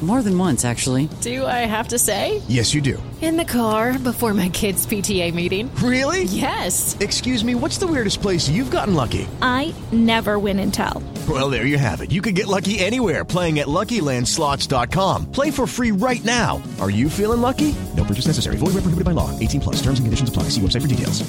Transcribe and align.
More 0.00 0.22
than 0.22 0.38
once, 0.38 0.64
actually. 0.64 1.08
Do 1.22 1.44
I 1.44 1.66
have 1.66 1.88
to 1.88 1.98
say? 1.98 2.40
Yes, 2.46 2.72
you 2.72 2.80
do. 2.80 3.02
In 3.20 3.36
the 3.36 3.44
car 3.44 3.98
before 3.98 4.32
my 4.32 4.48
kids' 4.48 4.86
PTA 4.86 5.34
meeting. 5.34 5.74
Really? 5.82 6.22
Yes. 6.22 6.96
Excuse 7.00 7.42
me, 7.42 7.56
what's 7.56 7.78
the 7.78 7.86
weirdest 7.88 8.22
place 8.22 8.48
you've 8.48 8.70
gotten 8.70 8.94
lucky? 8.94 9.26
I 9.42 9.74
never 9.90 10.38
win 10.38 10.60
and 10.60 10.72
tell. 10.72 11.02
Well, 11.28 11.50
there 11.50 11.66
you 11.66 11.78
have 11.78 12.00
it. 12.00 12.12
You 12.12 12.22
can 12.22 12.34
get 12.34 12.46
lucky 12.46 12.78
anywhere 12.78 13.24
playing 13.24 13.58
at 13.58 13.66
LuckyLandSlots.com. 13.66 15.32
Play 15.32 15.50
for 15.50 15.66
free 15.66 15.90
right 15.90 16.24
now. 16.24 16.62
Are 16.80 16.90
you 16.90 17.10
feeling 17.10 17.40
lucky? 17.40 17.74
No 17.96 18.04
purchase 18.04 18.28
necessary. 18.28 18.54
Void 18.56 18.74
where 18.74 18.82
prohibited 18.86 19.04
by 19.04 19.10
law. 19.10 19.36
18 19.40 19.60
plus. 19.60 19.76
Terms 19.82 19.98
and 19.98 20.06
conditions 20.06 20.28
apply. 20.28 20.44
See 20.44 20.60
website 20.60 20.82
for 20.82 20.88
details. 20.88 21.28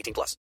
18 0.00 0.14
plus. 0.14 0.36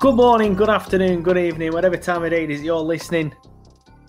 Good 0.00 0.16
morning, 0.16 0.54
good 0.54 0.70
afternoon, 0.70 1.22
good 1.22 1.36
evening, 1.36 1.72
whatever 1.72 1.96
time 1.96 2.24
of 2.24 2.30
day 2.30 2.44
it 2.44 2.50
is 2.50 2.62
you're 2.62 2.80
listening 2.80 3.32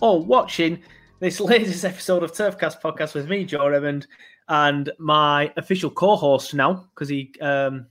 or 0.00 0.20
watching 0.20 0.82
this 1.20 1.38
latest 1.38 1.84
episode 1.84 2.24
of 2.24 2.32
Turfcast 2.32 2.80
podcast 2.80 3.14
with 3.14 3.28
me, 3.28 3.44
Joe 3.44 3.68
Redmond, 3.68 4.08
and 4.48 4.90
my 4.98 5.52
official 5.56 5.90
co-host 5.90 6.54
now 6.54 6.88
because 6.94 7.08
he 7.08 7.32
um, 7.40 7.86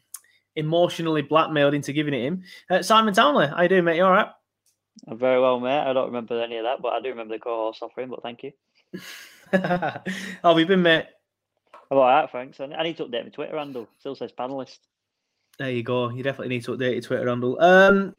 emotionally 0.55 1.21
blackmailed 1.21 1.73
into 1.73 1.93
giving 1.93 2.13
it 2.13 2.25
him. 2.25 2.43
Uh, 2.69 2.81
Simon 2.81 3.13
Townley, 3.13 3.47
how 3.47 3.61
you 3.61 3.69
doing, 3.69 3.83
mate? 3.83 3.97
You 3.97 4.05
all 4.05 4.11
right? 4.11 4.29
I'm 5.07 5.17
very 5.17 5.39
well, 5.39 5.59
mate. 5.59 5.79
I 5.79 5.93
don't 5.93 6.07
remember 6.07 6.41
any 6.41 6.57
of 6.57 6.63
that, 6.63 6.81
but 6.81 6.93
I 6.93 7.01
do 7.01 7.09
remember 7.09 7.35
the 7.35 7.39
co-host 7.39 7.81
offering. 7.81 8.09
But 8.09 8.21
thank 8.23 8.43
you. 8.43 8.51
How 9.51 10.01
have 10.43 10.59
you 10.59 10.65
been, 10.65 10.81
mate? 10.81 11.05
I'm 11.89 11.97
all 11.97 12.03
right, 12.03 12.29
thanks. 12.31 12.59
I 12.59 12.65
I 12.65 12.83
need 12.83 12.97
to 12.97 13.05
update 13.05 13.23
my 13.23 13.29
Twitter 13.29 13.57
handle. 13.57 13.87
Still 13.99 14.15
says 14.15 14.31
panelist. 14.31 14.79
There 15.57 15.71
you 15.71 15.83
go. 15.83 16.09
You 16.09 16.23
definitely 16.23 16.55
need 16.55 16.63
to 16.65 16.71
update 16.71 16.93
your 16.93 17.01
Twitter 17.01 17.27
handle. 17.27 17.59
Um, 17.61 18.15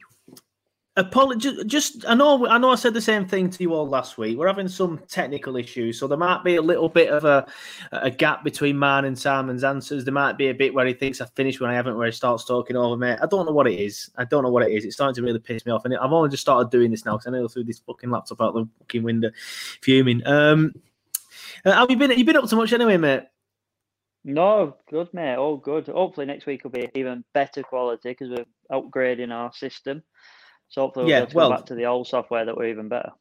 apology. 0.95 1.63
Just 1.65 2.05
I 2.07 2.13
know. 2.13 2.47
I 2.47 2.57
know. 2.57 2.71
I 2.71 2.75
said 2.75 2.93
the 2.93 3.01
same 3.01 3.27
thing 3.27 3.49
to 3.49 3.63
you 3.63 3.73
all 3.73 3.87
last 3.87 4.17
week. 4.17 4.37
We're 4.37 4.47
having 4.47 4.67
some 4.67 4.99
technical 5.07 5.55
issues, 5.55 5.99
so 5.99 6.07
there 6.07 6.17
might 6.17 6.43
be 6.43 6.55
a 6.55 6.61
little 6.61 6.89
bit 6.89 7.09
of 7.09 7.25
a 7.25 7.47
a 7.91 8.09
gap 8.09 8.43
between 8.43 8.77
mine 8.77 9.05
and 9.05 9.17
Simon's 9.17 9.63
answers. 9.63 10.05
There 10.05 10.13
might 10.13 10.37
be 10.37 10.49
a 10.49 10.53
bit 10.53 10.73
where 10.73 10.85
he 10.85 10.93
thinks 10.93 11.21
I 11.21 11.25
finished 11.35 11.59
when 11.59 11.69
I 11.69 11.73
haven't, 11.73 11.97
where 11.97 12.07
he 12.07 12.11
starts 12.11 12.45
talking 12.45 12.75
over 12.75 12.97
me. 12.97 13.11
I 13.11 13.25
don't 13.25 13.45
know 13.45 13.53
what 13.53 13.67
it 13.67 13.79
is. 13.79 14.09
I 14.17 14.25
don't 14.25 14.43
know 14.43 14.51
what 14.51 14.63
it 14.63 14.71
is. 14.71 14.85
It's 14.85 14.95
starting 14.95 15.15
to 15.15 15.23
really 15.23 15.39
piss 15.39 15.65
me 15.65 15.71
off, 15.71 15.85
and 15.85 15.95
I've 15.95 16.11
only 16.11 16.29
just 16.29 16.41
started 16.41 16.69
doing 16.69 16.91
this 16.91 17.05
now 17.05 17.17
because 17.17 17.27
I 17.27 17.31
know 17.31 17.47
through 17.47 17.65
this 17.65 17.79
fucking 17.79 18.09
laptop 18.09 18.41
out 18.41 18.53
the 18.53 18.67
fucking 18.79 19.03
window, 19.03 19.31
fuming. 19.81 20.25
Um, 20.27 20.73
uh, 21.65 21.71
have 21.71 21.89
you 21.89 21.97
been? 21.97 22.11
You 22.11 22.25
been 22.25 22.37
up 22.37 22.49
to 22.49 22.55
much 22.55 22.73
anyway, 22.73 22.97
mate? 22.97 23.23
No, 24.25 24.77
good, 24.89 25.13
mate. 25.13 25.35
All 25.35 25.57
good. 25.57 25.87
Hopefully 25.87 26.25
next 26.25 26.45
week 26.45 26.63
will 26.63 26.71
be 26.71 26.89
even 26.95 27.25
better 27.33 27.61
quality 27.61 28.09
because 28.09 28.29
we're 28.29 28.45
upgrading 28.71 29.33
our 29.33 29.51
system. 29.51 30.01
So 30.73 30.81
hopefully 30.81 31.05
we'll 31.05 31.11
Yeah, 31.11 31.25
well- 31.35 31.49
go 31.49 31.55
back 31.57 31.65
to 31.67 31.75
the 31.75 31.85
old 31.85 32.07
software 32.07 32.45
that 32.45 32.57
were 32.57 32.65
even 32.65 32.87
better. 32.89 33.11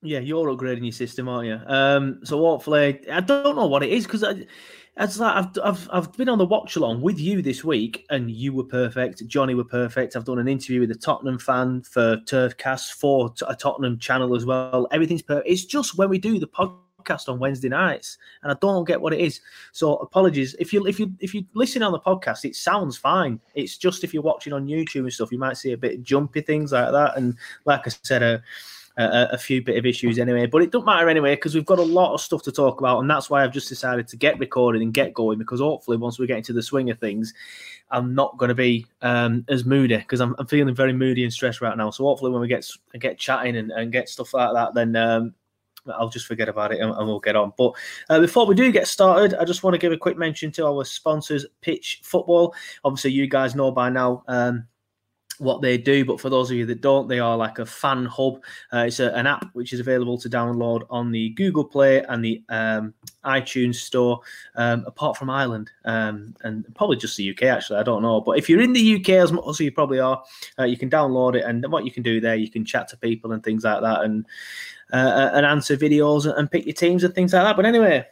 Yeah, 0.00 0.20
you're 0.20 0.46
upgrading 0.46 0.84
your 0.84 0.92
system, 0.92 1.28
aren't 1.28 1.48
you? 1.48 1.60
Um, 1.66 2.20
so 2.22 2.38
hopefully, 2.38 3.00
I 3.10 3.20
don't 3.20 3.56
know 3.56 3.66
what 3.66 3.82
it 3.82 3.90
is 3.90 4.04
because 4.06 4.22
I, 4.22 4.46
it's 4.96 5.18
like 5.18 5.34
I've, 5.34 5.58
I've 5.62 5.88
I've 5.92 6.12
been 6.16 6.28
on 6.28 6.38
the 6.38 6.46
watch 6.46 6.76
along 6.76 7.02
with 7.02 7.18
you 7.18 7.42
this 7.42 7.64
week, 7.64 8.06
and 8.08 8.30
you 8.30 8.52
were 8.52 8.62
perfect. 8.64 9.26
Johnny 9.26 9.54
were 9.54 9.64
perfect. 9.64 10.14
I've 10.14 10.24
done 10.24 10.38
an 10.38 10.46
interview 10.46 10.80
with 10.80 10.92
a 10.92 10.94
Tottenham 10.94 11.38
fan 11.38 11.82
for 11.82 12.16
Turfcast 12.18 12.92
for 12.92 13.34
a 13.48 13.56
Tottenham 13.56 13.98
channel 13.98 14.36
as 14.36 14.46
well. 14.46 14.86
Everything's 14.92 15.22
perfect. 15.22 15.48
It's 15.48 15.64
just 15.64 15.98
when 15.98 16.08
we 16.10 16.18
do 16.18 16.38
the 16.38 16.46
podcast 16.46 16.78
on 17.28 17.38
Wednesday 17.38 17.68
nights, 17.68 18.18
and 18.42 18.52
I 18.52 18.56
don't 18.60 18.86
get 18.86 19.00
what 19.00 19.12
it 19.12 19.20
is. 19.20 19.40
So 19.72 19.96
apologies 19.96 20.54
if 20.58 20.72
you 20.72 20.86
if 20.86 20.98
you 20.98 21.12
if 21.20 21.34
you 21.34 21.44
listen 21.54 21.82
on 21.82 21.92
the 21.92 22.00
podcast, 22.00 22.44
it 22.44 22.56
sounds 22.56 22.96
fine. 22.96 23.40
It's 23.54 23.76
just 23.76 24.04
if 24.04 24.12
you're 24.12 24.22
watching 24.22 24.52
on 24.52 24.66
YouTube 24.66 25.00
and 25.00 25.12
stuff, 25.12 25.32
you 25.32 25.38
might 25.38 25.56
see 25.56 25.72
a 25.72 25.76
bit 25.76 25.94
of 25.94 26.02
jumpy 26.02 26.40
things 26.40 26.72
like 26.72 26.92
that. 26.92 27.16
And 27.16 27.36
like 27.64 27.86
I 27.86 27.90
said, 28.02 28.22
a, 28.22 28.42
a 28.98 29.38
few 29.38 29.62
bit 29.62 29.76
of 29.76 29.86
issues 29.86 30.18
anyway. 30.18 30.46
But 30.46 30.62
it 30.62 30.72
don't 30.72 30.84
matter 30.84 31.08
anyway 31.08 31.34
because 31.36 31.54
we've 31.54 31.64
got 31.64 31.78
a 31.78 31.82
lot 31.82 32.14
of 32.14 32.20
stuff 32.20 32.42
to 32.42 32.52
talk 32.52 32.80
about, 32.80 33.00
and 33.00 33.08
that's 33.08 33.30
why 33.30 33.42
I've 33.42 33.52
just 33.52 33.68
decided 33.68 34.08
to 34.08 34.16
get 34.16 34.38
recording 34.38 34.82
and 34.82 34.92
get 34.92 35.14
going 35.14 35.38
because 35.38 35.60
hopefully 35.60 35.96
once 35.96 36.18
we 36.18 36.26
get 36.26 36.38
into 36.38 36.52
the 36.52 36.62
swing 36.62 36.90
of 36.90 36.98
things, 36.98 37.32
I'm 37.90 38.14
not 38.14 38.36
going 38.36 38.48
to 38.48 38.54
be 38.54 38.86
um, 39.02 39.44
as 39.48 39.64
moody 39.64 39.96
because 39.96 40.20
I'm, 40.20 40.34
I'm 40.38 40.46
feeling 40.46 40.74
very 40.74 40.92
moody 40.92 41.24
and 41.24 41.32
stressed 41.32 41.60
right 41.60 41.76
now. 41.76 41.90
So 41.90 42.04
hopefully 42.04 42.32
when 42.32 42.40
we 42.40 42.48
get 42.48 42.68
get 42.98 43.18
chatting 43.18 43.56
and, 43.56 43.70
and 43.70 43.92
get 43.92 44.08
stuff 44.08 44.34
like 44.34 44.52
that, 44.52 44.74
then. 44.74 44.96
Um, 44.96 45.34
I'll 45.90 46.08
just 46.08 46.26
forget 46.26 46.48
about 46.48 46.72
it 46.72 46.80
and, 46.80 46.90
and 46.92 47.06
we'll 47.06 47.20
get 47.20 47.36
on. 47.36 47.52
But 47.56 47.72
uh, 48.08 48.20
before 48.20 48.46
we 48.46 48.54
do 48.54 48.70
get 48.72 48.86
started, 48.86 49.34
I 49.34 49.44
just 49.44 49.62
want 49.62 49.74
to 49.74 49.78
give 49.78 49.92
a 49.92 49.96
quick 49.96 50.18
mention 50.18 50.50
to 50.52 50.66
our 50.66 50.84
sponsors, 50.84 51.46
Pitch 51.60 52.00
Football. 52.02 52.54
Obviously, 52.84 53.12
you 53.12 53.26
guys 53.26 53.54
know 53.54 53.70
by 53.70 53.90
now 53.90 54.22
um, 54.28 54.66
what 55.38 55.62
they 55.62 55.78
do, 55.78 56.04
but 56.04 56.20
for 56.20 56.30
those 56.30 56.50
of 56.50 56.56
you 56.56 56.66
that 56.66 56.80
don't, 56.80 57.08
they 57.08 57.18
are 57.18 57.36
like 57.36 57.58
a 57.58 57.66
fan 57.66 58.04
hub. 58.04 58.42
Uh, 58.72 58.84
it's 58.86 59.00
a, 59.00 59.12
an 59.14 59.26
app 59.26 59.48
which 59.52 59.72
is 59.72 59.80
available 59.80 60.18
to 60.18 60.28
download 60.28 60.86
on 60.90 61.10
the 61.10 61.30
Google 61.30 61.64
Play 61.64 62.02
and 62.02 62.24
the 62.24 62.42
um, 62.48 62.94
iTunes 63.24 63.76
Store, 63.76 64.20
um, 64.56 64.84
apart 64.86 65.16
from 65.16 65.30
Ireland 65.30 65.70
um, 65.84 66.34
and 66.42 66.66
probably 66.74 66.96
just 66.96 67.16
the 67.16 67.30
UK. 67.30 67.44
Actually, 67.44 67.78
I 67.78 67.82
don't 67.82 68.02
know, 68.02 68.20
but 68.20 68.38
if 68.38 68.48
you're 68.48 68.60
in 68.60 68.72
the 68.72 68.96
UK, 68.96 69.10
as 69.10 69.32
much 69.32 69.44
as 69.48 69.60
you 69.60 69.72
probably 69.72 70.00
are, 70.00 70.22
uh, 70.58 70.64
you 70.64 70.76
can 70.76 70.90
download 70.90 71.36
it. 71.36 71.44
And 71.44 71.64
what 71.70 71.84
you 71.84 71.90
can 71.90 72.02
do 72.02 72.20
there, 72.20 72.36
you 72.36 72.50
can 72.50 72.64
chat 72.64 72.88
to 72.88 72.96
people 72.96 73.32
and 73.32 73.42
things 73.42 73.64
like 73.64 73.80
that, 73.82 74.02
and 74.02 74.26
uh, 74.92 75.30
and 75.34 75.44
answer 75.46 75.76
videos 75.76 76.32
and 76.32 76.50
pick 76.50 76.66
your 76.66 76.74
teams 76.74 77.04
and 77.04 77.14
things 77.14 77.32
like 77.32 77.42
that. 77.44 77.56
But 77.56 77.66
anyway, 77.66 78.06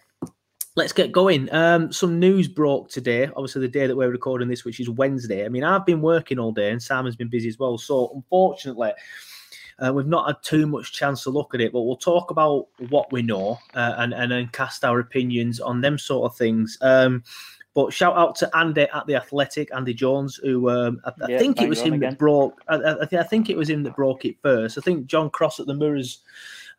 let's 0.76 0.92
get 0.92 1.12
going. 1.12 1.52
Um, 1.52 1.92
some 1.92 2.18
news 2.18 2.48
broke 2.48 2.90
today. 2.90 3.26
Obviously, 3.36 3.62
the 3.62 3.68
day 3.68 3.86
that 3.86 3.96
we're 3.96 4.10
recording 4.10 4.48
this, 4.48 4.64
which 4.64 4.80
is 4.80 4.90
Wednesday. 4.90 5.44
I 5.44 5.48
mean, 5.48 5.64
I've 5.64 5.86
been 5.86 6.02
working 6.02 6.38
all 6.38 6.52
day, 6.52 6.70
and 6.70 6.82
Simon's 6.82 7.16
been 7.16 7.28
busy 7.28 7.48
as 7.48 7.58
well. 7.58 7.78
So, 7.78 8.12
unfortunately, 8.14 8.92
uh, 9.78 9.92
we've 9.92 10.06
not 10.06 10.26
had 10.26 10.36
too 10.42 10.66
much 10.66 10.92
chance 10.92 11.22
to 11.24 11.30
look 11.30 11.54
at 11.54 11.60
it. 11.60 11.72
But 11.72 11.82
we'll 11.82 11.96
talk 11.96 12.30
about 12.30 12.68
what 12.90 13.10
we 13.12 13.22
know 13.22 13.58
uh, 13.74 13.94
and 13.98 14.12
and 14.14 14.30
then 14.30 14.48
cast 14.52 14.84
our 14.84 15.00
opinions 15.00 15.60
on 15.60 15.80
them 15.80 15.98
sort 15.98 16.30
of 16.30 16.36
things. 16.36 16.78
Um, 16.80 17.24
but 17.74 17.92
shout 17.92 18.16
out 18.16 18.34
to 18.36 18.56
Andy 18.56 18.86
at 18.94 19.06
the 19.06 19.16
Athletic, 19.16 19.68
Andy 19.74 19.92
Jones, 19.92 20.36
who 20.36 20.70
um, 20.70 20.98
I, 21.04 21.10
I 21.10 21.28
Yeah, 21.28 21.38
think 21.38 21.60
it 21.60 21.68
was 21.68 21.82
him 21.82 21.92
again. 21.92 22.12
that 22.12 22.18
broke. 22.18 22.62
I, 22.68 22.76
I, 22.76 22.92
I 23.02 23.08
I 23.20 23.22
think 23.22 23.50
it 23.50 23.56
was 23.56 23.68
him 23.68 23.82
that 23.82 23.94
broke 23.94 24.24
it 24.24 24.36
first. 24.40 24.78
I 24.78 24.80
think 24.80 25.06
John 25.06 25.28
Cross 25.28 25.60
at 25.60 25.66
the 25.66 25.74
Mirrors 25.74 26.20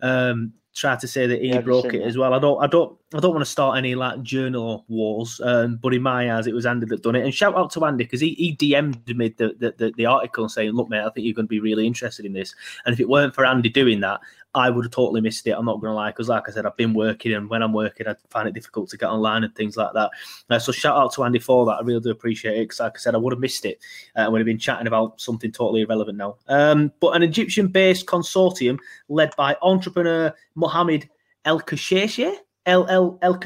um, 0.02 0.54
tried 0.78 1.00
to 1.00 1.08
say 1.08 1.26
that 1.26 1.42
he 1.42 1.50
Yeah, 1.50 1.62
broke 1.62 1.94
it 1.94 2.04
as 2.04 2.18
well. 2.18 2.34
I 2.34 2.40
don't, 2.40 2.62
I 2.64 2.68
don't, 2.68 2.98
I 3.14 3.20
don't 3.20 3.32
want 3.32 3.44
to 3.44 3.50
start 3.50 3.78
any 3.78 3.96
like 3.96 4.22
journal 4.22 4.86
wars, 4.88 5.42
um, 5.44 5.80
but 5.82 5.94
in 5.94 6.02
my 6.02 6.36
eyes, 6.36 6.46
it 6.48 6.54
was 6.54 6.66
Andy 6.66 6.86
that 6.86 7.02
done 7.02 7.16
it. 7.16 7.24
And 7.24 7.34
shout 7.34 7.56
out 7.56 7.72
to 7.72 7.86
Andy 7.86 8.04
because 8.04 8.22
he, 8.22 8.36
he 8.36 8.56
DM'd 8.56 9.18
me 9.18 9.30
the, 9.30 9.56
the, 9.60 9.74
the, 9.78 9.92
the 9.98 10.06
article 10.06 10.48
saying, 10.48 10.72
"Look, 10.72 10.90
mate, 10.90 11.02
I 11.02 11.10
think 11.10 11.26
you're 11.26 11.34
going 11.34 11.48
to 11.48 11.50
be 11.50 11.60
really 11.60 11.88
interested 11.88 12.26
in 12.26 12.34
this." 12.34 12.54
And 12.86 12.94
if 12.94 13.00
it 13.00 13.10
weren't 13.10 13.34
for 13.34 13.46
Andy 13.46 13.70
doing 13.70 14.02
that, 14.02 14.22
I 14.58 14.70
would 14.70 14.86
have 14.86 14.92
totally 14.92 15.22
missed 15.22 15.46
it. 15.48 15.52
I'm 15.52 15.66
not 15.66 15.80
going 15.80 15.92
to 15.92 15.96
lie, 15.96 16.10
because 16.10 16.30
like 16.30 16.50
I 16.50 16.52
said, 16.52 16.66
I've 16.66 16.76
been 16.76 16.94
working, 16.94 17.34
and 17.34 17.50
when 17.50 17.62
I'm 17.62 17.74
working, 17.74 18.08
I 18.08 18.16
find 18.30 18.48
it 18.50 18.54
difficult 18.54 18.90
to 18.90 18.98
get 18.98 19.10
online 19.10 19.44
and 19.44 19.54
things 19.56 19.78
like 19.78 19.94
that. 19.94 20.10
Uh, 20.50 20.60
so 20.60 20.72
shout 20.72 20.98
out 20.98 21.14
to 21.14 21.24
Andy 21.24 21.40
for 21.40 21.66
that. 21.68 21.80
I 21.80 21.82
really 21.82 22.02
do 22.02 22.10
appreciate 22.10 22.58
it, 22.58 22.64
because 22.64 22.80
like 22.80 22.96
I 22.96 23.00
said, 23.00 23.16
I 23.16 23.20
would 23.20 23.34
have 23.34 23.40
missed 23.40 23.66
it. 23.66 23.80
Uh, 24.16 24.22
I 24.22 24.28
would 24.28 24.42
have 24.42 24.46
been 24.46 24.58
chatting 24.58 24.88
about 24.88 25.22
something 25.22 25.52
totally 25.52 25.82
irrelevant 25.82 26.18
now. 26.18 26.38
Um, 26.48 26.92
but 27.00 27.16
an 27.16 27.24
Egyptian-based 27.24 28.06
consortium 28.08 28.80
led 29.08 29.36
by 29.38 29.56
entrepreneur 29.62 30.34
Mohammed 30.56 31.10
El 31.46 31.62
Kashashi. 31.62 32.36
El 32.66 32.86
El 32.90 33.18
El. 33.22 33.40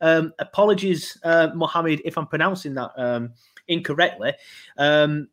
Um, 0.00 0.32
apologies, 0.38 1.18
uh, 1.22 1.48
Mohammed, 1.54 2.00
if 2.06 2.16
I'm 2.16 2.26
pronouncing 2.26 2.72
that 2.74 2.92
um, 2.96 3.34
incorrectly. 3.66 4.32
Um, 4.78 5.28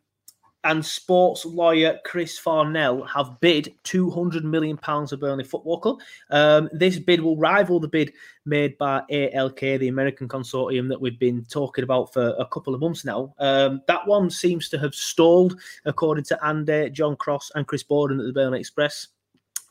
and 0.66 0.86
sports 0.86 1.46
lawyer 1.46 2.00
Chris 2.04 2.38
Farnell 2.38 3.04
have 3.04 3.40
bid 3.40 3.74
200 3.84 4.44
million 4.44 4.78
pounds 4.78 5.14
of 5.14 5.20
Burnley 5.20 5.44
Football 5.44 5.80
Club. 5.80 6.00
Um, 6.32 6.70
this 6.74 7.00
bid 7.00 7.22
will 7.22 7.38
rival 7.38 7.80
the 7.80 7.88
bid 7.88 8.12
made 8.46 8.78
by 8.78 9.04
ALK, 9.12 9.80
the 9.80 9.88
American 9.88 10.28
consortium 10.28 10.90
that 10.90 11.00
we've 11.00 11.20
been 11.20 11.46
talking 11.46 11.84
about 11.84 12.12
for 12.12 12.36
a 12.40 12.46
couple 12.48 12.74
of 12.74 12.82
months 12.82 13.06
now. 13.06 13.34
Um, 13.40 13.82
that 13.88 14.06
one 14.08 14.30
seems 14.30 14.68
to 14.70 14.80
have 14.80 14.96
stalled, 14.96 15.60
according 15.86 16.26
to 16.26 16.46
Andy, 16.46 16.90
John 16.90 17.16
Cross, 17.16 17.52
and 17.56 17.68
Chris 17.68 17.84
Boden 17.84 18.20
at 18.20 18.26
the 18.26 18.34
Burnley 18.34 18.60
Express. 18.60 19.08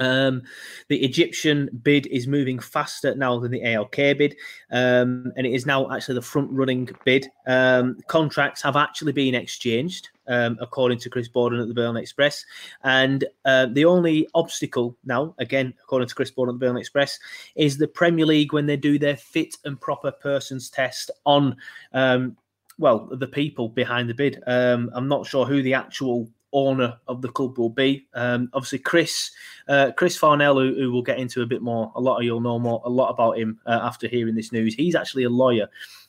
Um, 0.00 0.42
the 0.88 1.02
Egyptian 1.04 1.68
bid 1.82 2.06
is 2.06 2.26
moving 2.26 2.58
faster 2.58 3.14
now 3.14 3.38
than 3.38 3.52
the 3.52 3.62
ALK 3.62 4.18
bid, 4.18 4.36
um, 4.70 5.32
and 5.36 5.46
it 5.46 5.52
is 5.52 5.66
now 5.66 5.90
actually 5.90 6.16
the 6.16 6.22
front 6.22 6.50
running 6.50 6.88
bid. 7.04 7.28
Um, 7.46 7.98
contracts 8.08 8.62
have 8.62 8.76
actually 8.76 9.12
been 9.12 9.34
exchanged, 9.34 10.08
um, 10.26 10.58
according 10.60 10.98
to 11.00 11.10
Chris 11.10 11.28
Boden 11.28 11.60
at 11.60 11.68
the 11.68 11.74
Burnley 11.74 12.02
Express. 12.02 12.44
And 12.82 13.24
uh, 13.44 13.66
the 13.66 13.84
only 13.84 14.28
obstacle 14.34 14.96
now, 15.04 15.34
again, 15.38 15.74
according 15.82 16.08
to 16.08 16.14
Chris 16.14 16.30
Boden 16.30 16.54
at 16.54 16.60
the 16.60 16.66
Burnley 16.66 16.80
Express, 16.80 17.18
is 17.54 17.78
the 17.78 17.88
Premier 17.88 18.26
League 18.26 18.52
when 18.52 18.66
they 18.66 18.76
do 18.76 18.98
their 18.98 19.16
fit 19.16 19.56
and 19.64 19.80
proper 19.80 20.10
persons 20.10 20.70
test 20.70 21.10
on. 21.24 21.56
Um, 21.92 22.36
well, 22.78 23.08
the 23.12 23.28
people 23.28 23.68
behind 23.68 24.08
the 24.08 24.14
bid. 24.14 24.42
Um, 24.48 24.90
I'm 24.94 25.06
not 25.06 25.26
sure 25.26 25.46
who 25.46 25.62
the 25.62 25.74
actual 25.74 26.28
owner 26.54 26.96
of 27.08 27.20
the 27.20 27.28
club 27.28 27.58
will 27.58 27.68
be. 27.68 28.06
Um, 28.14 28.48
obviously, 28.54 28.78
Chris 28.78 29.32
uh, 29.68 29.90
Chris 29.96 30.16
Farnell, 30.16 30.58
who, 30.58 30.74
who, 30.74 30.92
we'll 30.92 31.02
get 31.02 31.18
into 31.18 31.42
a 31.42 31.46
bit 31.46 31.60
more. 31.60 31.92
A 31.96 32.00
lot 32.00 32.18
of 32.18 32.24
you'll 32.24 32.40
know 32.40 32.58
more 32.58 32.80
a 32.84 32.90
lot 32.90 33.10
about 33.10 33.36
him 33.36 33.60
uh, 33.66 33.80
after 33.82 34.08
hearing 34.08 34.34
this 34.34 34.52
news. 34.52 34.74
He's 34.74 34.94
actually 34.94 35.24
a 35.24 35.30
lawyer, 35.30 35.68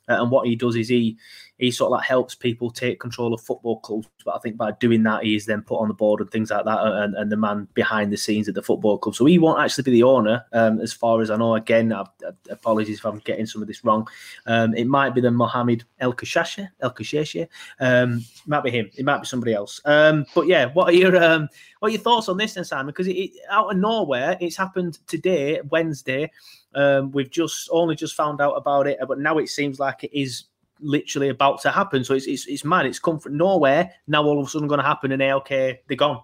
uh, 0.10 0.22
and 0.22 0.32
what 0.32 0.48
he 0.48 0.56
does 0.56 0.76
is 0.76 0.90
he 0.90 1.18
he 1.58 1.72
sort 1.72 1.88
of 1.88 1.92
like 1.94 2.06
helps 2.06 2.36
people 2.36 2.70
take 2.70 3.00
control 3.00 3.34
of 3.34 3.42
football 3.42 3.80
clubs. 3.80 4.08
But 4.26 4.36
I 4.36 4.40
think 4.40 4.58
by 4.58 4.72
doing 4.72 5.04
that, 5.04 5.24
he 5.24 5.36
is 5.36 5.46
then 5.46 5.62
put 5.62 5.78
on 5.78 5.88
the 5.88 5.94
board 5.94 6.20
and 6.20 6.30
things 6.30 6.52
like 6.52 6.66
that, 6.66 6.80
and, 6.82 7.16
and 7.16 7.32
the 7.32 7.38
man 7.38 7.68
behind 7.74 8.12
the 8.12 8.18
scenes 8.18 8.50
at 8.50 8.56
the 8.56 8.62
football 8.62 8.98
club. 8.98 9.16
So 9.16 9.26
he 9.26 9.40
won't 9.40 9.62
actually 9.62 9.84
be 9.84 9.92
the 9.92 10.04
owner, 10.04 10.46
um, 10.52 10.82
as 10.82 10.92
far 10.92 11.22
as 11.22 11.30
I 11.30 11.38
know. 11.38 11.56
Again, 11.56 11.94
I've, 11.94 12.08
apologies 12.50 12.98
if 12.98 13.06
I'm 13.06 13.20
getting 13.20 13.46
some 13.46 13.62
of 13.62 13.68
this 13.68 13.86
wrong. 13.86 14.08
Um, 14.46 14.74
it 14.76 14.88
might 14.88 15.16
be 15.16 15.22
the 15.22 15.32
Mohammed 15.32 15.86
El 16.00 16.14
Kashashi, 16.14 16.68
El 16.82 16.94
Kashashi. 16.94 17.48
Um, 17.80 18.26
might 18.48 18.64
be 18.64 18.72
him. 18.72 18.90
It 18.98 19.06
might 19.06 19.22
be 19.22 19.28
somebody 19.28 19.54
else. 19.54 19.80
Um, 19.86 20.26
but 20.36 20.48
yeah, 20.48 20.66
what 20.74 20.90
are 20.90 20.98
your 20.98 21.16
um, 21.24 21.48
what 21.80 21.90
are 21.90 21.92
your 21.92 22.02
thoughts 22.02 22.28
on 22.28 22.38
this 22.38 22.56
then, 22.56 22.66
Simon? 22.66 22.88
Because 22.88 23.08
out 23.50 23.72
of 23.72 23.78
nowhere, 23.78 24.38
it's 24.42 24.58
happened 24.58 25.00
today, 25.08 25.62
Wednesday. 25.70 26.32
Um, 26.76 27.12
we've 27.12 27.32
just 27.32 27.70
only 27.72 27.96
just 27.96 28.16
found 28.16 28.42
out 28.42 28.54
about 28.54 28.86
it, 28.88 29.00
but 29.08 29.20
now 29.20 29.38
it 29.38 29.50
seems 29.50 29.80
like 29.80 30.04
it 30.04 30.18
is 30.18 30.46
literally 30.82 31.30
about 31.30 31.62
to 31.62 31.72
happen. 31.72 32.04
So 32.04 32.14
it's 32.14 32.28
it's, 32.28 32.46
it's 32.48 32.66
mad. 32.66 32.86
It's 32.86 33.00
come 33.00 33.20
from 33.20 33.38
nowhere. 33.38 33.92
Now 34.08 34.24
all 34.24 34.40
of 34.40 34.48
a 34.48 34.50
sudden 34.50 34.68
going 34.68 34.82
to 34.82 34.86
happen, 34.86 35.12
and 35.12 35.22
ALK 35.22 35.50
they're 35.88 35.98
gone. 35.98 36.22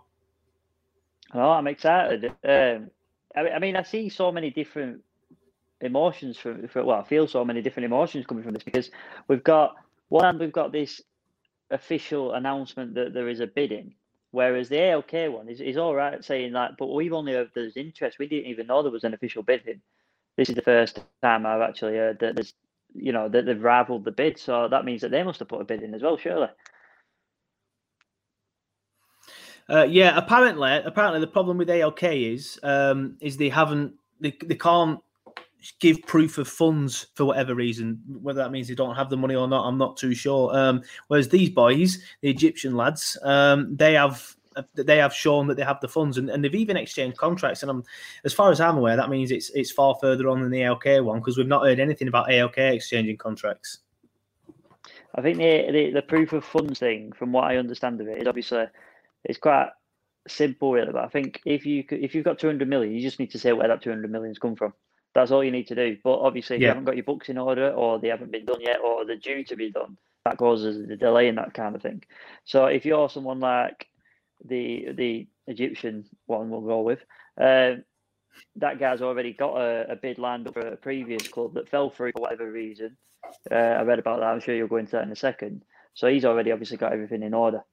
Oh, 1.33 1.51
I'm 1.51 1.67
excited. 1.67 2.25
Um, 2.43 2.91
I, 3.35 3.49
I 3.49 3.59
mean, 3.59 3.75
I 3.75 3.83
see 3.83 4.09
so 4.09 4.31
many 4.31 4.49
different 4.49 5.01
emotions 5.79 6.37
from, 6.37 6.67
from. 6.67 6.85
Well, 6.85 6.99
I 6.99 7.03
feel 7.03 7.27
so 7.27 7.45
many 7.45 7.61
different 7.61 7.85
emotions 7.85 8.25
coming 8.25 8.43
from 8.43 8.53
this 8.53 8.63
because 8.63 8.91
we've 9.27 9.43
got 9.43 9.75
one, 10.09 10.25
hand, 10.25 10.39
we've 10.39 10.51
got 10.51 10.73
this 10.73 11.01
official 11.69 12.33
announcement 12.33 12.93
that 12.95 13.13
there 13.13 13.29
is 13.29 13.39
a 13.39 13.47
bidding. 13.47 13.95
Whereas 14.31 14.69
the 14.69 14.77
ALK 14.77 15.31
one 15.31 15.49
is, 15.49 15.59
is 15.59 15.77
all 15.77 15.93
right 15.93 16.23
saying 16.23 16.53
that, 16.53 16.71
but 16.77 16.87
we've 16.87 17.13
only 17.13 17.33
heard 17.33 17.51
there's 17.53 17.75
interest. 17.75 18.17
We 18.19 18.27
didn't 18.27 18.49
even 18.49 18.67
know 18.67 18.81
there 18.81 18.91
was 18.91 19.03
an 19.03 19.13
official 19.13 19.43
bidding. 19.43 19.81
This 20.37 20.49
is 20.49 20.55
the 20.55 20.61
first 20.61 21.03
time 21.21 21.45
I've 21.45 21.61
actually 21.61 21.95
heard 21.95 22.19
that 22.19 22.35
there's 22.35 22.53
you 22.93 23.11
know 23.11 23.29
that 23.29 23.45
they've 23.45 23.61
rivaled 23.61 24.05
the 24.05 24.11
bid. 24.11 24.37
So 24.37 24.67
that 24.67 24.85
means 24.85 25.01
that 25.01 25.11
they 25.11 25.23
must 25.23 25.39
have 25.39 25.47
put 25.47 25.61
a 25.61 25.65
bid 25.65 25.83
in 25.83 25.93
as 25.93 26.01
well, 26.01 26.17
surely. 26.17 26.47
Uh, 29.69 29.85
yeah, 29.89 30.17
apparently, 30.17 30.81
apparently 30.83 31.19
the 31.19 31.27
problem 31.27 31.57
with 31.57 31.69
ALK 31.69 32.33
is 32.33 32.59
um, 32.63 33.17
is 33.21 33.37
they 33.37 33.49
haven't 33.49 33.93
they, 34.19 34.35
they 34.43 34.55
can't 34.55 34.99
give 35.79 36.01
proof 36.03 36.37
of 36.37 36.47
funds 36.47 37.07
for 37.15 37.25
whatever 37.25 37.55
reason. 37.55 38.01
Whether 38.21 38.41
that 38.43 38.51
means 38.51 38.67
they 38.67 38.75
don't 38.75 38.95
have 38.95 39.09
the 39.09 39.17
money 39.17 39.35
or 39.35 39.47
not, 39.47 39.65
I'm 39.65 39.77
not 39.77 39.95
too 39.95 40.13
sure. 40.13 40.55
Um, 40.55 40.81
whereas 41.07 41.29
these 41.29 41.49
boys, 41.49 41.99
the 42.21 42.29
Egyptian 42.29 42.75
lads, 42.75 43.17
um, 43.23 43.75
they 43.75 43.93
have 43.93 44.35
they 44.75 44.97
have 44.97 45.13
shown 45.13 45.47
that 45.47 45.55
they 45.55 45.63
have 45.63 45.79
the 45.81 45.87
funds 45.87 46.17
and, 46.17 46.29
and 46.29 46.43
they've 46.43 46.55
even 46.55 46.77
exchanged 46.77 47.17
contracts. 47.17 47.61
And 47.61 47.69
I'm, 47.69 47.83
as 48.23 48.33
far 48.33 48.51
as 48.51 48.59
I'm 48.59 48.77
aware, 48.77 48.95
that 48.95 49.09
means 49.09 49.31
it's 49.31 49.49
it's 49.51 49.71
far 49.71 49.95
further 50.01 50.29
on 50.29 50.41
than 50.41 50.51
the 50.51 50.61
ALK 50.61 51.03
one 51.03 51.19
because 51.19 51.37
we've 51.37 51.47
not 51.47 51.63
heard 51.63 51.79
anything 51.79 52.07
about 52.07 52.29
ALK 52.29 52.57
exchanging 52.57 53.17
contracts. 53.17 53.79
I 55.15 55.21
think 55.21 55.37
the, 55.37 55.71
the, 55.71 55.91
the 55.91 56.01
proof 56.01 56.31
of 56.33 56.45
funds 56.45 56.79
thing, 56.79 57.11
from 57.11 57.33
what 57.33 57.43
I 57.43 57.57
understand 57.57 57.99
of 57.99 58.07
it, 58.07 58.21
is 58.21 58.27
obviously 58.27 58.65
it's 59.25 59.37
quite 59.37 59.69
simple, 60.27 60.71
really. 60.71 60.93
But 60.93 61.03
I 61.03 61.09
think 61.09 61.41
if 61.45 61.65
you 61.65 61.83
if 61.89 62.15
you've 62.15 62.25
got 62.25 62.39
200 62.39 62.67
million, 62.67 62.93
you 62.93 63.01
just 63.01 63.19
need 63.19 63.31
to 63.31 63.39
say 63.39 63.53
where 63.53 63.67
that 63.67 63.81
200 63.81 64.11
million's 64.11 64.39
come 64.39 64.55
from. 64.55 64.73
That's 65.13 65.31
all 65.31 65.43
you 65.43 65.51
need 65.51 65.67
to 65.67 65.75
do. 65.75 65.97
But 66.03 66.19
obviously, 66.19 66.55
if 66.55 66.61
yeah. 66.61 66.67
you 66.67 66.69
haven't 66.69 66.85
got 66.85 66.95
your 66.95 67.03
books 67.03 67.29
in 67.29 67.37
order, 67.37 67.71
or 67.71 67.99
they 67.99 68.07
haven't 68.07 68.31
been 68.31 68.45
done 68.45 68.61
yet, 68.61 68.79
or 68.79 69.05
they're 69.05 69.17
due 69.17 69.43
to 69.43 69.55
be 69.57 69.71
done, 69.71 69.97
that 70.25 70.37
causes 70.37 70.87
the 70.87 70.95
delay 70.95 71.27
and 71.27 71.37
that 71.37 71.53
kind 71.53 71.75
of 71.75 71.81
thing. 71.81 72.03
So 72.45 72.65
if 72.65 72.85
you're 72.85 73.09
someone 73.09 73.39
like 73.39 73.87
the 74.45 74.91
the 74.93 75.27
Egyptian 75.47 76.05
one 76.25 76.49
we'll 76.49 76.61
go 76.61 76.81
with. 76.81 76.99
Uh, 77.39 77.81
that 78.55 78.79
guy's 78.79 79.01
already 79.01 79.33
got 79.33 79.57
a, 79.57 79.91
a, 79.91 79.95
bid 79.95 80.17
lined 80.17 80.47
up 80.47 80.53
for 80.53 80.61
a 80.61 80.77
previous 80.77 81.27
club 81.27 81.53
that 81.53 81.69
fell 81.69 81.89
through 81.89 82.11
for 82.13 82.21
whatever 82.21 82.49
reason. 82.49 82.95
Uh, 83.51 83.55
I 83.55 83.81
read 83.83 83.99
about 83.99 84.19
that. 84.19 84.27
I'm 84.27 84.39
sure 84.39 84.55
you'll 84.55 84.67
go 84.67 84.77
into 84.77 84.93
that 84.93 85.03
in 85.03 85.11
a 85.11 85.15
second. 85.15 85.63
So 85.93 86.07
he's 86.07 86.25
already 86.25 86.51
obviously 86.51 86.77
got 86.77 86.93
everything 86.93 87.23
in 87.23 87.33
order. 87.33 87.63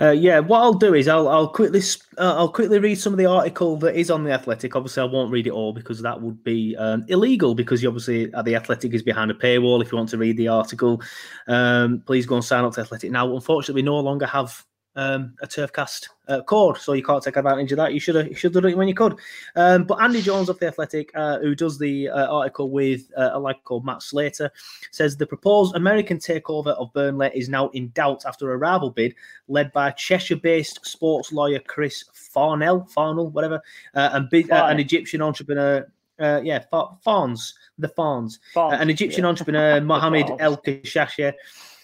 Uh, 0.00 0.12
yeah, 0.12 0.38
what 0.38 0.60
I'll 0.60 0.74
do 0.74 0.94
is 0.94 1.08
I'll 1.08 1.26
I'll 1.26 1.48
quickly 1.48 1.80
uh, 2.18 2.36
I'll 2.36 2.52
quickly 2.52 2.78
read 2.78 2.94
some 2.94 3.12
of 3.12 3.18
the 3.18 3.26
article 3.26 3.76
that 3.78 3.96
is 3.96 4.12
on 4.12 4.22
the 4.22 4.30
Athletic. 4.30 4.76
Obviously, 4.76 5.02
I 5.02 5.06
won't 5.06 5.32
read 5.32 5.48
it 5.48 5.52
all 5.52 5.72
because 5.72 6.00
that 6.02 6.20
would 6.20 6.44
be 6.44 6.76
um, 6.76 7.04
illegal. 7.08 7.52
Because 7.52 7.84
obviously, 7.84 8.32
uh, 8.32 8.42
the 8.42 8.54
Athletic 8.54 8.94
is 8.94 9.02
behind 9.02 9.32
a 9.32 9.34
paywall. 9.34 9.82
If 9.82 9.90
you 9.90 9.98
want 9.98 10.10
to 10.10 10.18
read 10.18 10.36
the 10.36 10.48
article, 10.48 11.02
um, 11.48 12.02
please 12.06 12.26
go 12.26 12.36
and 12.36 12.44
sign 12.44 12.64
up 12.64 12.74
to 12.74 12.82
Athletic 12.82 13.10
now. 13.10 13.34
Unfortunately, 13.34 13.82
we 13.82 13.86
no 13.86 13.98
longer 13.98 14.26
have 14.26 14.64
um, 14.98 15.32
a 15.40 15.46
Turfcast 15.46 16.08
uh, 16.26 16.42
cord, 16.42 16.76
so 16.76 16.92
you 16.92 17.04
can't 17.04 17.22
take 17.22 17.36
advantage 17.36 17.70
of 17.70 17.76
that. 17.76 17.94
You 17.94 18.00
should 18.00 18.16
have 18.16 18.26
you 18.26 18.34
should 18.34 18.52
have 18.52 18.62
done 18.62 18.72
it 18.72 18.76
when 18.76 18.88
you 18.88 18.94
could. 18.94 19.16
Um, 19.54 19.84
but 19.84 20.02
Andy 20.02 20.20
Jones 20.20 20.48
of 20.48 20.58
the 20.58 20.66
Athletic, 20.66 21.12
uh, 21.14 21.38
who 21.38 21.54
does 21.54 21.78
the 21.78 22.08
uh, 22.08 22.26
article 22.26 22.70
with 22.70 23.08
uh, 23.16 23.30
a 23.32 23.38
lad 23.38 23.62
called 23.62 23.86
Matt 23.86 24.02
Slater, 24.02 24.50
says 24.90 25.16
the 25.16 25.26
proposed 25.26 25.76
American 25.76 26.18
takeover 26.18 26.76
of 26.76 26.92
Burnley 26.94 27.30
is 27.32 27.48
now 27.48 27.68
in 27.68 27.90
doubt 27.90 28.24
after 28.26 28.52
a 28.52 28.56
rival 28.56 28.90
bid 28.90 29.14
led 29.46 29.72
by 29.72 29.92
Cheshire-based 29.92 30.84
sports 30.84 31.32
lawyer 31.32 31.60
Chris 31.60 32.04
Farnell, 32.12 32.84
Farnell, 32.86 33.30
whatever, 33.30 33.62
uh, 33.94 34.10
and 34.14 34.50
uh, 34.50 34.66
an 34.66 34.80
Egyptian 34.80 35.22
entrepreneur. 35.22 35.86
yeah, 36.18 36.64
Farns, 37.04 37.54
the 37.78 37.88
Farns, 37.88 38.40
an 38.56 38.90
Egyptian 38.90 39.22
yeah. 39.22 39.28
entrepreneur 39.28 39.80
Mohammed 39.92 40.32
El 40.40 40.56
Kashashi 40.56 41.32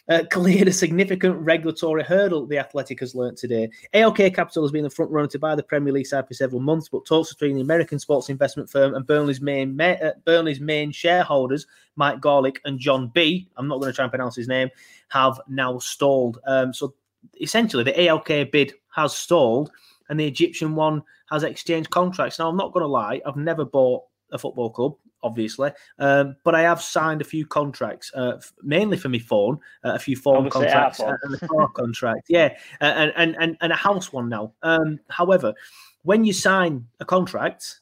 uh, 0.09 0.23
cleared 0.31 0.69
a 0.69 0.73
significant 0.73 1.37
regulatory 1.37 2.03
hurdle, 2.03 2.47
the 2.47 2.59
Athletic 2.59 3.01
has 3.01 3.15
learnt 3.15 3.39
today. 3.39 3.71
ALK 3.95 4.35
Capital 4.35 4.63
has 4.63 4.73
been 4.73 4.85
the 4.85 4.91
front 4.91 5.11
runner 5.11 5.29
to 5.29 5.39
buy 5.39 5.55
the 5.55 5.63
Premier 5.63 5.93
League 5.93 6.07
side 6.07 6.27
for 6.27 6.35
several 6.35 6.61
months, 6.61 6.89
but 6.89 7.07
talks 7.07 7.33
between 7.33 7.57
the 7.57 7.63
American 7.63 7.99
sports 7.99 8.29
investment 8.29 8.71
firm 8.71 8.95
and 8.95 9.07
Burnley's 9.07 9.41
main 9.41 9.81
uh, 9.81 10.13
Burnley's 10.25 10.61
main 10.61 10.93
shareholders, 10.93 11.67
Mike 11.97 12.21
Garlick 12.21 12.61
and 12.65 12.79
John 12.79 13.09
B. 13.09 13.49
I'm 13.57 13.69
not 13.69 13.81
going 13.81 13.93
to 13.93 13.97
try 13.97 14.05
and 14.05 14.13
pronounce 14.13 14.37
his 14.37 14.49
name, 14.49 14.69
have 15.09 15.41
now 15.49 15.79
stalled. 15.79 16.39
Um, 16.47 16.73
so 16.73 16.95
essentially, 17.41 17.85
the 17.85 17.93
ALK 17.93 18.51
bid 18.51 18.75
has 18.95 19.17
stalled, 19.17 19.71
and 20.09 20.19
the 20.19 20.27
Egyptian 20.27 20.75
one 20.75 21.03
has 21.31 21.43
exchanged 21.43 21.91
contracts. 21.91 22.39
Now, 22.39 22.49
I'm 22.49 22.57
not 22.57 22.73
going 22.73 22.83
to 22.83 22.89
lie, 22.89 23.21
I've 23.27 23.37
never 23.37 23.65
bought 23.65 24.03
a 24.33 24.39
football 24.39 24.71
club 24.71 24.97
obviously. 25.25 25.73
Um, 25.99 26.37
but 26.45 26.55
I 26.55 26.63
have 26.63 26.81
signed 26.81 27.21
a 27.21 27.25
few 27.25 27.47
contracts, 27.47 28.13
uh, 28.15 28.41
mainly 28.63 28.97
for 28.97 29.09
my 29.09 29.19
phone, 29.19 29.59
uh, 29.85 29.95
a 29.95 29.99
few 29.99 30.15
phone 30.15 30.49
contracts 30.51 31.01
uh, 31.01 31.17
and 31.23 31.35
a 31.35 31.49
car 31.49 31.69
contract, 31.75 32.27
yeah, 32.29 32.57
uh, 32.81 32.85
and, 32.85 33.13
and 33.17 33.37
and 33.41 33.57
and 33.61 33.73
a 33.73 33.77
house 33.77 34.13
one 34.13 34.29
now. 34.29 34.53
Um, 34.63 35.01
however, 35.09 35.55
when 36.03 36.25
you 36.25 36.33
sign 36.33 36.87
a 37.01 37.05
contract, 37.05 37.81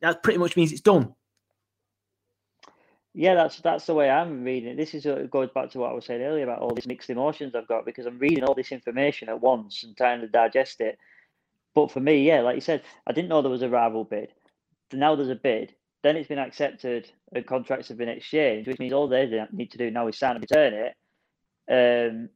that 0.00 0.22
pretty 0.22 0.38
much 0.38 0.56
means 0.56 0.72
it's 0.72 0.80
done. 0.80 1.14
Yeah, 3.12 3.34
that's 3.34 3.60
that's 3.60 3.86
the 3.86 3.94
way 3.94 4.10
I'm 4.10 4.44
reading 4.44 4.70
it. 4.70 4.76
This 4.76 4.94
is 4.94 5.06
it 5.06 5.30
goes 5.30 5.48
back 5.54 5.70
to 5.70 5.78
what 5.78 5.90
I 5.90 5.94
was 5.94 6.04
saying 6.04 6.22
earlier 6.22 6.44
about 6.44 6.60
all 6.60 6.74
these 6.74 6.86
mixed 6.86 7.10
emotions 7.10 7.54
I've 7.54 7.66
got 7.66 7.86
because 7.86 8.06
I'm 8.06 8.18
reading 8.18 8.44
all 8.44 8.54
this 8.54 8.72
information 8.72 9.28
at 9.28 9.40
once 9.40 9.82
and 9.84 9.96
trying 9.96 10.20
to 10.20 10.28
digest 10.28 10.80
it. 10.80 10.98
But 11.74 11.90
for 11.90 12.00
me, 12.00 12.26
yeah, 12.26 12.40
like 12.40 12.54
you 12.54 12.60
said, 12.60 12.82
I 13.06 13.12
didn't 13.12 13.28
know 13.28 13.42
there 13.42 13.50
was 13.50 13.62
a 13.62 13.68
rival 13.68 14.04
bid. 14.04 14.32
Now 14.92 15.14
there's 15.14 15.30
a 15.30 15.34
bid. 15.34 15.74
Then 16.02 16.16
it's 16.16 16.28
been 16.28 16.38
accepted 16.38 17.10
and 17.32 17.46
contracts 17.46 17.88
have 17.88 17.98
been 17.98 18.08
exchanged, 18.08 18.68
which 18.68 18.78
means 18.78 18.92
all 18.92 19.08
they 19.08 19.46
need 19.52 19.72
to 19.72 19.78
do 19.78 19.90
now 19.90 20.08
is 20.08 20.18
sign 20.18 20.36
and 20.36 20.42
return 20.42 20.72
it, 20.74 20.94
um, 21.68 22.28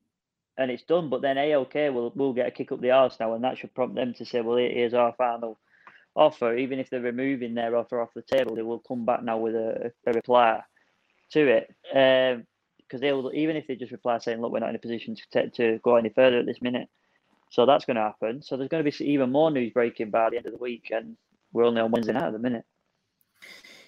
and 0.59 0.71
it's 0.71 0.83
done. 0.85 1.09
But 1.09 1.23
then 1.23 1.37
ALK 1.37 1.93
will 1.93 2.11
will 2.15 2.33
get 2.33 2.49
a 2.49 2.51
kick 2.51 2.73
up 2.73 2.81
the 2.81 2.91
arse 2.91 3.19
now, 3.21 3.35
and 3.35 3.45
that 3.45 3.59
should 3.59 3.75
prompt 3.75 3.95
them 3.95 4.15
to 4.15 4.25
say, 4.25 4.41
"Well, 4.41 4.57
here's 4.57 4.95
our 4.95 5.13
final 5.13 5.59
offer." 6.17 6.57
Even 6.57 6.79
if 6.79 6.91
they're 6.91 7.01
removing 7.01 7.55
their 7.55 7.77
offer 7.77 8.01
off 8.01 8.15
the 8.15 8.23
table, 8.23 8.57
they 8.57 8.63
will 8.63 8.81
come 8.81 9.05
back 9.05 9.23
now 9.23 9.39
with 9.39 9.55
a, 9.55 9.93
a 10.07 10.13
reply 10.13 10.63
to 11.33 11.49
it. 11.49 11.75
Um, 11.95 12.47
because 12.91 13.01
they'll 13.01 13.31
even 13.33 13.55
if 13.57 13.69
they 13.69 13.77
just 13.77 13.93
reply 13.93 14.19
saying, 14.19 14.41
"Look, 14.41 14.53
we're 14.53 14.59
not 14.59 14.71
in 14.71 14.75
a 14.75 14.81
position 14.81 15.15
to 15.33 15.51
to 15.51 15.79
go 15.85 15.97
any 15.97 16.09
further 16.09 16.41
at 16.41 16.47
this 16.47 16.61
minute," 16.61 16.89
so 17.51 17.65
that's 17.65 17.85
going 17.85 17.97
to 17.97 18.03
happen. 18.03 18.43
So 18.43 18.57
there's 18.57 18.69
going 18.69 18.85
to 18.85 18.91
be 18.91 19.05
even 19.05 19.31
more 19.31 19.51
news 19.51 19.73
breaking 19.73 20.11
by 20.11 20.31
the 20.31 20.39
end 20.39 20.47
of 20.47 20.53
the 20.53 20.59
week, 20.59 20.91
and 20.91 21.17
we're 21.53 21.65
only 21.65 21.81
on 21.81 21.93
Wednesday 21.93 22.13
night 22.13 22.25
at 22.25 22.33
the 22.33 22.41
minute. 22.41 22.65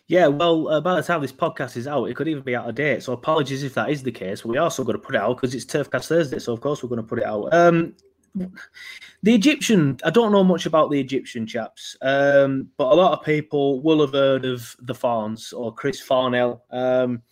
Yeah, 0.09 0.27
well, 0.27 0.69
uh, 0.69 0.81
by 0.81 0.97
the 0.97 1.03
time 1.03 1.23
this 1.23 1.33
podcast 1.33 1.77
is 1.77 1.87
out, 1.87 2.05
it 2.05 2.17
could 2.17 2.29
even 2.29 2.43
be 2.43 2.57
out 2.57 2.69
of 2.69 2.75
date. 2.75 3.03
So 3.03 3.13
apologies 3.13 3.63
if 3.63 3.75
that 3.75 3.91
is 3.91 4.03
the 4.03 4.13
case. 4.13 4.45
We 4.45 4.59
are 4.59 4.65
also 4.65 4.85
got 4.85 4.93
to 4.93 4.99
put 4.99 5.15
it 5.15 5.21
out 5.21 5.37
because 5.37 5.55
it's 5.55 5.65
Turfcast 5.65 6.09
Thursday, 6.09 6.39
so 6.39 6.53
of 6.53 6.61
course 6.61 6.83
we're 6.83 6.89
going 6.89 7.01
to 7.01 7.07
put 7.07 7.21
it 7.21 7.25
out. 7.25 7.53
Um, 7.55 7.95
the 8.35 9.35
Egyptian, 9.35 9.99
I 10.05 10.11
don't 10.11 10.33
know 10.33 10.45
much 10.45 10.67
about 10.67 10.91
the 10.91 10.99
Egyptian 10.99 11.47
chaps, 11.47 11.97
um, 12.03 12.69
but 12.77 12.91
a 12.91 12.95
lot 12.95 13.19
of 13.19 13.25
people 13.25 13.81
will 13.81 14.01
have 14.01 14.13
heard 14.13 14.45
of 14.45 14.75
the 14.81 14.95
Farns 14.95 15.53
or 15.53 15.73
Chris 15.73 16.01
Farnell, 16.01 16.65
um, 16.71 17.23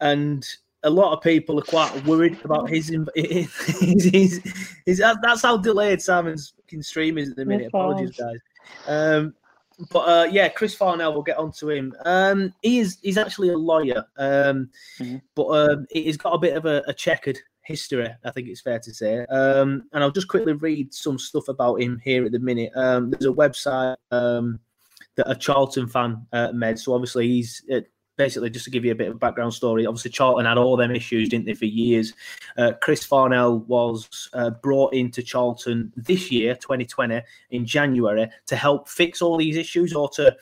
and 0.00 0.46
a 0.82 0.90
lot 0.90 1.16
of 1.16 1.22
people 1.22 1.58
are 1.58 1.62
quite 1.62 2.04
worried 2.04 2.38
about 2.44 2.68
his. 2.68 2.88
his, 3.14 3.54
his, 3.80 4.04
his, 4.04 4.40
his 4.84 4.98
that's 4.98 5.42
how 5.42 5.56
delayed 5.56 6.02
Simon's 6.02 6.52
stream 6.80 7.16
is 7.16 7.30
at 7.30 7.36
the 7.36 7.44
minute. 7.44 7.68
Apologies, 7.68 8.16
guys. 8.16 8.38
Um, 8.86 9.34
but 9.90 10.00
uh, 10.00 10.28
yeah, 10.30 10.48
Chris 10.48 10.74
Farnell, 10.74 11.12
we'll 11.12 11.22
get 11.22 11.38
onto 11.38 11.70
him. 11.70 11.94
Um, 12.04 12.54
he 12.62 12.78
is 12.78 12.98
he's 13.02 13.18
actually 13.18 13.50
a 13.50 13.56
lawyer, 13.56 14.04
um, 14.16 14.70
mm-hmm. 14.98 15.16
but 15.34 15.46
um, 15.46 15.86
he's 15.90 16.16
got 16.16 16.34
a 16.34 16.38
bit 16.38 16.56
of 16.56 16.66
a, 16.66 16.82
a, 16.86 16.94
checkered 16.94 17.38
history. 17.62 18.08
I 18.24 18.30
think 18.30 18.48
it's 18.48 18.60
fair 18.60 18.78
to 18.78 18.94
say. 18.94 19.24
Um, 19.26 19.84
and 19.92 20.02
I'll 20.02 20.10
just 20.10 20.28
quickly 20.28 20.52
read 20.52 20.94
some 20.94 21.18
stuff 21.18 21.48
about 21.48 21.80
him 21.80 22.00
here 22.04 22.24
at 22.24 22.32
the 22.32 22.38
minute. 22.38 22.70
Um, 22.76 23.10
there's 23.10 23.26
a 23.26 23.34
website 23.34 23.96
um, 24.10 24.60
that 25.16 25.30
a 25.30 25.34
Charlton 25.34 25.88
fan 25.88 26.26
uh, 26.32 26.52
made. 26.52 26.78
So 26.78 26.94
obviously 26.94 27.28
he's 27.28 27.62
uh, 27.72 27.80
basically 28.16 28.50
just 28.50 28.64
to 28.64 28.70
give 28.70 28.84
you 28.84 28.92
a 28.92 28.96
bit 28.96 29.08
of 29.08 29.18
background 29.18 29.54
story, 29.54 29.86
obviously 29.86 30.10
Charlton 30.10 30.46
had 30.46 30.58
all 30.58 30.76
them 30.76 30.94
issues, 30.94 31.28
didn't 31.28 31.46
they, 31.46 31.54
for 31.54 31.64
years. 31.64 32.12
Uh, 32.56 32.72
Chris 32.80 33.04
Farnell 33.04 33.60
was 33.60 34.28
uh, 34.34 34.50
brought 34.50 34.94
into 34.94 35.22
Charlton 35.22 35.92
this 35.96 36.30
year, 36.30 36.54
2020, 36.54 37.22
in 37.50 37.66
January, 37.66 38.28
to 38.46 38.56
help 38.56 38.88
fix 38.88 39.20
all 39.20 39.36
these 39.36 39.56
issues, 39.56 39.94
or 39.94 40.08
to, 40.10 40.34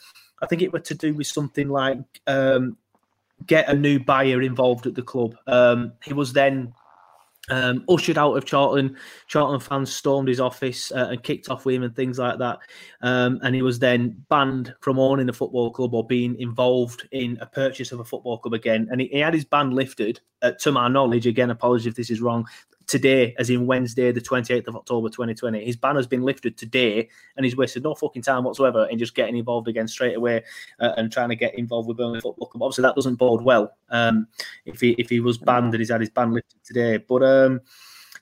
I 0.42 0.46
think 0.46 0.62
it 0.62 0.72
was 0.72 0.82
to 0.82 0.94
do 0.94 1.14
with 1.14 1.26
something 1.26 1.68
like 1.68 1.98
um, 2.26 2.76
get 3.46 3.68
a 3.68 3.74
new 3.74 3.98
buyer 3.98 4.42
involved 4.42 4.86
at 4.86 4.94
the 4.94 5.02
club. 5.02 5.36
Um, 5.46 5.92
he 6.02 6.12
was 6.12 6.32
then 6.32 6.74
um, 7.50 7.84
ushered 7.88 8.18
out 8.18 8.34
of 8.34 8.44
Charlton. 8.44 8.96
Charlton 9.26 9.60
fans 9.60 9.92
stormed 9.92 10.28
his 10.28 10.40
office 10.40 10.92
uh, 10.92 11.08
and 11.10 11.22
kicked 11.22 11.48
off 11.48 11.64
with 11.64 11.74
him 11.74 11.82
and 11.82 11.94
things 11.94 12.18
like 12.18 12.38
that. 12.38 12.58
Um, 13.00 13.40
and 13.42 13.54
he 13.54 13.62
was 13.62 13.78
then 13.78 14.24
banned 14.28 14.74
from 14.80 14.98
owning 14.98 15.28
a 15.28 15.32
football 15.32 15.70
club 15.70 15.94
or 15.94 16.06
being 16.06 16.38
involved 16.38 17.08
in 17.10 17.38
a 17.40 17.46
purchase 17.46 17.92
of 17.92 18.00
a 18.00 18.04
football 18.04 18.38
club 18.38 18.54
again. 18.54 18.88
And 18.90 19.00
he, 19.00 19.08
he 19.08 19.18
had 19.18 19.34
his 19.34 19.44
ban 19.44 19.70
lifted, 19.70 20.20
uh, 20.42 20.52
to 20.60 20.72
my 20.72 20.88
knowledge. 20.88 21.26
Again, 21.26 21.50
apologies 21.50 21.86
if 21.86 21.94
this 21.94 22.10
is 22.10 22.20
wrong 22.20 22.46
today, 22.92 23.34
as 23.38 23.48
in 23.48 23.66
Wednesday, 23.66 24.12
the 24.12 24.20
28th 24.20 24.68
of 24.68 24.76
October 24.76 25.08
2020. 25.08 25.64
His 25.64 25.76
ban 25.76 25.96
has 25.96 26.06
been 26.06 26.22
lifted 26.22 26.58
today, 26.58 27.08
and 27.36 27.44
he's 27.44 27.56
wasted 27.56 27.82
no 27.82 27.94
fucking 27.94 28.20
time 28.20 28.44
whatsoever 28.44 28.86
in 28.90 28.98
just 28.98 29.14
getting 29.14 29.34
involved 29.34 29.66
again 29.66 29.88
straight 29.88 30.14
away 30.14 30.44
uh, 30.78 30.92
and 30.98 31.10
trying 31.10 31.30
to 31.30 31.34
get 31.34 31.58
involved 31.58 31.88
with 31.88 31.96
Burnley 31.96 32.20
Football 32.20 32.48
Club. 32.48 32.62
Obviously, 32.62 32.82
that 32.82 32.94
doesn't 32.94 33.14
bode 33.14 33.42
well 33.42 33.74
um, 33.88 34.26
if 34.66 34.78
he 34.78 34.90
if 34.92 35.08
he 35.08 35.20
was 35.20 35.38
banned 35.38 35.72
and 35.72 35.80
he's 35.80 35.90
had 35.90 36.02
his 36.02 36.10
ban 36.10 36.34
lifted 36.34 36.62
today. 36.62 36.98
But 36.98 37.22
um, 37.22 37.62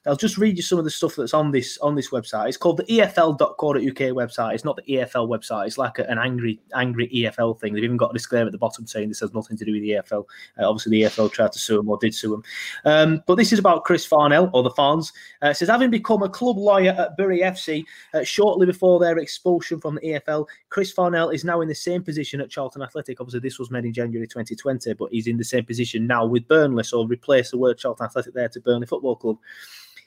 I'll 0.06 0.16
just 0.16 0.38
read 0.38 0.56
you 0.56 0.62
some 0.62 0.78
of 0.78 0.84
the 0.84 0.90
stuff 0.90 1.16
that's 1.16 1.34
on 1.34 1.50
this 1.50 1.76
on 1.78 1.94
this 1.94 2.08
website. 2.08 2.48
It's 2.48 2.56
called 2.56 2.78
the 2.78 2.84
EFL.co.uk 2.84 3.58
website. 3.76 4.54
It's 4.54 4.64
not 4.64 4.76
the 4.76 4.94
EFL 4.94 5.28
website. 5.28 5.66
It's 5.66 5.76
like 5.76 5.98
a, 5.98 6.08
an 6.08 6.18
angry 6.18 6.58
angry 6.74 7.08
EFL 7.08 7.60
thing. 7.60 7.74
They've 7.74 7.84
even 7.84 7.98
got 7.98 8.10
a 8.10 8.14
disclaimer 8.14 8.46
at 8.46 8.52
the 8.52 8.58
bottom 8.58 8.86
saying 8.86 9.08
this 9.08 9.20
has 9.20 9.34
nothing 9.34 9.58
to 9.58 9.64
do 9.64 9.72
with 9.72 9.82
the 9.82 9.90
EFL. 9.90 10.24
Uh, 10.58 10.68
obviously, 10.68 10.90
the 10.90 11.02
EFL 11.02 11.30
tried 11.30 11.52
to 11.52 11.58
sue 11.58 11.80
him 11.80 11.88
or 11.90 11.98
did 11.98 12.14
sue 12.14 12.32
him. 12.32 12.42
Um, 12.86 13.22
but 13.26 13.34
this 13.34 13.52
is 13.52 13.58
about 13.58 13.84
Chris 13.84 14.06
Farnell 14.06 14.50
or 14.54 14.62
the 14.62 14.70
Farns. 14.70 15.12
Uh, 15.42 15.48
it 15.48 15.58
says 15.58 15.68
having 15.68 15.90
become 15.90 16.22
a 16.22 16.30
club 16.30 16.56
lawyer 16.56 16.92
at 16.98 17.18
Bury 17.18 17.40
FC 17.40 17.84
uh, 18.14 18.24
shortly 18.24 18.64
before 18.64 19.00
their 19.00 19.18
expulsion 19.18 19.80
from 19.80 19.96
the 19.96 20.00
EFL, 20.00 20.46
Chris 20.70 20.92
Farnell 20.92 21.28
is 21.28 21.44
now 21.44 21.60
in 21.60 21.68
the 21.68 21.74
same 21.74 22.02
position 22.02 22.40
at 22.40 22.48
Charlton 22.48 22.80
Athletic. 22.80 23.20
Obviously, 23.20 23.40
this 23.40 23.58
was 23.58 23.70
made 23.70 23.84
in 23.84 23.92
January 23.92 24.26
2020, 24.26 24.94
but 24.94 25.12
he's 25.12 25.26
in 25.26 25.36
the 25.36 25.44
same 25.44 25.66
position 25.66 26.06
now 26.06 26.24
with 26.24 26.48
Burnley. 26.48 26.84
So 26.84 27.04
replace 27.04 27.50
the 27.50 27.58
word 27.58 27.76
Charlton 27.76 28.06
Athletic 28.06 28.32
there 28.32 28.48
to 28.48 28.60
Burnley 28.60 28.86
Football 28.86 29.16
Club. 29.16 29.36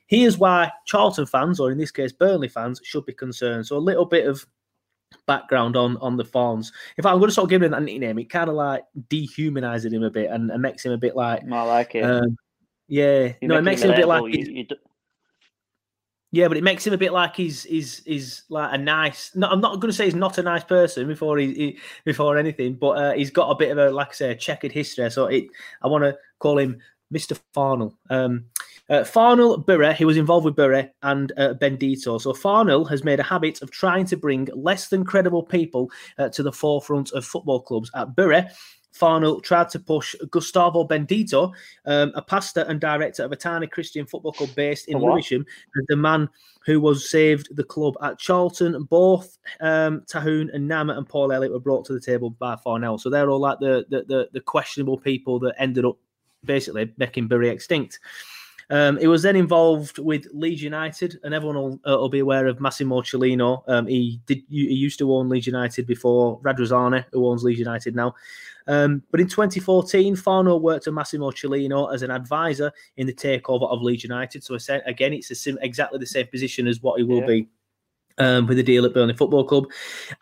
Here's 0.07 0.37
why 0.37 0.71
Charlton 0.85 1.25
fans, 1.25 1.59
or 1.59 1.71
in 1.71 1.77
this 1.77 1.91
case 1.91 2.11
Burnley 2.11 2.49
fans, 2.49 2.81
should 2.83 3.05
be 3.05 3.13
concerned. 3.13 3.65
So 3.65 3.77
a 3.77 3.79
little 3.79 4.05
bit 4.05 4.27
of 4.27 4.45
background 5.25 5.75
on 5.75 5.97
on 5.97 6.17
the 6.17 6.25
Farns. 6.25 6.71
In 6.97 7.03
fact, 7.03 7.13
I'm 7.13 7.19
going 7.19 7.29
to 7.29 7.33
sort 7.33 7.45
of 7.45 7.49
give 7.49 7.63
him 7.63 7.71
that 7.71 7.83
nickname. 7.83 8.19
It 8.19 8.29
kind 8.29 8.49
of 8.49 8.55
like 8.55 8.83
dehumanizes 9.09 9.93
him 9.93 10.03
a 10.03 10.09
bit 10.09 10.29
and, 10.29 10.51
and, 10.51 10.61
makes 10.61 10.85
him 10.85 10.91
a 10.91 10.97
bit 10.97 11.15
like. 11.15 11.43
I 11.49 11.63
like 11.63 11.95
it. 11.95 12.03
Um, 12.03 12.37
yeah, 12.87 13.33
you 13.41 13.47
no, 13.47 13.57
it 13.57 13.63
makes 13.63 13.81
him 13.81 13.91
a 13.91 13.95
bit 13.95 14.07
like. 14.07 14.33
You, 14.33 14.45
you 14.45 14.65
yeah, 16.31 16.47
but 16.47 16.57
it 16.57 16.63
makes 16.63 16.85
him 16.85 16.93
a 16.93 16.97
bit 16.97 17.13
like 17.13 17.35
he's 17.35 17.61
he's 17.61 18.03
he's 18.05 18.43
like 18.49 18.73
a 18.73 18.77
nice. 18.77 19.35
No, 19.35 19.47
I'm 19.47 19.61
not 19.61 19.79
going 19.79 19.91
to 19.91 19.95
say 19.95 20.05
he's 20.05 20.15
not 20.15 20.39
a 20.39 20.43
nice 20.43 20.63
person 20.63 21.07
before 21.07 21.37
he, 21.37 21.53
he 21.53 21.79
before 22.05 22.39
anything, 22.39 22.73
but 22.73 22.89
uh, 22.89 23.11
he's 23.13 23.29
got 23.29 23.51
a 23.51 23.55
bit 23.55 23.71
of 23.71 23.77
a 23.77 23.91
like 23.91 24.09
I 24.09 24.13
say 24.13 24.31
a 24.31 24.35
checkered 24.35 24.71
history. 24.71 25.09
So 25.11 25.27
it, 25.27 25.45
I 25.83 25.87
want 25.87 26.03
to 26.05 26.17
call 26.39 26.57
him 26.57 26.79
Mr. 27.13 27.39
Farnell. 27.53 27.95
Um, 28.09 28.45
uh, 28.89 29.03
Farnell, 29.03 29.57
Bury, 29.57 29.93
he 29.93 30.05
was 30.05 30.17
involved 30.17 30.45
with 30.45 30.55
Bury 30.55 30.89
and 31.01 31.31
uh, 31.37 31.53
Bendito. 31.53 32.19
So 32.19 32.33
Farnell 32.33 32.85
has 32.85 33.03
made 33.03 33.19
a 33.19 33.23
habit 33.23 33.61
of 33.61 33.71
trying 33.71 34.05
to 34.07 34.17
bring 34.17 34.49
less 34.53 34.89
than 34.89 35.05
credible 35.05 35.43
people 35.43 35.89
uh, 36.17 36.29
to 36.29 36.43
the 36.43 36.51
forefront 36.51 37.11
of 37.13 37.25
football 37.25 37.61
clubs. 37.61 37.89
At 37.95 38.15
Bury, 38.15 38.43
Farnell 38.91 39.41
tried 39.41 39.69
to 39.69 39.79
push 39.79 40.15
Gustavo 40.29 40.87
Bendito, 40.87 41.53
um, 41.85 42.11
a 42.15 42.21
pastor 42.21 42.61
and 42.61 42.79
director 42.79 43.23
of 43.23 43.31
a 43.31 43.35
tiny 43.35 43.67
Christian 43.67 44.05
football 44.05 44.33
club 44.33 44.49
based 44.55 44.87
in 44.87 44.99
Lewisham, 44.99 45.45
as 45.77 45.85
the 45.87 45.95
man 45.95 46.29
who 46.65 46.79
was 46.79 47.09
saved 47.09 47.55
the 47.55 47.63
club 47.63 47.95
at 48.03 48.19
Charlton. 48.19 48.83
Both 48.83 49.37
um, 49.61 50.03
Tahoun 50.07 50.49
and 50.53 50.67
Nama 50.67 50.93
and 50.93 51.09
Paul 51.09 51.31
Elliott 51.31 51.51
were 51.51 51.59
brought 51.59 51.85
to 51.85 51.93
the 51.93 51.99
table 51.99 52.29
by 52.29 52.55
Farnell. 52.57 52.97
So 52.97 53.09
they're 53.09 53.29
all 53.29 53.39
like 53.39 53.59
the 53.59 53.85
the, 53.89 54.03
the, 54.03 54.29
the 54.33 54.41
questionable 54.41 54.97
people 54.97 55.39
that 55.39 55.55
ended 55.57 55.85
up 55.85 55.97
basically 56.45 56.93
making 56.97 57.27
Bury 57.27 57.49
extinct. 57.49 57.99
Um, 58.73 58.97
he 58.97 59.05
was 59.05 59.21
then 59.21 59.35
involved 59.35 59.99
with 59.99 60.27
Leeds 60.33 60.63
United, 60.63 61.19
and 61.23 61.31
everyone 61.31 61.57
will, 61.57 61.79
uh, 61.85 61.95
will 61.95 62.09
be 62.09 62.19
aware 62.19 62.47
of 62.47 62.59
Massimo 62.59 63.01
Cellino. 63.01 63.61
Um, 63.67 63.85
he 63.85 64.19
did 64.25 64.41
he 64.49 64.63
used 64.73 64.97
to 64.97 65.13
own 65.13 65.29
Leeds 65.29 65.45
United 65.45 65.85
before 65.85 66.39
Radrizzani, 66.41 67.05
who 67.11 67.27
owns 67.27 67.43
Leeds 67.43 67.59
United 67.59 67.95
now. 67.95 68.15
Um, 68.65 69.03
but 69.11 69.19
in 69.19 69.27
2014, 69.27 70.15
Farnell 70.15 70.59
worked 70.59 70.87
with 70.87 70.95
Massimo 70.95 71.29
Cellino 71.29 71.93
as 71.93 72.01
an 72.01 72.09
advisor 72.09 72.71
in 72.97 73.05
the 73.05 73.13
takeover 73.13 73.69
of 73.69 73.83
Leeds 73.83 74.05
United. 74.05 74.43
So 74.43 74.57
again, 74.87 75.13
it's 75.13 75.39
sim- 75.39 75.59
exactly 75.61 75.99
the 75.99 76.07
same 76.07 76.25
position 76.25 76.67
as 76.67 76.81
what 76.81 76.97
he 76.97 77.03
will 77.03 77.19
yeah. 77.19 77.27
be 77.27 77.49
um, 78.17 78.47
with 78.47 78.57
a 78.57 78.63
deal 78.63 78.85
at 78.85 78.93
Burnley 78.95 79.13
Football 79.13 79.43
Club. 79.43 79.65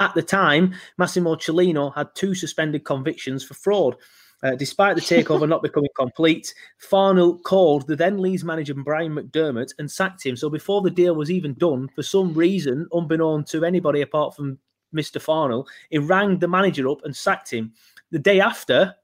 At 0.02 0.14
the 0.14 0.24
time, 0.24 0.74
Massimo 0.98 1.36
Cellino 1.36 1.96
had 1.96 2.14
two 2.16 2.36
suspended 2.36 2.84
convictions 2.84 3.46
for 3.46 3.54
fraud. 3.54 3.96
Uh, 4.44 4.56
despite 4.56 4.96
the 4.96 5.02
takeover 5.02 5.48
not 5.48 5.62
becoming 5.62 5.90
complete, 5.96 6.54
Farnell 6.78 7.38
called 7.40 7.86
the 7.88 7.96
then 7.96 8.18
Leeds 8.18 8.44
manager 8.44 8.74
Brian 8.74 9.14
McDermott 9.14 9.74
and 9.78 9.90
sacked 9.90 10.26
him. 10.26 10.36
So 10.36 10.50
before 10.50 10.82
the 10.82 10.90
deal 10.90 11.16
was 11.16 11.30
even 11.30 11.54
done, 11.56 11.90
for 11.90 12.02
some 12.02 12.34
reason, 12.34 12.88
unbeknown 12.94 13.44
to 13.46 13.64
anybody 13.64 14.02
apart 14.02 14.36
from 14.36 14.58
Mr. 14.96 15.22
Farnell, 15.22 15.68
he 15.90 16.00
rang 16.00 16.40
the 16.40 16.48
manager 16.48 16.90
up 16.90 17.06
and 17.06 17.16
sacked 17.16 17.54
him. 17.54 17.72
The 18.10 18.20
day 18.20 18.40
after, 18.40 18.96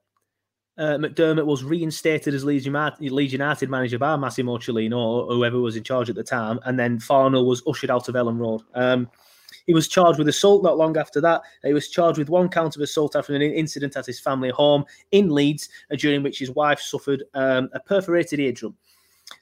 uh, 0.78 0.98
McDermott 0.98 1.46
was 1.46 1.64
reinstated 1.64 2.34
as 2.34 2.44
Leeds 2.44 2.66
United, 2.66 3.12
Leeds 3.12 3.34
United 3.34 3.70
manager 3.70 3.98
by 3.98 4.16
Massimo 4.16 4.58
Cellino 4.58 4.98
or 4.98 5.28
whoever 5.28 5.60
was 5.60 5.76
in 5.76 5.84
charge 5.84 6.10
at 6.10 6.16
the 6.16 6.24
time, 6.24 6.60
and 6.66 6.80
then 6.80 7.00
Farnell 7.00 7.46
was 7.46 7.64
ushered 7.68 7.90
out 7.90 8.10
of 8.10 8.16
Elland 8.16 8.40
Road. 8.40 8.62
Um, 8.74 9.10
he 9.68 9.74
was 9.74 9.88
charged 9.88 10.18
with 10.18 10.28
assault 10.30 10.64
not 10.64 10.78
long 10.78 10.98
after 10.98 11.22
that. 11.22 11.42
He 11.64 11.74
was 11.74 11.90
charged 11.90 12.18
with 12.18 12.30
one 12.30 12.50
count 12.50 12.76
of 12.76 12.82
assault 12.82 13.16
after 13.16 13.36
an 13.36 13.42
incident 13.42 13.96
at 13.96 14.06
his 14.06 14.20
family 14.20 14.50
home 14.50 14.86
in 15.12 15.30
Leeds, 15.30 15.70
uh, 15.92 15.96
during 15.98 16.24
which 16.24 16.40
his 16.40 16.52
wife 16.52 16.80
suffered 16.80 17.24
um, 17.34 17.70
a 17.74 17.80
perforated 17.80 18.40
eardrum. 18.40 18.76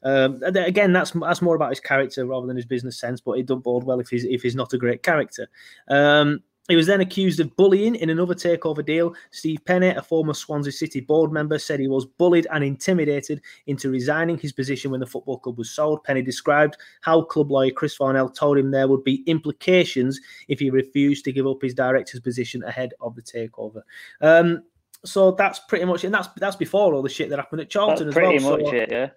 Um, 0.03 0.41
again, 0.43 0.93
that's 0.93 1.11
that's 1.11 1.43
more 1.43 1.55
about 1.55 1.69
his 1.69 1.79
character 1.79 2.25
rather 2.25 2.47
than 2.47 2.55
his 2.55 2.65
business 2.65 2.99
sense, 2.99 3.21
but 3.21 3.33
it 3.33 3.45
don't 3.45 3.63
bode 3.63 3.83
well 3.83 3.99
if 3.99 4.09
he's 4.09 4.25
if 4.25 4.41
he's 4.41 4.55
not 4.55 4.73
a 4.73 4.77
great 4.79 5.03
character. 5.03 5.47
Um, 5.87 6.41
He 6.67 6.75
was 6.75 6.87
then 6.87 7.01
accused 7.01 7.39
of 7.39 7.55
bullying 7.57 7.93
in 7.95 8.09
another 8.09 8.33
takeover 8.33 8.83
deal. 8.83 9.13
Steve 9.29 9.59
Pennant, 9.65 9.99
a 9.99 10.01
former 10.01 10.33
Swansea 10.33 10.71
City 10.71 10.99
board 10.99 11.31
member, 11.31 11.59
said 11.59 11.79
he 11.79 11.87
was 11.87 12.05
bullied 12.05 12.47
and 12.51 12.63
intimidated 12.63 13.39
into 13.67 13.91
resigning 13.91 14.37
his 14.37 14.51
position 14.51 14.89
when 14.89 14.99
the 14.99 15.05
football 15.05 15.37
club 15.37 15.59
was 15.59 15.69
sold. 15.69 16.03
Penny 16.03 16.23
described 16.23 16.77
how 17.01 17.21
club 17.21 17.51
lawyer 17.51 17.69
Chris 17.69 17.95
Farnell 17.95 18.29
told 18.29 18.57
him 18.57 18.71
there 18.71 18.87
would 18.87 19.03
be 19.03 19.23
implications 19.27 20.19
if 20.47 20.59
he 20.59 20.71
refused 20.71 21.23
to 21.25 21.31
give 21.31 21.45
up 21.45 21.61
his 21.61 21.75
director's 21.75 22.19
position 22.21 22.63
ahead 22.63 22.93
of 22.99 23.15
the 23.15 23.21
takeover. 23.21 23.81
Um, 24.21 24.63
so 25.03 25.31
that's 25.31 25.59
pretty 25.59 25.85
much, 25.85 26.03
and 26.03 26.11
that's 26.11 26.29
that's 26.37 26.55
before 26.55 26.95
all 26.95 27.03
the 27.03 27.09
shit 27.09 27.29
that 27.29 27.37
happened 27.37 27.61
at 27.61 27.69
Charlton 27.69 28.07
That's 28.07 28.17
as 28.17 28.21
well. 28.23 28.31
pretty 28.31 28.43
much 28.43 28.71
so- 28.71 28.75
it, 28.75 28.91
yeah. 28.91 29.09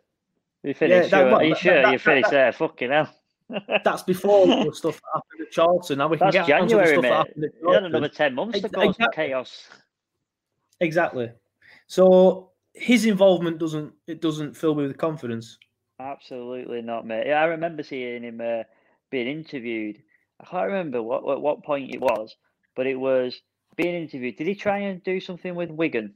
You 0.65 0.75
finished, 0.75 1.11
that- 1.13 1.19
sure. 1.19 1.27
well, 1.29 1.37
Are 1.37 1.45
you 1.45 1.55
that- 1.55 1.59
sure 1.61 1.83
that- 1.83 1.93
you 1.93 1.99
finished 1.99 2.31
there? 2.31 2.53
Fucking 2.53 2.91
hell. 2.91 3.09
That's 3.85 4.03
before 4.03 4.31
all 4.31 4.65
the 4.65 4.75
stuff 4.75 4.97
that 4.97 5.11
happened 5.15 5.47
at 5.47 5.51
Charlton. 5.53 5.99
Now 5.99 6.09
we 6.09 6.19
can 6.19 6.27
That's 6.27 6.37
get 6.37 6.47
January, 6.47 6.87
stuff 6.89 7.03
that 7.03 7.09
mate. 7.09 7.17
happened 7.17 7.45
at 7.45 7.51
Charlton. 7.63 7.85
another 7.87 8.09
10 8.09 8.35
months 8.35 8.61
to 8.61 8.69
cause 8.69 8.95
exactly. 8.97 9.25
chaos. 9.27 9.69
Exactly. 10.81 11.31
So 11.87 12.51
his 12.75 13.07
involvement 13.07 13.59
doesn't 13.59 13.93
it 14.07 14.21
doesn't 14.21 14.57
fill 14.57 14.75
me 14.75 14.87
with 14.87 14.99
confidence. 14.99 15.59
Absolutely 16.01 16.83
not, 16.83 17.07
mate. 17.07 17.27
Yeah, 17.27 17.41
I 17.41 17.47
remember 17.47 17.83
seeing 17.83 18.23
him 18.23 18.41
uh, 18.41 18.63
being 19.11 19.27
interviewed. 19.27 20.03
I 20.41 20.45
can't 20.45 20.67
remember 20.67 21.03
what, 21.03 21.25
what 21.25 21.41
what 21.43 21.65
point 21.65 21.93
it 21.95 22.01
was, 22.01 22.37
but 22.77 22.87
it 22.87 22.95
was 22.95 23.41
being 23.77 23.95
interviewed. 23.95 24.37
Did 24.37 24.47
he 24.47 24.55
try 24.55 24.79
and 24.79 25.03
do 25.03 25.19
something 25.21 25.55
with 25.55 25.71
Wigan? 25.71 26.15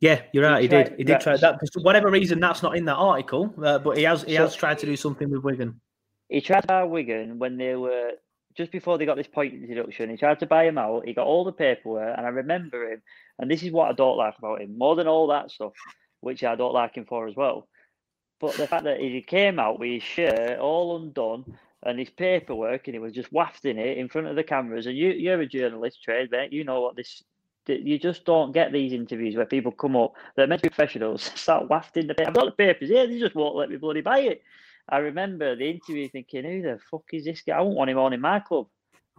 Yeah, 0.00 0.22
you're 0.32 0.44
right. 0.44 0.62
He 0.62 0.68
tried- 0.68 0.90
did. 0.90 0.98
He 0.98 1.04
did 1.04 1.12
right. 1.14 1.20
try 1.20 1.36
that. 1.36 1.60
For 1.72 1.82
whatever 1.82 2.10
reason, 2.10 2.40
that's 2.40 2.62
not 2.62 2.76
in 2.76 2.84
that 2.86 2.96
article. 2.96 3.52
Uh, 3.62 3.78
but 3.78 3.96
he 3.96 4.04
has 4.04 4.22
he 4.22 4.34
So- 4.36 4.42
has 4.44 4.56
tried 4.56 4.78
to 4.78 4.86
do 4.86 4.96
something 4.96 5.30
with 5.30 5.42
Wigan. 5.44 5.80
He 6.28 6.40
tried 6.40 6.62
to 6.62 6.66
buy 6.66 6.84
Wigan 6.84 7.38
when 7.38 7.56
they 7.56 7.74
were 7.74 8.12
just 8.58 8.72
before 8.72 8.98
they 8.98 9.06
got 9.06 9.16
this 9.16 9.26
point 9.28 9.66
deduction. 9.66 10.10
He 10.10 10.16
tried 10.16 10.40
to 10.40 10.46
buy 10.46 10.64
him 10.64 10.78
out. 10.78 11.06
He 11.06 11.14
got 11.14 11.26
all 11.26 11.44
the 11.44 11.52
paperwork, 11.52 12.16
and 12.16 12.26
I 12.26 12.30
remember 12.30 12.92
him. 12.92 13.02
And 13.38 13.50
this 13.50 13.62
is 13.62 13.70
what 13.70 13.88
I 13.88 13.92
don't 13.92 14.16
like 14.16 14.36
about 14.36 14.60
him 14.60 14.76
more 14.76 14.96
than 14.96 15.06
all 15.06 15.28
that 15.28 15.50
stuff, 15.50 15.72
which 16.20 16.42
I 16.42 16.56
don't 16.56 16.74
like 16.74 16.96
him 16.96 17.06
for 17.06 17.28
as 17.28 17.36
well. 17.36 17.68
But 18.40 18.56
the 18.56 18.66
fact 18.66 18.84
that 18.84 19.00
he 19.00 19.22
came 19.22 19.58
out 19.58 19.78
with 19.78 19.90
his 19.90 20.02
shirt 20.02 20.58
all 20.58 20.96
undone 20.96 21.56
and 21.84 21.98
his 21.98 22.10
paperwork, 22.10 22.86
and 22.86 22.94
he 22.94 22.98
was 22.98 23.12
just 23.12 23.32
wafting 23.32 23.78
it 23.78 23.98
in 23.98 24.08
front 24.08 24.26
of 24.26 24.36
the 24.36 24.44
cameras. 24.44 24.86
And 24.86 24.96
you, 24.96 25.10
you're 25.10 25.40
a 25.40 25.46
journalist, 25.46 26.02
trade 26.02 26.30
mate. 26.30 26.52
You 26.52 26.64
know 26.64 26.80
what 26.80 26.96
this. 26.96 27.22
You 27.66 27.98
just 27.98 28.24
don't 28.24 28.52
get 28.52 28.72
these 28.72 28.94
interviews 28.94 29.36
where 29.36 29.44
people 29.44 29.70
come 29.70 29.94
up 29.94 30.14
that 30.34 30.44
are 30.44 30.46
meant 30.46 30.62
to 30.62 30.70
be 30.70 30.74
professionals, 30.74 31.22
start 31.34 31.68
wafting 31.68 32.06
the 32.06 32.14
paper. 32.14 32.30
I've 32.30 32.34
got 32.34 32.46
the 32.46 32.52
papers 32.52 32.88
here. 32.88 33.06
They 33.06 33.20
just 33.20 33.34
won't 33.34 33.56
let 33.56 33.70
me 33.70 33.76
bloody 33.76 34.00
buy 34.00 34.20
it. 34.20 34.42
I 34.88 34.98
remember 34.98 35.56
the 35.56 35.70
interview 35.70 36.08
thinking, 36.08 36.44
"Who 36.44 36.62
the 36.62 36.78
fuck 36.90 37.04
is 37.12 37.24
this 37.24 37.42
guy? 37.42 37.56
I 37.56 37.60
won't 37.60 37.76
want 37.76 37.90
him 37.90 37.98
on 37.98 38.12
in 38.12 38.20
my 38.20 38.40
club." 38.40 38.66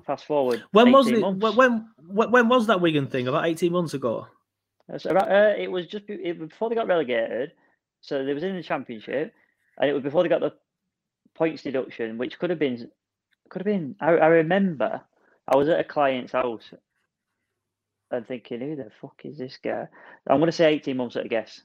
Fast 0.06 0.26
forward. 0.26 0.64
When 0.72 0.92
was 0.92 1.08
it? 1.10 1.20
months. 1.20 1.56
When, 1.56 1.90
when 1.98 2.32
when 2.32 2.48
was 2.48 2.68
that 2.68 2.82
Wigan 2.82 3.08
thing? 3.08 3.28
About 3.28 3.46
eighteen 3.46 3.72
months 3.74 3.94
ago. 3.94 4.28
Uh, 4.90 5.54
it 5.58 5.70
was 5.70 5.88
just 5.88 6.08
before 6.08 6.70
they 6.70 6.76
got 6.76 6.88
relegated. 6.88 7.52
So 8.02 8.24
they 8.24 8.34
was 8.34 8.44
in 8.44 8.56
the 8.56 8.64
championship, 8.64 9.34
and 9.78 9.90
it 9.90 9.94
was 9.94 10.04
before 10.04 10.24
they 10.24 10.30
got 10.30 10.42
the 10.42 10.54
points 11.36 11.64
deduction, 11.64 12.18
which 12.18 12.40
could 12.40 12.50
have 12.50 12.60
been 12.60 12.90
could 13.50 13.60
have 13.60 13.66
been. 13.66 13.96
I, 14.00 14.12
I 14.12 14.28
remember 14.28 15.02
I 15.48 15.58
was 15.58 15.68
at 15.70 15.80
a 15.80 15.84
client's 15.84 16.32
house 16.32 16.74
and 18.12 18.28
thinking, 18.28 18.62
"Who 18.62 18.76
the 18.76 18.92
fuck 19.02 19.22
is 19.26 19.38
this 19.38 19.58
guy?" 19.64 19.88
I'm 20.28 20.40
going 20.40 20.48
to 20.48 20.52
say 20.52 20.74
18 20.74 20.98
months 20.98 21.16
at 21.16 21.26
a 21.26 21.30
guess, 21.30 21.62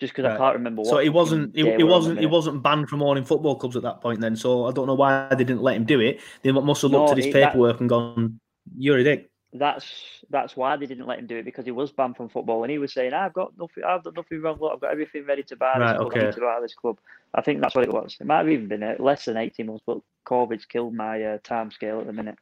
just 0.00 0.14
because 0.14 0.30
I 0.30 0.36
can't 0.36 0.54
remember. 0.54 0.82
What 0.82 0.90
So 0.90 0.98
he 0.98 1.08
wasn't 1.08 1.54
he, 1.56 1.62
day 1.62 1.76
he 1.76 1.82
we're 1.84 1.90
on 1.90 1.90
at 1.90 1.96
wasn't 1.98 2.18
he 2.20 2.26
wasn't 2.26 2.62
banned 2.62 2.88
from 2.88 3.02
owning 3.02 3.24
football 3.24 3.56
clubs 3.56 3.76
at 3.76 3.82
that 3.82 4.00
point 4.00 4.20
then. 4.20 4.36
So 4.36 4.66
I 4.66 4.72
don't 4.72 4.86
know 4.86 4.94
why 4.94 5.28
they 5.30 5.44
didn't 5.44 5.62
let 5.62 5.76
him 5.76 5.84
do 5.84 6.00
it. 6.00 6.20
They 6.42 6.52
must 6.52 6.82
have 6.82 6.90
looked 6.90 7.06
No, 7.06 7.12
at 7.12 7.16
his 7.18 7.26
it- 7.26 7.32
that- 7.34 7.52
paperwork 7.52 7.80
and 7.80 7.88
gone, 7.88 8.40
"You're 8.76 8.98
a 8.98 9.04
dick." 9.04 9.30
that's 9.54 10.22
that's 10.28 10.56
why 10.58 10.76
they 10.76 10.84
didn't 10.84 11.06
let 11.06 11.18
him 11.18 11.26
do 11.26 11.38
it 11.38 11.42
because 11.42 11.64
he 11.64 11.70
was 11.70 11.90
banned 11.90 12.14
from 12.16 12.28
football 12.28 12.62
and 12.64 12.70
he 12.70 12.76
was 12.78 12.92
saying 12.92 13.14
I've 13.14 13.32
got 13.32 13.56
nothing 13.58 13.82
I've 13.82 14.02
done 14.02 14.12
nothing 14.14 14.42
wrong 14.42 14.58
look, 14.60 14.74
I've 14.74 14.80
got 14.80 14.90
everything 14.92 15.24
ready 15.24 15.42
to 15.44 15.56
buy 15.56 15.78
this 15.78 15.86
Right, 15.88 15.96
club 15.96 16.12
I 16.12 16.16
okay. 16.16 16.26
need 16.26 16.32
to 16.34 16.40
buy 16.40 16.58
this 16.60 16.74
club 16.74 16.98
I 17.32 17.40
think 17.40 17.62
that's 17.62 17.74
what 17.74 17.84
it 17.84 17.92
was 17.92 18.18
it 18.20 18.26
might 18.26 18.38
have 18.40 18.50
even 18.50 18.68
been 18.68 18.82
uh, 18.82 18.96
less 18.98 19.24
than 19.24 19.38
18 19.38 19.64
months 19.64 19.82
but 19.86 20.00
COVID's 20.26 20.66
killed 20.66 20.92
my 20.92 21.22
uh, 21.22 21.38
time 21.44 21.70
scale 21.70 21.98
at 21.98 22.06
the 22.06 22.12
minute 22.12 22.36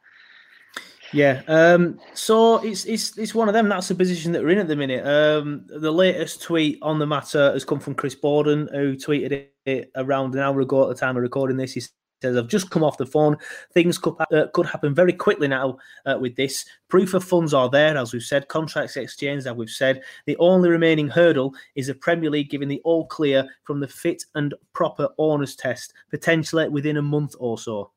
Yeah. 1.16 1.40
Um, 1.48 1.98
so 2.12 2.58
it's 2.58 2.84
it's 2.84 3.16
it's 3.16 3.34
one 3.34 3.48
of 3.48 3.54
them. 3.54 3.70
That's 3.70 3.88
the 3.88 3.94
position 3.94 4.32
that 4.32 4.42
we're 4.42 4.50
in 4.50 4.58
at 4.58 4.68
the 4.68 4.76
minute. 4.76 5.06
Um, 5.06 5.64
the 5.66 5.90
latest 5.90 6.42
tweet 6.42 6.78
on 6.82 6.98
the 6.98 7.06
matter 7.06 7.52
has 7.52 7.64
come 7.64 7.80
from 7.80 7.94
Chris 7.94 8.14
Boden, 8.14 8.68
who 8.70 8.96
tweeted 8.96 9.46
it 9.64 9.90
around 9.96 10.34
an 10.34 10.40
hour 10.40 10.60
ago 10.60 10.82
at 10.82 10.88
the 10.88 11.00
time 11.00 11.16
of 11.16 11.22
recording 11.22 11.56
this. 11.56 11.72
He 11.72 11.80
says, 11.80 12.36
"I've 12.36 12.48
just 12.48 12.68
come 12.68 12.84
off 12.84 12.98
the 12.98 13.06
phone. 13.06 13.38
Things 13.72 13.96
could 13.96 14.14
uh, 14.30 14.48
could 14.52 14.66
happen 14.66 14.94
very 14.94 15.14
quickly 15.14 15.48
now 15.48 15.78
uh, 16.04 16.18
with 16.20 16.36
this. 16.36 16.66
Proof 16.88 17.14
of 17.14 17.24
funds 17.24 17.54
are 17.54 17.70
there, 17.70 17.96
as 17.96 18.12
we've 18.12 18.22
said. 18.22 18.48
Contracts 18.48 18.98
exchanged, 18.98 19.46
as 19.46 19.54
we've 19.54 19.70
said. 19.70 20.02
The 20.26 20.36
only 20.36 20.68
remaining 20.68 21.08
hurdle 21.08 21.54
is 21.76 21.86
the 21.86 21.94
Premier 21.94 22.28
League 22.28 22.50
giving 22.50 22.68
the 22.68 22.82
all 22.84 23.06
clear 23.06 23.48
from 23.64 23.80
the 23.80 23.88
fit 23.88 24.22
and 24.34 24.52
proper 24.74 25.08
owners 25.16 25.56
test, 25.56 25.94
potentially 26.10 26.68
within 26.68 26.98
a 26.98 27.02
month 27.02 27.34
or 27.38 27.56
so. 27.56 27.92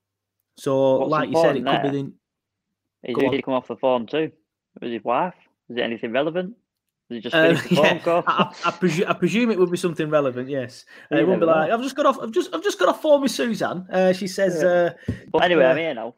So, 0.57 0.99
What's 0.99 1.11
like 1.11 1.29
you 1.29 1.35
said, 1.35 1.57
it 1.57 1.59
important 1.59 1.83
could 1.83 1.91
be 1.91 2.01
the." 2.03 2.18
Is 3.03 3.15
Go 3.15 3.21
who 3.21 3.29
did 3.29 3.37
he 3.37 3.41
come 3.41 3.53
off 3.53 3.67
the 3.67 3.75
phone 3.75 4.07
too 4.07 4.31
was 4.81 4.91
his 4.91 5.03
wife 5.03 5.35
Is 5.69 5.77
it 5.77 5.81
anything 5.81 6.11
relevant 6.11 6.55
was 7.09 7.17
it 7.17 7.21
just 7.21 7.35
finished 7.35 7.69
the 7.69 7.75
phone 7.75 7.85
yeah, 7.85 7.97
call 8.03 8.23
I, 8.27 8.53
I, 8.65 8.71
presume, 8.71 9.07
I 9.07 9.13
presume 9.13 9.51
it 9.51 9.57
would 9.57 9.71
be 9.71 9.77
something 9.77 10.09
relevant. 10.09 10.47
Yes, 10.47 10.85
uh, 11.11 11.17
it 11.17 11.27
won't 11.27 11.39
be 11.39 11.47
like. 11.47 11.71
I've 11.71 11.81
just 11.81 11.95
got 11.95 12.05
off. 12.05 12.19
I've 12.21 12.31
just 12.31 12.53
I've 12.53 12.63
just 12.63 12.77
got 12.77 12.89
off 12.89 13.01
phone 13.01 13.21
with 13.21 13.31
Suzanne. 13.31 13.87
Uh, 13.91 14.13
she 14.13 14.27
says, 14.27 14.63
uh, 14.63 14.93
but 15.31 15.43
anyway 15.43 15.63
yeah. 15.63 15.71
I'm 15.71 15.77
here 15.77 15.93
now 15.95 16.15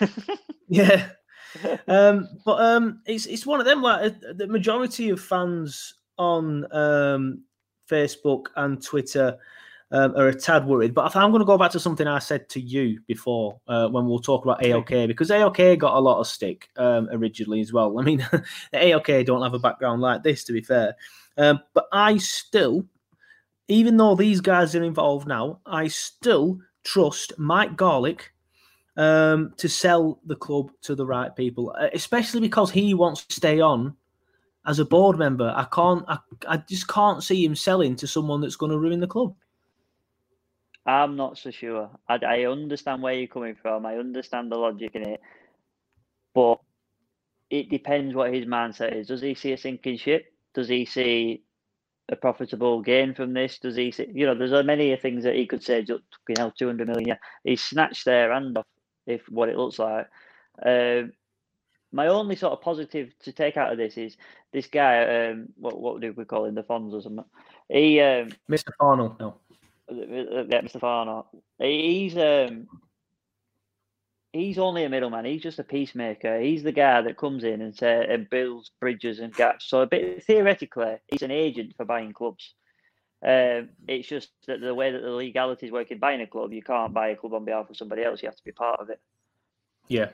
yeah. 0.68 1.08
um, 1.88 2.28
but 2.44 2.60
um, 2.60 3.02
it's 3.06 3.26
it's 3.26 3.44
one 3.44 3.60
of 3.60 3.66
them. 3.66 3.82
Like 3.82 4.12
uh, 4.12 4.32
the 4.34 4.46
majority 4.46 5.10
of 5.10 5.20
fans 5.20 5.94
on 6.16 6.64
um, 6.74 7.44
Facebook 7.90 8.46
and 8.56 8.82
Twitter 8.82 9.38
um, 9.92 10.14
are 10.16 10.28
a 10.28 10.34
tad 10.34 10.66
worried. 10.66 10.94
But 10.94 11.14
I- 11.14 11.20
I'm 11.22 11.30
going 11.30 11.40
to 11.40 11.46
go 11.46 11.58
back 11.58 11.70
to 11.72 11.80
something 11.80 12.06
I 12.06 12.18
said 12.18 12.48
to 12.50 12.60
you 12.60 13.00
before 13.06 13.60
uh, 13.68 13.88
when 13.88 14.06
we'll 14.06 14.20
talk 14.20 14.44
about 14.44 14.62
ALK 14.62 15.06
because 15.08 15.30
ALK 15.30 15.78
got 15.78 15.96
a 15.96 16.00
lot 16.00 16.20
of 16.20 16.26
stick 16.26 16.68
um, 16.76 17.08
originally 17.12 17.60
as 17.60 17.72
well. 17.72 17.98
I 17.98 18.02
mean, 18.02 18.20
ALK 18.74 19.24
don't 19.26 19.42
have 19.42 19.54
a 19.54 19.58
background 19.58 20.00
like 20.00 20.22
this, 20.22 20.44
to 20.44 20.52
be 20.52 20.62
fair. 20.62 20.94
Um, 21.36 21.60
but 21.74 21.86
I 21.92 22.18
still, 22.18 22.86
even 23.68 23.96
though 23.96 24.14
these 24.14 24.40
guys 24.40 24.74
are 24.74 24.82
involved 24.82 25.26
now, 25.26 25.60
I 25.66 25.88
still 25.88 26.60
trust 26.84 27.32
Mike 27.38 27.76
Garlick 27.76 28.32
um, 28.96 29.52
to 29.56 29.68
sell 29.68 30.20
the 30.26 30.36
club 30.36 30.70
to 30.82 30.94
the 30.94 31.06
right 31.06 31.34
people, 31.34 31.74
uh, 31.78 31.88
especially 31.94 32.40
because 32.40 32.70
he 32.70 32.94
wants 32.94 33.24
to 33.24 33.34
stay 33.34 33.60
on 33.60 33.96
as 34.66 34.78
a 34.78 34.84
board 34.84 35.18
member. 35.18 35.52
I 35.56 35.64
can't, 35.72 36.04
I, 36.08 36.18
I 36.46 36.56
just 36.58 36.86
can't 36.88 37.22
see 37.22 37.44
him 37.44 37.56
selling 37.56 37.96
to 37.96 38.06
someone 38.06 38.40
that's 38.40 38.56
going 38.56 38.72
to 38.72 38.78
ruin 38.78 39.00
the 39.00 39.06
club. 39.06 39.34
I'm 40.86 41.16
not 41.16 41.38
so 41.38 41.50
sure. 41.50 41.90
I, 42.08 42.18
I 42.26 42.46
understand 42.46 43.02
where 43.02 43.14
you're 43.14 43.28
coming 43.28 43.56
from. 43.60 43.86
I 43.86 43.96
understand 43.96 44.50
the 44.50 44.56
logic 44.56 44.92
in 44.94 45.02
it, 45.02 45.20
but 46.34 46.60
it 47.50 47.70
depends 47.70 48.14
what 48.14 48.32
his 48.32 48.46
mindset 48.46 48.96
is. 48.96 49.08
Does 49.08 49.20
he 49.20 49.34
see 49.34 49.52
a 49.52 49.58
sinking 49.58 49.98
ship? 49.98 50.32
Does 50.54 50.68
he 50.68 50.84
see 50.84 51.42
a 52.10 52.16
profitable 52.16 52.80
gain 52.82 53.14
from 53.14 53.34
this? 53.34 53.58
Does 53.58 53.76
he 53.76 53.90
see? 53.90 54.08
You 54.12 54.26
know, 54.26 54.34
there's 54.34 54.64
many 54.64 54.94
things 54.96 55.24
that 55.24 55.36
he 55.36 55.46
could 55.46 55.62
say. 55.62 55.82
"Just, 55.82 56.02
You 56.28 56.34
know, 56.38 56.52
200 56.56 56.88
million. 56.88 57.08
Yeah, 57.08 57.16
he 57.44 57.56
snatched 57.56 58.04
their 58.04 58.32
hand 58.32 58.58
off. 58.58 58.66
If 59.06 59.28
what 59.28 59.48
it 59.48 59.56
looks 59.56 59.78
like. 59.78 60.08
Um, 60.64 61.12
my 61.92 62.06
only 62.06 62.36
sort 62.36 62.52
of 62.52 62.60
positive 62.60 63.12
to 63.20 63.32
take 63.32 63.56
out 63.56 63.72
of 63.72 63.78
this 63.78 63.96
is 63.96 64.16
this 64.52 64.66
guy. 64.66 65.28
Um, 65.28 65.48
what 65.56 65.80
what 65.80 66.00
do 66.00 66.12
we 66.12 66.24
call 66.24 66.44
him? 66.44 66.54
The 66.54 66.62
Fonz 66.62 66.92
or 66.92 67.02
something. 67.02 67.24
He 67.68 68.00
um, 68.00 68.30
Mr. 68.50 68.70
Farnell, 68.78 69.16
no. 69.18 69.34
Yeah, 69.90 70.60
Mr. 70.60 71.24
He's 71.58 72.16
um 72.16 72.66
he's 74.32 74.58
only 74.58 74.84
a 74.84 74.88
middleman. 74.88 75.24
He's 75.24 75.42
just 75.42 75.58
a 75.58 75.64
peacemaker. 75.64 76.40
He's 76.40 76.62
the 76.62 76.72
guy 76.72 77.02
that 77.02 77.16
comes 77.16 77.44
in 77.44 77.60
and 77.60 77.74
say, 77.74 78.06
and 78.08 78.30
builds 78.30 78.70
bridges 78.80 79.18
and 79.18 79.34
gaps. 79.34 79.66
So 79.66 79.80
a 79.80 79.86
bit 79.86 80.24
theoretically, 80.24 80.96
he's 81.08 81.22
an 81.22 81.30
agent 81.30 81.74
for 81.76 81.84
buying 81.84 82.12
clubs. 82.12 82.54
Um, 83.22 83.70
it's 83.86 84.08
just 84.08 84.30
that 84.46 84.60
the 84.60 84.74
way 84.74 84.92
that 84.92 85.02
the 85.02 85.10
legalities 85.10 85.72
work 85.72 85.90
in 85.90 85.98
buying 85.98 86.22
a 86.22 86.26
club, 86.26 86.52
you 86.52 86.62
can't 86.62 86.94
buy 86.94 87.08
a 87.08 87.16
club 87.16 87.34
on 87.34 87.44
behalf 87.44 87.68
of 87.68 87.76
somebody 87.76 88.02
else. 88.02 88.22
You 88.22 88.28
have 88.28 88.36
to 88.36 88.44
be 88.44 88.52
part 88.52 88.80
of 88.80 88.88
it. 88.88 89.00
Yeah. 89.88 90.10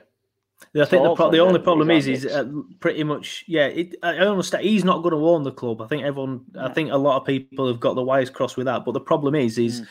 I 0.75 0.85
think 0.85 1.03
the, 1.03 1.15
pro- 1.15 1.31
the 1.31 1.39
only 1.39 1.59
problem 1.59 1.91
is, 1.91 2.07
is 2.07 2.25
uh, 2.25 2.45
pretty 2.79 3.03
much, 3.03 3.43
yeah. 3.47 3.67
It, 3.67 3.95
I 4.03 4.17
understand 4.17 4.63
he's 4.63 4.83
not 4.83 5.01
going 5.03 5.13
to 5.13 5.27
own 5.27 5.43
the 5.43 5.51
club. 5.51 5.81
I 5.81 5.87
think 5.87 6.03
everyone, 6.03 6.41
I 6.59 6.69
think 6.69 6.91
a 6.91 6.97
lot 6.97 7.19
of 7.19 7.25
people 7.25 7.67
have 7.67 7.79
got 7.79 7.95
the 7.95 8.03
wires 8.03 8.29
crossed 8.29 8.57
with 8.57 8.65
that. 8.65 8.83
But 8.85 8.93
the 8.93 8.99
problem 8.99 9.35
is, 9.35 9.57
is 9.57 9.81
Mm. 9.81 9.87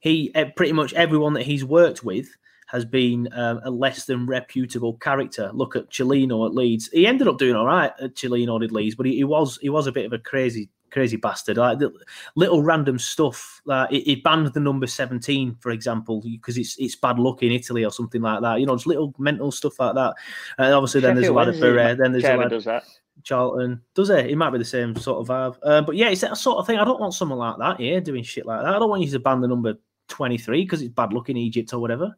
he 0.00 0.34
eh, 0.34 0.44
pretty 0.56 0.72
much 0.72 0.92
everyone 0.94 1.32
that 1.34 1.42
he's 1.44 1.64
worked 1.64 2.04
with 2.04 2.28
has 2.66 2.84
been 2.84 3.28
um, 3.32 3.60
a 3.64 3.70
less 3.70 4.04
than 4.04 4.26
reputable 4.26 4.94
character. 4.98 5.50
Look 5.52 5.74
at 5.74 5.90
Cellino 5.90 6.46
at 6.46 6.54
Leeds. 6.54 6.88
He 6.92 7.06
ended 7.06 7.26
up 7.26 7.38
doing 7.38 7.56
all 7.56 7.66
right 7.66 7.92
at 8.00 8.14
Cellino 8.14 8.60
did 8.60 8.72
Leeds, 8.72 8.94
but 8.94 9.06
he, 9.06 9.16
he 9.16 9.24
was 9.24 9.58
he 9.60 9.70
was 9.70 9.86
a 9.86 9.92
bit 9.92 10.06
of 10.06 10.12
a 10.12 10.18
crazy 10.18 10.68
crazy 10.90 11.16
bastard. 11.16 11.56
Like 11.56 11.78
the, 11.78 11.92
little 12.36 12.62
random 12.62 12.98
stuff. 12.98 13.60
Like 13.64 13.90
he, 13.90 14.00
he 14.00 14.16
banned 14.16 14.48
the 14.48 14.60
number 14.60 14.86
seventeen, 14.86 15.56
for 15.60 15.70
example, 15.70 16.20
because 16.22 16.58
it's 16.58 16.76
it's 16.78 16.96
bad 16.96 17.18
luck 17.18 17.42
in 17.42 17.52
Italy 17.52 17.84
or 17.84 17.90
something 17.90 18.22
like 18.22 18.42
that. 18.42 18.60
You 18.60 18.66
know, 18.66 18.76
just 18.76 18.86
little 18.86 19.14
mental 19.18 19.50
stuff 19.50 19.78
like 19.78 19.94
that. 19.94 20.14
And 20.58 20.74
obviously, 20.74 21.00
then 21.00 21.16
there's 21.16 21.28
a 21.28 21.32
lot 21.32 21.48
of 21.48 21.60
Bury, 21.60 21.94
then 21.94 22.12
there's 22.12 22.24
a 22.24 22.36
lot 22.36 22.50
does 22.50 22.64
that. 22.64 22.84
Charlton. 23.22 23.80
Does 23.94 24.10
it? 24.10 24.30
It 24.30 24.36
might 24.36 24.50
be 24.50 24.58
the 24.58 24.64
same 24.64 24.96
sort 24.96 25.20
of 25.20 25.28
vibe. 25.28 25.58
Uh, 25.62 25.82
but 25.82 25.96
yeah, 25.96 26.08
it's 26.08 26.22
that 26.22 26.36
sort 26.36 26.58
of 26.58 26.66
thing. 26.66 26.78
I 26.78 26.84
don't 26.84 27.00
want 27.00 27.14
someone 27.14 27.38
like 27.38 27.58
that 27.58 27.80
here 27.80 28.00
doing 28.00 28.22
shit 28.22 28.46
like 28.46 28.62
that. 28.62 28.74
I 28.74 28.78
don't 28.78 28.90
want 28.90 29.02
you 29.02 29.10
to 29.10 29.18
ban 29.18 29.40
the 29.40 29.48
number 29.48 29.74
23 30.08 30.62
because 30.62 30.82
it's 30.82 30.94
bad 30.94 31.12
luck 31.12 31.28
in 31.28 31.36
Egypt 31.36 31.72
or 31.72 31.80
whatever. 31.80 32.16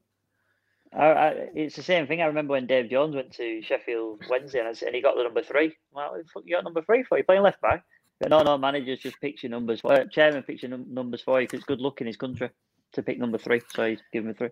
I, 0.94 1.06
I, 1.06 1.28
it's 1.54 1.76
the 1.76 1.82
same 1.82 2.06
thing. 2.06 2.20
I 2.20 2.26
remember 2.26 2.52
when 2.52 2.66
Dave 2.66 2.90
Jones 2.90 3.14
went 3.14 3.32
to 3.34 3.62
Sheffield 3.62 4.22
Wednesday 4.28 4.58
and, 4.58 4.68
I 4.68 4.86
and 4.86 4.94
he 4.94 5.00
got 5.00 5.16
the 5.16 5.22
number 5.22 5.42
three. 5.42 5.74
Well, 5.92 6.18
you 6.44 6.54
got 6.54 6.64
number 6.64 6.82
three 6.82 7.02
for 7.02 7.16
you 7.16 7.24
playing 7.24 7.42
left 7.42 7.62
back. 7.62 7.84
But 8.22 8.30
no, 8.30 8.42
no, 8.42 8.56
managers 8.56 9.00
just 9.00 9.20
picks 9.20 9.42
your 9.42 9.50
numbers. 9.50 9.80
For, 9.80 10.04
chairman 10.06 10.44
picks 10.44 10.62
your 10.62 10.70
num- 10.70 10.86
numbers 10.88 11.22
for 11.22 11.40
you 11.40 11.48
because 11.48 11.58
it's 11.58 11.66
good 11.66 11.80
luck 11.80 12.00
in 12.00 12.06
his 12.06 12.16
country 12.16 12.50
to 12.92 13.02
pick 13.02 13.18
number 13.18 13.36
three. 13.36 13.60
So 13.74 13.84
he's 13.84 13.98
giving 14.12 14.28
me 14.28 14.34
three. 14.34 14.50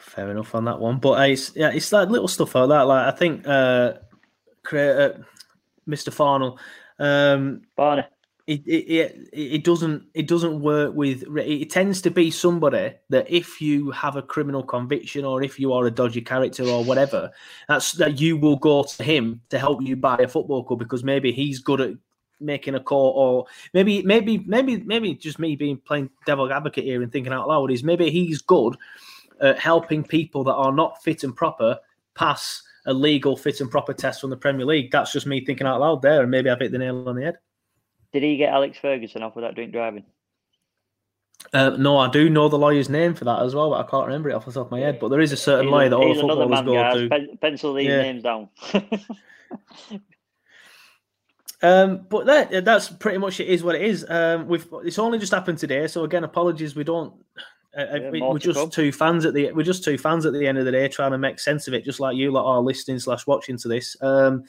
Fair 0.00 0.28
enough 0.28 0.52
on 0.56 0.64
that 0.64 0.80
one. 0.80 0.98
But 0.98 1.20
uh, 1.20 1.26
it's 1.26 1.54
yeah, 1.54 1.70
it's 1.70 1.92
like 1.92 2.08
little 2.08 2.26
stuff 2.26 2.56
like 2.56 2.68
that. 2.68 2.82
Like 2.82 3.14
I 3.14 3.16
think 3.16 3.46
uh, 3.46 3.94
creator, 4.64 5.24
Mr. 5.88 6.12
Farnell. 6.12 6.58
Um, 6.98 7.62
Barney. 7.76 8.02
It, 8.48 8.66
it, 8.66 8.90
it, 8.90 9.28
it 9.32 9.64
doesn't 9.64 10.02
it 10.12 10.26
doesn't 10.26 10.60
work 10.60 10.96
with 10.96 11.22
it 11.36 11.70
tends 11.70 12.02
to 12.02 12.10
be 12.10 12.32
somebody 12.32 12.92
that 13.08 13.30
if 13.30 13.60
you 13.60 13.92
have 13.92 14.16
a 14.16 14.22
criminal 14.22 14.64
conviction 14.64 15.24
or 15.24 15.44
if 15.44 15.60
you 15.60 15.72
are 15.72 15.86
a 15.86 15.92
dodgy 15.92 16.22
character 16.22 16.64
or 16.64 16.82
whatever 16.82 17.30
that's 17.68 17.92
that 17.92 18.20
you 18.20 18.36
will 18.36 18.56
go 18.56 18.82
to 18.82 19.04
him 19.04 19.40
to 19.50 19.60
help 19.60 19.80
you 19.80 19.94
buy 19.94 20.16
a 20.16 20.26
football 20.26 20.64
club 20.64 20.80
because 20.80 21.04
maybe 21.04 21.30
he's 21.30 21.60
good 21.60 21.80
at 21.80 21.92
making 22.42 22.74
a 22.74 22.80
call 22.80 23.10
or 23.10 23.46
maybe 23.72 24.02
maybe 24.02 24.38
maybe 24.46 24.78
maybe 24.78 25.14
just 25.14 25.38
me 25.38 25.56
being 25.56 25.76
playing 25.78 26.10
devil 26.26 26.52
advocate 26.52 26.84
here 26.84 27.02
and 27.02 27.12
thinking 27.12 27.32
out 27.32 27.48
loud 27.48 27.70
is 27.70 27.82
maybe 27.84 28.10
he's 28.10 28.42
good 28.42 28.76
at 29.40 29.58
helping 29.58 30.04
people 30.04 30.44
that 30.44 30.54
are 30.54 30.72
not 30.72 31.02
fit 31.02 31.24
and 31.24 31.34
proper 31.36 31.78
pass 32.14 32.62
a 32.86 32.92
legal 32.92 33.36
fit 33.36 33.60
and 33.60 33.70
proper 33.70 33.92
test 33.92 34.20
from 34.20 34.30
the 34.30 34.36
Premier 34.36 34.66
League. 34.66 34.90
That's 34.90 35.12
just 35.12 35.26
me 35.26 35.44
thinking 35.44 35.66
out 35.66 35.80
loud 35.80 36.02
there, 36.02 36.22
and 36.22 36.30
maybe 36.30 36.50
I've 36.50 36.58
hit 36.58 36.72
the 36.72 36.78
nail 36.78 37.08
on 37.08 37.16
the 37.16 37.22
head. 37.22 37.38
Did 38.12 38.22
he 38.22 38.36
get 38.36 38.52
Alex 38.52 38.76
Ferguson 38.78 39.22
off 39.22 39.36
without 39.36 39.54
drink 39.54 39.72
driving? 39.72 40.04
Uh, 41.52 41.70
no, 41.70 41.98
I 41.98 42.08
do 42.08 42.30
know 42.30 42.48
the 42.48 42.58
lawyer's 42.58 42.88
name 42.88 43.14
for 43.14 43.24
that 43.24 43.40
as 43.42 43.54
well, 43.54 43.70
but 43.70 43.84
I 43.84 43.90
can't 43.90 44.06
remember 44.06 44.30
it 44.30 44.34
off 44.34 44.46
the 44.46 44.52
top 44.52 44.66
of 44.66 44.70
my 44.70 44.80
head. 44.80 44.98
But 45.00 45.08
there 45.08 45.20
is 45.20 45.32
a 45.32 45.36
certain 45.36 45.66
He's 45.66 45.72
lawyer 45.72 45.88
that 45.88 45.96
all 45.96 46.14
footballers 46.14 46.60
go 46.62 47.00
to. 47.00 47.08
Pen- 47.08 47.38
pencil 47.40 47.74
these 47.74 47.88
Yeah. 47.88 48.02
names 48.02 48.22
down. 48.22 48.48
Um, 51.62 52.06
but 52.08 52.26
that 52.26 52.64
that's 52.64 52.88
pretty 52.88 53.18
much 53.18 53.38
it 53.38 53.48
is 53.48 53.62
what 53.62 53.76
it 53.76 53.82
is. 53.82 54.04
Um, 54.08 54.48
we've 54.48 54.66
it's 54.84 54.98
only 54.98 55.18
just 55.18 55.32
happened 55.32 55.58
today, 55.58 55.86
so 55.86 56.04
again, 56.04 56.24
apologies. 56.24 56.74
We 56.74 56.84
don't. 56.84 57.14
Uh, 57.76 57.86
Yeah, 57.94 58.10
we, 58.10 58.20
we're 58.20 58.38
just 58.38 58.58
come. 58.58 58.68
two 58.68 58.92
fans 58.92 59.24
at 59.24 59.32
the 59.32 59.50
we're 59.52 59.62
just 59.62 59.84
two 59.84 59.96
fans 59.96 60.26
at 60.26 60.32
the 60.32 60.46
end 60.46 60.58
of 60.58 60.64
the 60.64 60.72
day, 60.72 60.88
trying 60.88 61.12
to 61.12 61.18
make 61.18 61.38
sense 61.38 61.68
of 61.68 61.74
it, 61.74 61.84
just 61.84 62.00
like 62.00 62.16
you 62.16 62.30
lot 62.30 62.44
are 62.44 62.60
listening 62.60 62.98
slash 62.98 63.26
watching 63.26 63.56
to 63.58 63.68
this. 63.68 63.96
Um, 64.02 64.44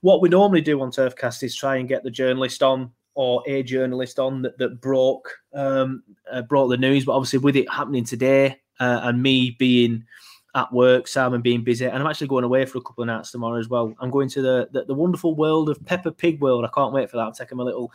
what 0.00 0.20
we 0.20 0.28
normally 0.28 0.62
do 0.62 0.80
on 0.80 0.90
Turfcast 0.90 1.42
is 1.42 1.54
try 1.54 1.76
and 1.76 1.88
get 1.88 2.02
the 2.02 2.10
journalist 2.10 2.62
on 2.62 2.90
or 3.14 3.42
a 3.46 3.62
journalist 3.62 4.18
on 4.18 4.42
that, 4.42 4.58
that 4.58 4.80
broke 4.80 5.30
um, 5.52 6.02
uh, 6.32 6.42
brought 6.42 6.68
the 6.68 6.76
news, 6.76 7.04
but 7.04 7.12
obviously 7.12 7.38
with 7.38 7.56
it 7.56 7.70
happening 7.70 8.04
today 8.04 8.60
uh, 8.80 9.00
and 9.04 9.22
me 9.22 9.54
being 9.58 10.04
at 10.54 10.72
work, 10.72 11.08
Sam, 11.08 11.34
and 11.34 11.42
being 11.42 11.64
busy, 11.64 11.86
and 11.86 11.96
I'm 11.96 12.06
actually 12.06 12.28
going 12.28 12.44
away 12.44 12.64
for 12.64 12.78
a 12.78 12.80
couple 12.80 13.02
of 13.02 13.08
nights 13.08 13.32
tomorrow 13.32 13.58
as 13.58 13.68
well. 13.68 13.94
I'm 14.00 14.10
going 14.10 14.28
to 14.30 14.42
the 14.42 14.68
the, 14.70 14.84
the 14.84 14.94
wonderful 14.94 15.34
world 15.34 15.68
of 15.68 15.84
Peppa 15.84 16.12
Pig 16.12 16.40
World. 16.40 16.64
I 16.64 16.68
can't 16.74 16.92
wait 16.92 17.10
for 17.10 17.16
that. 17.16 17.24
I'm 17.24 17.32
taking 17.32 17.58
my 17.58 17.64
little 17.64 17.90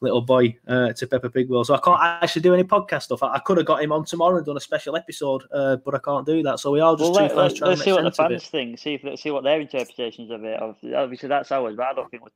little 0.00 0.20
boy 0.20 0.56
uh, 0.68 0.92
to 0.92 1.06
Peppa 1.06 1.30
Pig 1.30 1.48
World, 1.48 1.66
so 1.66 1.74
I 1.74 1.80
can't 1.80 2.00
actually 2.00 2.42
do 2.42 2.54
any 2.54 2.64
podcast 2.64 3.02
stuff. 3.02 3.22
I, 3.22 3.34
I 3.34 3.38
could 3.38 3.56
have 3.56 3.66
got 3.66 3.82
him 3.82 3.92
on 3.92 4.04
tomorrow 4.04 4.36
and 4.36 4.44
done 4.44 4.56
a 4.56 4.60
special 4.60 4.96
episode, 4.96 5.44
uh, 5.52 5.76
but 5.76 5.94
I 5.94 5.98
can't 5.98 6.26
do 6.26 6.42
that. 6.42 6.60
So 6.60 6.70
we 6.70 6.80
are 6.80 6.96
just 6.96 7.12
well, 7.12 7.28
two 7.28 7.34
let, 7.34 7.52
us 7.52 7.58
to 7.58 7.76
see 7.76 7.92
what 7.92 8.04
the 8.04 8.12
fans 8.12 8.46
think. 8.46 8.78
See 8.78 8.94
if 8.94 9.18
see 9.18 9.30
what 9.30 9.44
their 9.44 9.60
interpretations 9.60 10.30
of 10.30 10.44
it. 10.44 10.60
Of 10.60 10.76
obviously 10.94 11.28
that's 11.28 11.50
ours, 11.50 11.76
but 11.76 11.86
I 11.86 11.94
don't 11.94 12.10
think 12.10 12.24
we're 12.24 12.30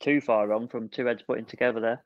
too 0.00 0.20
far 0.20 0.46
wrong 0.46 0.68
from 0.68 0.88
two 0.88 1.06
heads 1.06 1.22
putting 1.26 1.46
together 1.46 1.80
there. 1.80 2.04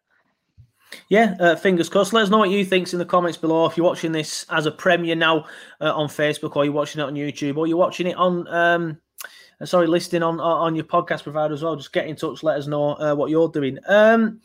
Yeah, 1.09 1.37
uh, 1.40 1.57
fingers 1.57 1.88
crossed. 1.88 2.12
Let 2.12 2.24
us 2.24 2.31
know 2.31 2.38
what 2.38 2.50
you 2.50 2.64
think's 2.64 2.92
in 2.92 2.98
the 2.98 3.05
comments 3.05 3.38
below. 3.38 3.66
If 3.66 3.76
you're 3.76 3.87
watching 3.87 4.12
this 4.12 4.44
as 4.50 4.66
a 4.66 4.70
premiere 4.70 5.16
now 5.16 5.46
uh, 5.81 5.94
on 5.94 6.09
Facebook, 6.09 6.57
or 6.57 6.64
you're 6.64 6.74
watching 6.74 7.00
it 7.00 7.05
on 7.05 7.14
YouTube, 7.14 7.57
or 7.57 7.66
you're 7.66 7.76
watching 7.76 8.07
it 8.07 8.16
on, 8.16 8.46
um, 8.48 8.98
uh, 9.61 9.66
sorry, 9.66 9.87
listening 9.87 10.22
on 10.22 10.40
on 10.40 10.74
your 10.74 10.85
podcast 10.85 11.22
provider 11.22 11.55
as 11.55 11.62
well, 11.62 11.76
just 11.76 11.92
get 11.92 12.07
in 12.07 12.16
touch. 12.16 12.42
Let 12.42 12.59
us 12.59 12.66
know 12.66 12.94
uh, 12.94 13.14
what 13.14 13.31
you're 13.31 13.48
doing. 13.48 13.79
Um, 13.87 14.40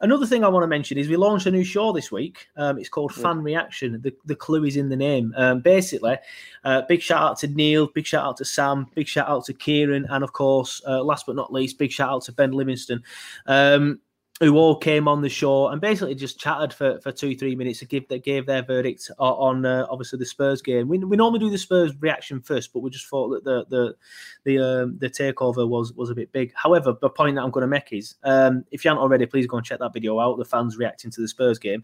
another 0.00 0.26
thing 0.26 0.44
I 0.44 0.48
want 0.48 0.64
to 0.64 0.68
mention 0.68 0.98
is 0.98 1.08
we 1.08 1.16
launched 1.16 1.46
a 1.46 1.50
new 1.50 1.64
show 1.64 1.92
this 1.92 2.12
week. 2.12 2.46
Um, 2.56 2.78
it's 2.78 2.88
called 2.88 3.14
Fan 3.14 3.42
Reaction. 3.42 4.00
The 4.02 4.14
the 4.26 4.36
clue 4.36 4.64
is 4.64 4.76
in 4.76 4.88
the 4.88 4.96
name. 4.96 5.32
Um, 5.36 5.60
basically, 5.60 6.16
uh, 6.64 6.82
big 6.88 7.00
shout 7.00 7.22
out 7.22 7.38
to 7.38 7.48
Neil, 7.48 7.88
big 7.94 8.06
shout 8.06 8.24
out 8.24 8.36
to 8.38 8.44
Sam, 8.44 8.86
big 8.94 9.08
shout 9.08 9.28
out 9.28 9.44
to 9.46 9.54
Kieran, 9.54 10.06
and 10.10 10.22
of 10.24 10.32
course, 10.32 10.82
uh, 10.86 11.02
last 11.02 11.26
but 11.26 11.36
not 11.36 11.52
least, 11.52 11.78
big 11.78 11.90
shout 11.90 12.10
out 12.10 12.22
to 12.24 12.32
Ben 12.32 12.52
Livingston. 12.52 13.02
Um, 13.46 14.00
who 14.40 14.54
all 14.56 14.76
came 14.76 15.08
on 15.08 15.22
the 15.22 15.28
show 15.30 15.68
and 15.68 15.80
basically 15.80 16.14
just 16.14 16.38
chatted 16.38 16.70
for, 16.70 17.00
for 17.00 17.10
two 17.10 17.34
three 17.34 17.56
minutes 17.56 17.78
to 17.78 17.86
give 17.86 18.06
that 18.08 18.22
gave 18.22 18.44
their 18.44 18.62
verdict 18.62 19.10
on 19.18 19.64
uh, 19.64 19.86
obviously 19.88 20.18
the 20.18 20.26
Spurs 20.26 20.60
game. 20.60 20.88
We, 20.88 20.98
we 20.98 21.16
normally 21.16 21.38
do 21.38 21.48
the 21.48 21.56
Spurs 21.56 21.94
reaction 22.00 22.42
first, 22.42 22.72
but 22.72 22.80
we 22.80 22.90
just 22.90 23.06
thought 23.08 23.30
that 23.30 23.44
the 23.44 23.64
the 23.70 23.96
the 24.44 24.58
um, 24.58 24.98
the 24.98 25.08
takeover 25.08 25.66
was 25.66 25.94
was 25.94 26.10
a 26.10 26.14
bit 26.14 26.32
big. 26.32 26.52
However, 26.54 26.94
the 27.00 27.08
point 27.08 27.36
that 27.36 27.42
I'm 27.42 27.50
going 27.50 27.62
to 27.62 27.66
make 27.68 27.92
is 27.92 28.16
um, 28.24 28.64
if 28.70 28.84
you 28.84 28.90
haven't 28.90 29.02
already, 29.02 29.24
please 29.24 29.46
go 29.46 29.56
and 29.56 29.64
check 29.64 29.78
that 29.78 29.94
video 29.94 30.20
out. 30.20 30.36
The 30.36 30.44
fans 30.44 30.76
reacting 30.76 31.10
to 31.12 31.20
the 31.22 31.28
Spurs 31.28 31.58
game. 31.58 31.82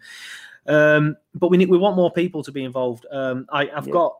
Um, 0.66 1.16
but 1.34 1.48
we 1.48 1.56
need 1.56 1.70
we 1.70 1.78
want 1.78 1.96
more 1.96 2.12
people 2.12 2.42
to 2.42 2.52
be 2.52 2.64
involved. 2.64 3.06
Um, 3.10 3.46
I, 3.50 3.70
I've 3.70 3.86
Yeah. 3.86 3.92
got. 3.92 4.16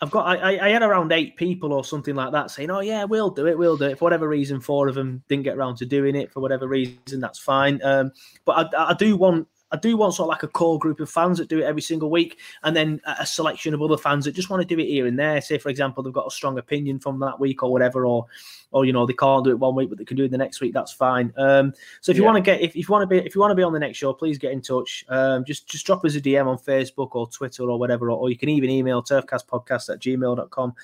I've 0.00 0.10
got. 0.10 0.26
I, 0.26 0.58
I 0.58 0.70
had 0.70 0.82
around 0.82 1.12
eight 1.12 1.36
people 1.36 1.72
or 1.72 1.84
something 1.84 2.14
like 2.14 2.32
that 2.32 2.50
saying, 2.50 2.70
"Oh 2.70 2.80
yeah, 2.80 3.04
we'll 3.04 3.30
do 3.30 3.46
it. 3.46 3.56
We'll 3.56 3.76
do 3.76 3.84
it." 3.84 3.98
For 3.98 4.04
whatever 4.04 4.28
reason, 4.28 4.60
four 4.60 4.88
of 4.88 4.94
them 4.94 5.22
didn't 5.28 5.44
get 5.44 5.56
around 5.56 5.76
to 5.76 5.86
doing 5.86 6.16
it. 6.16 6.32
For 6.32 6.40
whatever 6.40 6.66
reason, 6.66 7.20
that's 7.20 7.38
fine. 7.38 7.80
Um, 7.82 8.12
but 8.44 8.74
I, 8.74 8.90
I 8.90 8.94
do 8.94 9.16
want. 9.16 9.48
I 9.72 9.76
do 9.76 9.96
want 9.96 10.14
sort 10.14 10.26
of 10.26 10.28
like 10.28 10.44
a 10.44 10.48
core 10.48 10.78
group 10.78 11.00
of 11.00 11.10
fans 11.10 11.38
that 11.38 11.48
do 11.48 11.58
it 11.58 11.64
every 11.64 11.82
single 11.82 12.08
week, 12.08 12.38
and 12.62 12.76
then 12.76 13.00
a 13.06 13.26
selection 13.26 13.74
of 13.74 13.82
other 13.82 13.96
fans 13.96 14.24
that 14.24 14.34
just 14.34 14.48
want 14.48 14.62
to 14.62 14.76
do 14.76 14.80
it 14.80 14.86
here 14.86 15.06
and 15.06 15.18
there. 15.18 15.40
Say, 15.40 15.58
for 15.58 15.68
example, 15.68 16.02
they've 16.04 16.12
got 16.12 16.28
a 16.28 16.30
strong 16.30 16.58
opinion 16.58 17.00
from 17.00 17.18
that 17.20 17.40
week 17.40 17.62
or 17.64 17.72
whatever, 17.72 18.06
or, 18.06 18.26
or 18.74 18.84
you 18.84 18.92
know, 18.92 19.06
they 19.06 19.12
can't 19.12 19.44
do 19.44 19.50
it 19.50 19.58
one 19.58 19.74
week, 19.76 19.88
but 19.88 19.98
they 19.98 20.04
can 20.04 20.16
do 20.16 20.24
it 20.24 20.32
the 20.32 20.36
next 20.36 20.60
week. 20.60 20.74
That's 20.74 20.92
fine. 20.92 21.32
Um, 21.36 21.72
so 22.00 22.10
if 22.10 22.16
you 22.16 22.24
Yeah. 22.24 22.32
want 22.32 22.44
to 22.44 22.50
get, 22.50 22.60
if, 22.60 22.70
if 22.74 22.88
you 22.88 22.92
want 22.92 23.02
to 23.02 23.06
be, 23.06 23.18
if 23.24 23.34
you 23.34 23.40
want 23.40 23.52
to 23.52 23.54
be 23.54 23.62
on 23.62 23.72
the 23.72 23.78
next 23.78 23.98
show, 23.98 24.12
please 24.12 24.36
get 24.36 24.50
in 24.52 24.60
touch. 24.60 25.04
Um, 25.08 25.44
just 25.44 25.68
just 25.68 25.86
drop 25.86 26.04
us 26.04 26.16
a 26.16 26.20
DM 26.20 26.46
on 26.46 26.58
Facebook 26.58 27.10
or 27.12 27.28
Twitter 27.28 27.70
or 27.70 27.78
whatever, 27.78 28.10
or, 28.10 28.18
or 28.18 28.30
you 28.30 28.36
can 28.36 28.48
even 28.48 28.68
email 28.70 29.02
turfcastpodcast 29.02 29.90
at 29.90 30.00
gmail.com. 30.00 30.74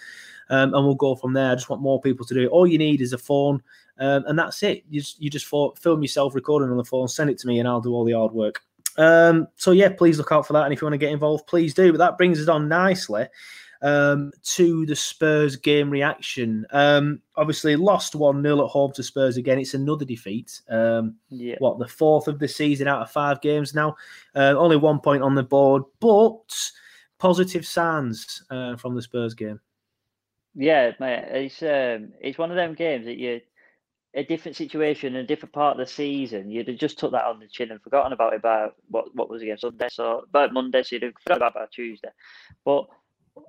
Um, 0.50 0.74
and 0.74 0.84
we'll 0.84 0.94
go 0.94 1.14
from 1.14 1.32
there. 1.32 1.52
I 1.52 1.54
just 1.54 1.68
want 1.68 1.82
more 1.82 2.00
people 2.00 2.24
to 2.26 2.34
do 2.34 2.42
it. 2.42 2.48
All 2.48 2.66
you 2.66 2.78
need 2.78 3.00
is 3.00 3.12
a 3.12 3.18
phone, 3.18 3.62
um, 3.98 4.24
and 4.26 4.38
that's 4.38 4.62
it. 4.62 4.84
You 4.88 5.00
just, 5.00 5.20
you 5.20 5.30
just 5.30 5.46
film 5.46 6.02
yourself 6.02 6.34
recording 6.34 6.70
on 6.70 6.76
the 6.76 6.84
phone, 6.84 7.08
send 7.08 7.30
it 7.30 7.38
to 7.38 7.46
me, 7.46 7.58
and 7.58 7.68
I'll 7.68 7.80
do 7.80 7.92
all 7.92 8.04
the 8.04 8.12
hard 8.12 8.32
work. 8.32 8.60
Um, 8.96 9.46
so 9.56 9.70
yeah, 9.70 9.88
please 9.90 10.18
look 10.18 10.32
out 10.32 10.46
for 10.46 10.52
that. 10.52 10.64
And 10.64 10.72
if 10.72 10.80
you 10.80 10.86
want 10.86 10.94
to 10.94 10.98
get 10.98 11.12
involved, 11.12 11.46
please 11.46 11.74
do. 11.74 11.92
But 11.92 11.98
that 11.98 12.18
brings 12.18 12.40
us 12.40 12.48
on 12.48 12.68
nicely 12.68 13.26
um, 13.82 14.32
to 14.42 14.86
the 14.86 14.96
Spurs 14.96 15.56
game 15.56 15.90
reaction. 15.90 16.66
Um, 16.70 17.22
obviously, 17.36 17.76
lost 17.76 18.14
1 18.14 18.42
0 18.42 18.64
at 18.64 18.70
home 18.70 18.92
to 18.92 19.02
Spurs 19.02 19.36
again. 19.36 19.58
It's 19.58 19.74
another 19.74 20.04
defeat. 20.04 20.60
Um, 20.68 21.16
Yeah. 21.28 21.56
what, 21.58 21.78
the 21.78 21.88
fourth 21.88 22.28
of 22.28 22.38
the 22.38 22.48
season 22.48 22.88
out 22.88 23.02
of 23.02 23.10
five 23.10 23.40
games 23.40 23.74
now? 23.74 23.96
Uh, 24.34 24.54
only 24.56 24.76
one 24.76 25.00
point 25.00 25.22
on 25.22 25.34
the 25.34 25.42
board, 25.42 25.82
but 26.00 26.70
positive 27.18 27.66
signs 27.66 28.42
uh, 28.50 28.76
from 28.76 28.94
the 28.94 29.02
Spurs 29.02 29.34
game. 29.34 29.60
Yeah, 30.54 30.92
mate. 30.98 31.24
It's 31.28 31.62
um, 31.62 32.12
it's 32.20 32.38
one 32.38 32.50
of 32.50 32.56
them 32.56 32.74
games 32.74 33.06
that 33.06 33.18
you 33.18 33.40
a 34.14 34.24
different 34.24 34.56
situation, 34.56 35.14
a 35.14 35.22
different 35.24 35.52
part 35.52 35.78
of 35.78 35.86
the 35.86 35.92
season. 35.92 36.50
You'd 36.50 36.68
have 36.68 36.78
just 36.78 36.98
took 36.98 37.12
that 37.12 37.26
on 37.26 37.38
the 37.38 37.46
chin 37.46 37.70
and 37.70 37.80
forgotten 37.80 38.12
about 38.12 38.32
it 38.34 38.42
by 38.42 38.68
what 38.88 39.14
what 39.14 39.30
was 39.30 39.42
against 39.42 39.62
Sunday, 39.62 39.88
so 39.90 40.24
about 40.28 40.52
Monday, 40.52 40.82
so 40.82 40.96
you'd 40.96 41.04
have 41.04 41.14
forgotten 41.22 41.42
about 41.42 41.56
it 41.56 41.66
by 41.66 41.66
Tuesday. 41.72 42.08
But 42.64 42.88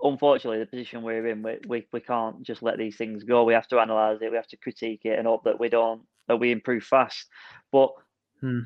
unfortunately, 0.04 0.60
the 0.60 0.66
position 0.66 1.02
we're 1.02 1.28
in, 1.28 1.44
we, 1.44 1.58
we 1.68 1.88
we 1.92 2.00
can't 2.00 2.44
just 2.44 2.64
let 2.64 2.78
these 2.78 2.98
things 2.98 3.24
go. 3.24 3.44
We 3.44 3.54
have 3.54 3.68
to 3.70 3.80
analyze 3.80 4.20
it. 4.22 4.32
We 4.32 4.38
have 4.38 4.48
to 4.48 4.58
critique 4.58 5.02
it 5.06 5.18
and 5.18 5.28
hope 5.28 5.44
that 5.46 5.60
we 5.60 5.70
don't 5.70 6.02
that 6.28 6.38
we 6.38 6.52
improve 6.52 6.84
fast. 6.84 7.28
But 7.72 7.92
Hmm. 8.40 8.62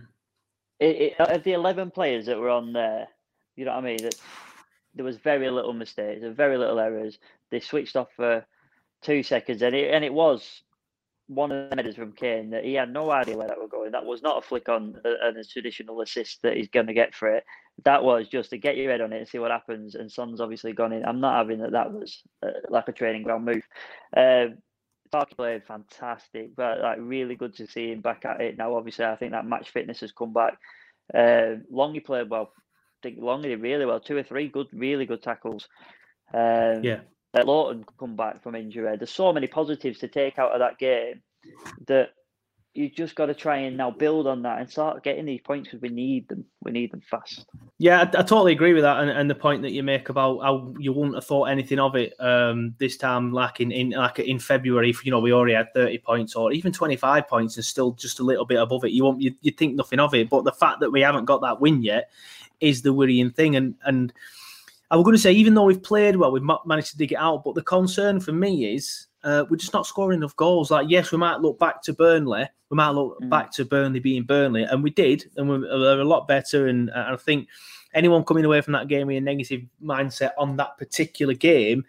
it, 0.79 1.15
it, 1.19 1.19
of 1.19 1.43
the 1.43 1.53
eleven 1.53 1.91
players 1.91 2.25
that 2.25 2.39
were 2.39 2.49
on 2.49 2.73
there, 2.73 3.07
you 3.55 3.65
know 3.65 3.71
what 3.71 3.83
I 3.83 3.87
mean. 3.87 4.03
That 4.03 4.15
there 4.95 5.05
was 5.05 5.17
very 5.17 5.49
little 5.49 5.73
mistakes, 5.73 6.21
were 6.21 6.31
very 6.31 6.57
little 6.57 6.79
errors. 6.79 7.17
They 7.51 7.59
switched 7.59 7.95
off 7.95 8.09
for 8.15 8.45
two 9.01 9.23
seconds, 9.23 9.61
and 9.61 9.75
it 9.75 9.93
and 9.93 10.03
it 10.03 10.13
was 10.13 10.63
one 11.27 11.51
of 11.51 11.69
the 11.69 11.75
headers 11.75 11.95
from 11.95 12.11
Kane 12.11 12.51
that 12.51 12.63
he 12.63 12.73
had 12.75 12.91
no 12.91 13.11
idea 13.11 13.37
where 13.37 13.47
that 13.47 13.59
was 13.59 13.69
going. 13.71 13.91
That 13.91 14.05
was 14.05 14.21
not 14.21 14.37
a 14.37 14.47
flick 14.47 14.69
on 14.69 14.95
and 15.03 15.37
a 15.37 15.43
traditional 15.43 16.01
assist 16.01 16.41
that 16.43 16.55
he's 16.55 16.69
going 16.69 16.87
to 16.87 16.93
get 16.93 17.15
for 17.15 17.29
it. 17.29 17.43
That 17.83 18.03
was 18.03 18.27
just 18.27 18.51
to 18.51 18.57
get 18.57 18.77
your 18.77 18.91
head 18.91 19.01
on 19.01 19.11
it 19.11 19.17
and 19.17 19.27
see 19.27 19.39
what 19.39 19.51
happens. 19.51 19.95
And 19.95 20.11
Son's 20.11 20.39
obviously 20.39 20.73
gone 20.73 20.93
in. 20.93 21.03
I'm 21.03 21.19
not 21.19 21.37
having 21.37 21.59
that. 21.59 21.71
That 21.71 21.91
was 21.91 22.21
uh, 22.43 22.49
like 22.69 22.87
a 22.87 22.93
training 22.93 23.23
ground 23.23 23.45
move. 23.45 23.63
Um, 24.15 24.59
Tarky 25.11 25.35
played 25.35 25.63
fantastic, 25.65 26.55
but 26.55 26.81
like 26.81 26.97
really 26.99 27.35
good 27.35 27.55
to 27.55 27.67
see 27.67 27.91
him 27.91 28.01
back 28.01 28.25
at 28.25 28.41
it 28.41 28.57
now. 28.57 28.75
Obviously, 28.75 29.05
I 29.05 29.15
think 29.15 29.31
that 29.31 29.45
match 29.45 29.71
fitness 29.71 30.01
has 30.01 30.11
come 30.11 30.33
back. 30.33 30.57
Uh, 31.13 31.57
Longy 31.71 32.03
played 32.03 32.29
well. 32.29 32.51
I 33.03 33.09
think 33.09 33.19
Longy 33.19 33.43
did 33.43 33.61
really 33.61 33.85
well. 33.85 33.99
Two 33.99 34.17
or 34.17 34.23
three 34.23 34.47
good, 34.47 34.67
really 34.73 35.05
good 35.05 35.21
tackles. 35.23 35.67
Um, 36.33 36.83
Yeah. 36.83 36.99
Let 37.35 37.47
Lowton 37.47 37.85
come 37.99 38.15
back 38.15 38.41
from 38.41 38.55
injury. 38.55 38.95
There's 38.95 39.11
so 39.11 39.33
many 39.33 39.47
positives 39.47 39.99
to 39.99 40.07
take 40.07 40.39
out 40.39 40.53
of 40.53 40.59
that 40.59 40.79
game 40.79 41.21
that 41.87 42.11
you 42.73 42.89
just 42.89 43.15
got 43.15 43.27
to 43.27 43.33
try 43.33 43.57
and 43.57 43.75
now 43.75 43.91
build 43.91 44.25
on 44.25 44.41
that 44.43 44.59
and 44.59 44.69
start 44.69 45.03
getting 45.03 45.25
these 45.25 45.41
points 45.41 45.67
because 45.67 45.81
we 45.81 45.89
need 45.89 46.27
them. 46.29 46.45
We 46.61 46.71
need 46.71 46.91
them 46.91 47.01
fast. 47.01 47.45
Yeah, 47.77 47.99
I, 47.99 48.03
I 48.03 48.23
totally 48.23 48.53
agree 48.53 48.73
with 48.73 48.83
that, 48.83 48.99
and, 48.99 49.09
and 49.09 49.29
the 49.29 49.35
point 49.35 49.61
that 49.63 49.71
you 49.71 49.83
make 49.83 50.07
about 50.07 50.41
how 50.43 50.73
you 50.77 50.93
wouldn't 50.93 51.15
have 51.15 51.25
thought 51.25 51.45
anything 51.45 51.79
of 51.79 51.95
it 51.95 52.13
um, 52.19 52.73
this 52.77 52.95
time, 52.97 53.31
like 53.31 53.59
in, 53.59 53.71
in 53.71 53.91
like 53.91 54.19
in 54.19 54.39
February. 54.39 54.89
If 54.89 55.05
you 55.05 55.11
know 55.11 55.19
we 55.19 55.33
already 55.33 55.55
had 55.55 55.73
thirty 55.73 55.97
points 55.97 56.35
or 56.35 56.51
even 56.53 56.71
twenty 56.71 56.95
five 56.95 57.27
points 57.27 57.57
and 57.57 57.65
still 57.65 57.91
just 57.91 58.19
a 58.19 58.23
little 58.23 58.45
bit 58.45 58.59
above 58.61 58.85
it, 58.85 58.91
you 58.91 59.03
won't 59.03 59.21
you 59.21 59.33
you 59.41 59.51
think 59.51 59.75
nothing 59.75 59.99
of 59.99 60.13
it. 60.13 60.29
But 60.29 60.43
the 60.43 60.51
fact 60.51 60.79
that 60.81 60.91
we 60.91 61.01
haven't 61.01 61.25
got 61.25 61.41
that 61.41 61.61
win 61.61 61.81
yet 61.81 62.11
is 62.59 62.81
the 62.81 62.93
worrying 62.93 63.31
thing, 63.31 63.55
and 63.55 63.75
and 63.83 64.13
I 64.91 64.95
was 64.95 65.03
going 65.03 65.15
to 65.15 65.21
say 65.21 65.31
even 65.31 65.53
though 65.53 65.63
we've 65.63 65.81
played 65.81 66.15
well, 66.15 66.31
we've 66.31 66.43
managed 66.65 66.91
to 66.91 66.97
dig 66.97 67.11
it 67.11 67.17
out. 67.17 67.43
But 67.43 67.55
the 67.55 67.63
concern 67.63 68.19
for 68.19 68.31
me 68.31 68.73
is 68.73 69.07
uh, 69.23 69.45
we're 69.49 69.57
just 69.57 69.73
not 69.73 69.87
scoring 69.87 70.19
enough 70.19 70.35
goals. 70.35 70.69
Like, 70.69 70.87
yes, 70.89 71.11
we 71.11 71.17
might 71.17 71.41
look 71.41 71.57
back 71.57 71.81
to 71.83 71.93
Burnley. 71.93 72.47
We 72.69 72.75
might 72.75 72.91
look 72.91 73.17
back 73.29 73.51
to 73.53 73.65
Burnley 73.65 73.99
being 73.99 74.23
Burnley, 74.23 74.63
and 74.63 74.83
we 74.83 74.89
did, 74.89 75.25
and 75.37 75.49
we're, 75.49 75.61
we're 75.61 76.01
a 76.01 76.05
lot 76.05 76.27
better. 76.27 76.67
And 76.67 76.89
uh, 76.91 77.09
I 77.11 77.15
think 77.15 77.47
anyone 77.93 78.23
coming 78.23 78.45
away 78.45 78.61
from 78.61 78.73
that 78.73 78.87
game 78.87 79.07
with 79.07 79.17
a 79.17 79.21
negative 79.21 79.61
mindset 79.83 80.31
on 80.37 80.57
that 80.57 80.77
particular 80.77 81.33
game 81.33 81.83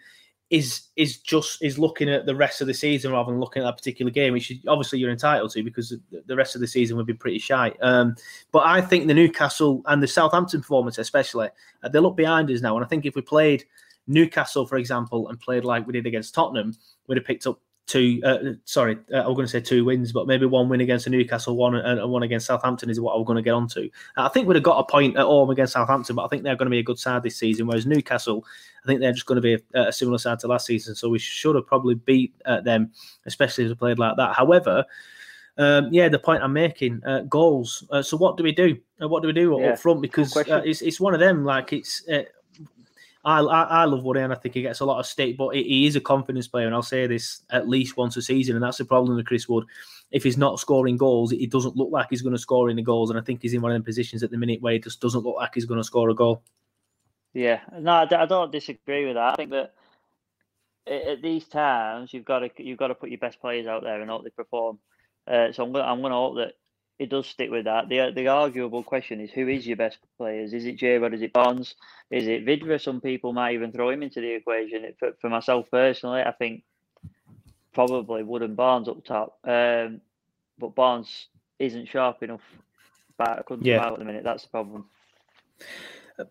is 0.49 0.87
is 0.95 1.17
just 1.17 1.61
is 1.61 1.77
looking 1.77 2.09
at 2.09 2.25
the 2.25 2.35
rest 2.35 2.61
of 2.61 2.67
the 2.67 2.73
season 2.73 3.11
rather 3.11 3.31
than 3.31 3.39
looking 3.39 3.61
at 3.61 3.65
that 3.65 3.77
particular 3.77 4.11
game, 4.11 4.31
which 4.31 4.53
obviously 4.67 4.97
you're 4.99 5.11
entitled 5.11 5.51
to 5.51 5.63
because 5.63 5.93
the- 6.25 6.35
rest 6.35 6.55
of 6.55 6.61
the 6.61 6.67
season 6.67 6.95
would 6.95 7.05
be 7.05 7.13
pretty 7.13 7.39
shy. 7.39 7.73
Um, 7.81 8.15
but 8.51 8.65
I 8.65 8.79
think 8.79 9.07
the 9.07 9.13
Newcastle 9.13 9.81
and 9.87 10.01
the 10.01 10.07
Southampton 10.07 10.61
performance, 10.61 10.99
especially, 10.99 11.49
uh, 11.83 11.89
they 11.89 11.99
look 11.99 12.15
behind 12.15 12.49
us 12.49 12.61
now. 12.61 12.77
And 12.77 12.85
I 12.85 12.87
think 12.87 13.05
if 13.05 13.15
we 13.15 13.21
played 13.21 13.65
Newcastle, 14.07 14.65
for 14.65 14.77
example, 14.77 15.27
and 15.27 15.39
played 15.39 15.65
like 15.65 15.85
we 15.85 15.93
did 15.93 16.05
against 16.05 16.33
Tottenham, 16.33 16.75
we'd 17.07 17.17
have 17.17 17.25
picked 17.25 17.47
up 17.47 17.59
two. 17.87 18.21
Uh, 18.23 18.37
sorry, 18.65 18.97
uh, 19.11 19.17
I 19.17 19.27
was 19.27 19.35
going 19.35 19.47
to 19.47 19.51
say 19.51 19.61
two 19.61 19.83
wins, 19.85 20.11
but 20.11 20.27
maybe 20.27 20.45
one 20.45 20.69
win 20.69 20.81
against 20.81 21.09
Newcastle, 21.09 21.55
one 21.55 21.75
and, 21.75 21.99
and 21.99 22.11
one 22.11 22.23
against 22.23 22.45
Southampton 22.45 22.89
is 22.89 22.99
what 22.99 23.13
I 23.13 23.17
was 23.17 23.25
going 23.25 23.37
to 23.37 23.41
get 23.41 23.51
onto. 23.51 23.89
I 24.15 24.27
think 24.27 24.47
we'd 24.47 24.55
have 24.55 24.63
got 24.63 24.79
a 24.79 24.83
point 24.83 25.17
at 25.17 25.23
home 25.23 25.49
against 25.49 25.73
Southampton, 25.73 26.15
but 26.15 26.25
I 26.25 26.27
think 26.27 26.43
they're 26.43 26.55
going 26.55 26.67
to 26.67 26.71
be 26.71 26.79
a 26.79 26.83
good 26.83 26.99
side 26.99 27.23
this 27.23 27.37
season. 27.37 27.65
Whereas 27.65 27.85
Newcastle, 27.85 28.45
I 28.83 28.87
think 28.87 28.99
they're 28.99 29.13
just 29.13 29.25
going 29.25 29.37
to 29.37 29.41
be 29.41 29.63
a, 29.73 29.87
a 29.87 29.91
similar 29.91 30.17
side 30.17 30.39
to 30.39 30.47
last 30.47 30.67
season. 30.67 30.95
So 30.95 31.09
we 31.09 31.19
should 31.19 31.55
have 31.55 31.65
probably 31.65 31.95
beat 31.95 32.33
uh, 32.45 32.61
them, 32.61 32.91
especially 33.25 33.63
if 33.63 33.69
we 33.71 33.75
played 33.75 33.99
like 33.99 34.17
that. 34.17 34.35
However. 34.35 34.85
Um, 35.59 35.89
yeah, 35.91 36.07
the 36.07 36.19
point 36.19 36.43
I'm 36.43 36.53
making, 36.53 37.01
uh, 37.03 37.21
goals. 37.21 37.83
Uh, 37.89 38.03
so 38.03 38.15
what 38.15 38.37
do 38.37 38.43
we 38.43 38.51
do? 38.51 38.77
Uh, 39.01 39.07
what 39.07 39.23
do 39.23 39.27
we 39.27 39.33
do 39.33 39.57
Yeah, 39.59 39.71
up 39.71 39.79
front? 39.79 40.03
Because 40.03 40.37
uh, 40.37 40.61
it's 40.63 40.83
it's 40.83 40.99
one 40.99 41.15
of 41.15 41.19
them. 41.19 41.43
Like 41.43 41.73
it's 41.73 42.07
uh, 42.07 42.25
I, 43.27 43.41
I 43.41 43.63
I 43.63 43.83
love 43.83 44.03
Woody 44.03 44.21
and 44.21 44.31
I 44.31 44.37
think 44.37 44.55
he 44.55 44.61
gets 44.61 44.79
a 44.79 44.85
lot 44.85 44.99
of 44.99 45.05
stick, 45.05 45.35
but 45.35 45.53
he, 45.53 45.85
is 45.85 45.97
a 45.97 46.01
confidence 46.01 46.47
player, 46.47 46.65
and 46.65 46.73
I'll 46.73 46.81
say 46.81 47.07
this 47.07 47.41
at 47.49 47.67
least 47.67 47.97
once 47.97 48.15
a 48.15 48.21
season, 48.21 48.55
and 48.55 48.63
that's 48.63 48.77
the 48.77 48.85
problem 48.85 49.17
with 49.17 49.25
Chris 49.25 49.49
Wood. 49.49 49.65
If 50.11 50.23
he's 50.23 50.37
not 50.37 50.61
scoring 50.61 50.95
goals, 50.95 51.33
it 51.33 51.51
doesn't 51.51 51.75
look 51.75 51.89
like 51.91 52.07
he's 52.09 52.21
going 52.21 52.35
to 52.35 52.41
score 52.41 52.69
any 52.69 52.81
goals, 52.81 53.09
and 53.09 53.19
I 53.19 53.21
think 53.21 53.41
he's 53.41 53.53
in 53.53 53.61
one 53.61 53.73
of 53.73 53.75
them 53.75 53.83
positions 53.83 54.23
at 54.23 54.31
the 54.31 54.37
minute 54.37 54.61
where 54.61 54.75
it 54.75 54.85
just 54.85 55.01
doesn't 55.01 55.25
look 55.25 55.35
like 55.35 55.53
he's 55.53 55.65
going 55.65 55.79
to 55.79 55.83
score 55.83 56.09
a 56.09 56.15
goal. 56.15 56.41
Yeah, 57.33 57.59
no, 57.77 58.07
I, 58.09 58.25
don't 58.25 58.51
disagree 58.51 59.05
with 59.05 59.15
that. 59.15 59.33
I 59.33 59.35
think 59.35 59.51
that 59.51 59.73
at 60.87 61.21
these 61.21 61.45
times 61.49 62.13
you've 62.13 62.23
got 62.23 62.39
to 62.39 62.49
you've 62.57 62.79
got 62.79 62.87
to 62.87 62.95
put 62.95 63.09
your 63.09 63.19
best 63.19 63.41
players 63.41 63.67
out 63.67 63.83
there 63.83 63.99
and 63.99 64.09
hope 64.09 64.23
they 64.23 64.29
perform. 64.29 64.79
Uh, 65.27 65.51
so 65.51 65.65
I'm 65.65 65.73
gonna 65.73 65.83
I'm 65.83 66.01
gonna 66.01 66.15
hope 66.15 66.37
that 66.37 66.53
it 66.99 67.09
does 67.09 67.27
stick 67.27 67.51
with 67.51 67.65
that. 67.65 67.89
The 67.89 68.11
the 68.15 68.27
arguable 68.27 68.83
question 68.83 69.21
is 69.21 69.31
who 69.31 69.47
is 69.47 69.67
your 69.67 69.77
best 69.77 69.99
players? 70.17 70.53
Is 70.53 70.65
it 70.65 70.77
J 70.77 70.97
Rod? 70.97 71.13
Is 71.13 71.21
it 71.21 71.33
Barnes? 71.33 71.75
Is 72.09 72.27
it 72.27 72.45
Vydra? 72.45 72.79
Some 72.79 73.01
people 73.01 73.33
might 73.33 73.53
even 73.53 73.71
throw 73.71 73.89
him 73.89 74.03
into 74.03 74.21
the 74.21 74.31
equation. 74.33 74.93
For, 74.99 75.13
for 75.21 75.29
myself 75.29 75.67
personally, 75.71 76.21
I 76.21 76.31
think 76.31 76.63
probably 77.73 78.23
Wood 78.23 78.41
and 78.43 78.55
Barnes 78.55 78.87
up 78.87 79.03
top. 79.05 79.37
Um, 79.43 80.01
but 80.57 80.75
Barnes 80.75 81.27
isn't 81.59 81.87
sharp 81.87 82.23
enough. 82.23 82.41
But 83.17 83.39
I 83.39 83.41
couldn't 83.43 83.65
Yeah. 83.65 83.77
come 83.77 83.85
out 83.85 83.93
at 83.93 83.99
the 83.99 84.05
minute. 84.05 84.23
That's 84.23 84.43
the 84.43 84.49
problem. 84.49 84.85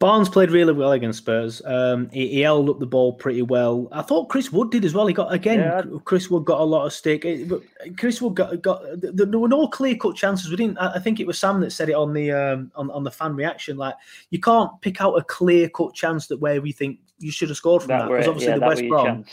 Barnes 0.00 0.28
played 0.28 0.50
really 0.50 0.72
well 0.72 0.90
against 0.92 1.18
Spurs. 1.18 1.62
Um, 1.64 2.10
he, 2.10 2.26
he 2.28 2.40
held 2.40 2.68
up 2.68 2.80
the 2.80 2.86
ball 2.86 3.12
pretty 3.12 3.42
well. 3.42 3.88
I 3.92 4.02
thought 4.02 4.28
Chris 4.28 4.50
Wood 4.50 4.72
did 4.72 4.84
as 4.84 4.94
well. 4.94 5.06
He 5.06 5.14
got 5.14 5.32
again. 5.32 5.60
Yeah. 5.60 5.82
Chris 6.04 6.28
Wood 6.28 6.44
got 6.44 6.60
a 6.60 6.64
lot 6.64 6.86
of 6.86 6.92
stick. 6.92 7.24
It- 7.24 7.48
but 7.48 7.62
Chris 7.96 8.20
Wood 8.20 8.34
got 8.34 8.60
got. 8.62 8.82
There 9.00 9.38
were 9.38 9.48
no 9.48 9.68
clear 9.68 9.96
cut 9.96 10.16
chances. 10.16 10.50
We 10.50 10.56
didn't. 10.56 10.78
I 10.78 10.98
think 10.98 11.20
it 11.20 11.26
was 11.26 11.38
Sam 11.38 11.60
that 11.60 11.70
said 11.70 11.88
it 11.88 11.94
on 11.94 12.12
the 12.12 12.32
um, 12.32 12.72
on 12.74 12.90
on 12.90 13.04
the 13.04 13.10
fan 13.12 13.36
reaction. 13.36 13.76
Like 13.76 13.94
you 14.30 14.40
can't 14.40 14.72
pick 14.80 15.00
out 15.00 15.14
a 15.14 15.22
clear 15.22 15.68
cut 15.68 15.94
chance 15.94 16.26
that 16.26 16.40
where 16.40 16.60
we 16.60 16.72
think 16.72 16.98
you 17.18 17.30
should 17.30 17.48
have 17.48 17.56
scored 17.56 17.82
from 17.82 17.90
that. 17.90 18.08
That 18.08 18.10
Because 18.10 18.28
obviously 18.28 18.52
Yeah, 18.54 18.58
the 18.58 18.66
West 18.66 18.88
Brom. 18.88 19.24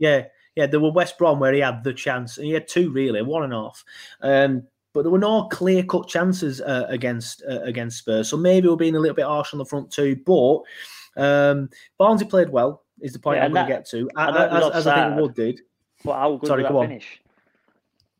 Yeah, 0.00 0.24
yeah. 0.56 0.66
There 0.66 0.80
were 0.80 0.90
West 0.90 1.18
Brom 1.18 1.38
where 1.38 1.52
he 1.52 1.60
had 1.60 1.84
the 1.84 1.94
chance, 1.94 2.36
and 2.36 2.46
he 2.46 2.52
had 2.52 2.66
two 2.66 2.90
really, 2.90 3.22
one 3.22 3.44
and 3.44 3.52
a 3.54 3.56
half. 3.56 3.84
Um, 4.22 4.64
but 4.92 5.02
there 5.02 5.10
were 5.10 5.18
no 5.18 5.44
clear 5.48 5.82
cut 5.82 6.08
chances 6.08 6.60
uh, 6.60 6.86
against 6.88 7.42
uh, 7.48 7.60
against 7.62 7.98
Spurs. 7.98 8.28
So 8.28 8.36
maybe 8.36 8.68
we're 8.68 8.76
being 8.76 8.96
a 8.96 9.00
little 9.00 9.14
bit 9.16 9.24
harsh 9.26 9.52
on 9.52 9.58
the 9.58 9.64
front 9.64 9.90
two. 9.90 10.16
But 10.26 10.60
um, 11.16 11.68
Barnsley 11.98 12.26
played 12.26 12.50
well. 12.50 12.82
Is 13.00 13.12
the 13.14 13.18
point 13.18 13.38
Yeah, 13.38 13.46
I'm 13.46 13.52
going 13.52 13.66
to 13.66 13.72
get 13.72 13.86
to, 13.90 14.10
I 14.14 14.46
as, 14.46 14.70
as 14.72 14.86
I 14.86 15.08
think. 15.08 15.20
Wood 15.20 15.34
did. 15.34 15.60
But 16.04 16.14
how 16.16 16.36
good 16.36 16.48
Sorry, 16.48 16.62
was 16.62 16.68
go 16.68 16.74
that 16.74 16.80
on. 16.80 16.88
finish? 16.88 17.22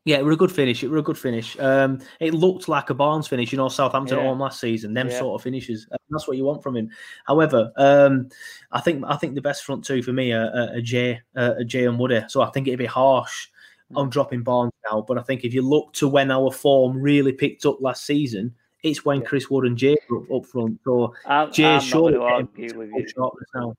Yeah, 0.05 0.17
it 0.17 0.25
was 0.25 0.33
a 0.33 0.37
good 0.37 0.51
finish. 0.51 0.83
It 0.83 0.89
was 0.89 0.99
a 1.01 1.03
good 1.03 1.17
finish. 1.19 1.55
Um, 1.59 1.99
it 2.19 2.33
looked 2.33 2.67
like 2.67 2.89
a 2.89 2.95
Barnes 2.95 3.27
finish, 3.27 3.51
you 3.51 3.59
know, 3.59 3.69
Southampton 3.69 4.17
at 4.17 4.23
Yeah. 4.23 4.29
home 4.29 4.39
last 4.39 4.59
season. 4.59 4.95
Them 4.95 5.09
Yeah. 5.09 5.19
sort 5.19 5.39
of 5.39 5.43
finishes. 5.43 5.85
Uh, 5.91 5.97
That's 6.09 6.27
what 6.27 6.37
you 6.37 6.45
want 6.45 6.63
from 6.63 6.75
him. 6.75 6.89
However, 7.27 7.71
um, 7.77 8.27
I 8.71 8.81
think 8.81 9.03
I 9.07 9.15
think 9.17 9.35
the 9.35 9.41
best 9.41 9.63
front 9.63 9.83
two 9.85 10.01
for 10.01 10.11
me 10.13 10.31
are, 10.33 10.47
are, 10.47 10.77
are 10.77 10.81
Jay, 10.81 11.21
uh, 11.35 11.53
are 11.59 11.63
Jay 11.63 11.85
and 11.85 11.99
Woody. 11.99 12.23
So 12.29 12.41
I 12.41 12.49
think 12.49 12.67
it'd 12.67 12.79
be 12.79 12.87
harsh 12.87 13.49
on 13.95 14.09
dropping 14.09 14.43
Barnes 14.43 14.73
now. 14.89 15.01
But 15.07 15.17
I 15.17 15.21
think 15.21 15.43
if 15.43 15.53
you 15.53 15.61
look 15.61 15.93
to 15.93 16.07
when 16.07 16.31
our 16.31 16.51
form 16.51 17.01
really 17.01 17.33
picked 17.33 17.65
up 17.65 17.81
last 17.81 18.05
season, 18.05 18.53
it's 18.83 19.05
when 19.05 19.21
Chris 19.23 19.49
Wood 19.49 19.65
and 19.65 19.77
Jay 19.77 19.95
were 20.09 20.19
up, 20.19 20.31
up 20.31 20.45
front. 20.45 20.79
So 20.83 21.13
I'm, 21.25 21.47
I'm 21.47 21.53
Jay's 21.53 21.65
not 21.65 21.81
surely 21.83 22.13
going 22.13 22.13
to 22.13 22.21
argue 22.21 22.77
with 22.77 22.89
you. 22.91 23.07
now. 23.55 23.75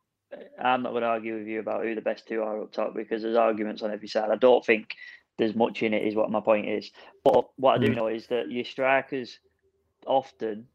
I'm 0.62 0.82
not 0.82 0.90
going 0.90 1.02
to 1.02 1.08
argue 1.08 1.38
with 1.38 1.46
you 1.46 1.60
about 1.60 1.84
who 1.84 1.94
the 1.94 2.00
best 2.00 2.26
two 2.26 2.42
are 2.42 2.62
up 2.62 2.72
top 2.72 2.94
because 2.94 3.22
there's 3.22 3.36
arguments 3.36 3.82
on 3.82 3.90
every 3.90 4.08
side. 4.08 4.30
I 4.30 4.36
don't 4.36 4.64
think 4.64 4.94
there's 5.38 5.54
much 5.54 5.82
in 5.82 5.92
it, 5.92 6.06
is 6.06 6.14
what 6.14 6.30
my 6.30 6.40
point 6.40 6.68
is. 6.68 6.90
But 7.24 7.48
what 7.56 7.74
I 7.74 7.78
do 7.78 7.92
Mm. 7.92 7.96
know 7.96 8.06
is 8.06 8.26
that 8.28 8.50
your 8.50 8.64
strikers 8.64 9.38
often, 10.06 10.66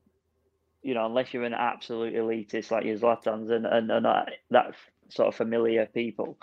you 0.84 0.94
know, 0.94 1.06
unless 1.06 1.34
you're 1.34 1.44
an 1.44 1.54
absolute 1.54 2.14
elitist 2.14 2.72
like 2.72 2.86
your 2.86 2.98
Zlatans 2.98 3.50
and, 3.52 3.66
and, 3.66 3.90
and 3.92 4.06
that, 4.06 4.30
that 4.52 4.76
sort 5.10 5.30
of 5.30 5.36
familiar 5.36 5.86
people, 5.86 6.38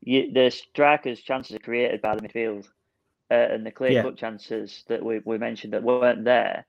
you, 0.00 0.32
the 0.32 0.50
strikers' 0.50 1.20
chances 1.20 1.56
are 1.56 1.60
created 1.60 2.02
by 2.02 2.14
the 2.14 2.22
midfield. 2.22 2.66
Uh, 3.30 3.34
and 3.34 3.66
the 3.66 3.70
clear 3.70 4.02
cut 4.02 4.16
chances 4.16 4.84
that 4.88 5.04
we, 5.04 5.20
we 5.22 5.36
mentioned 5.36 5.74
that 5.74 5.82
weren't 5.82 6.24
there, 6.24 6.66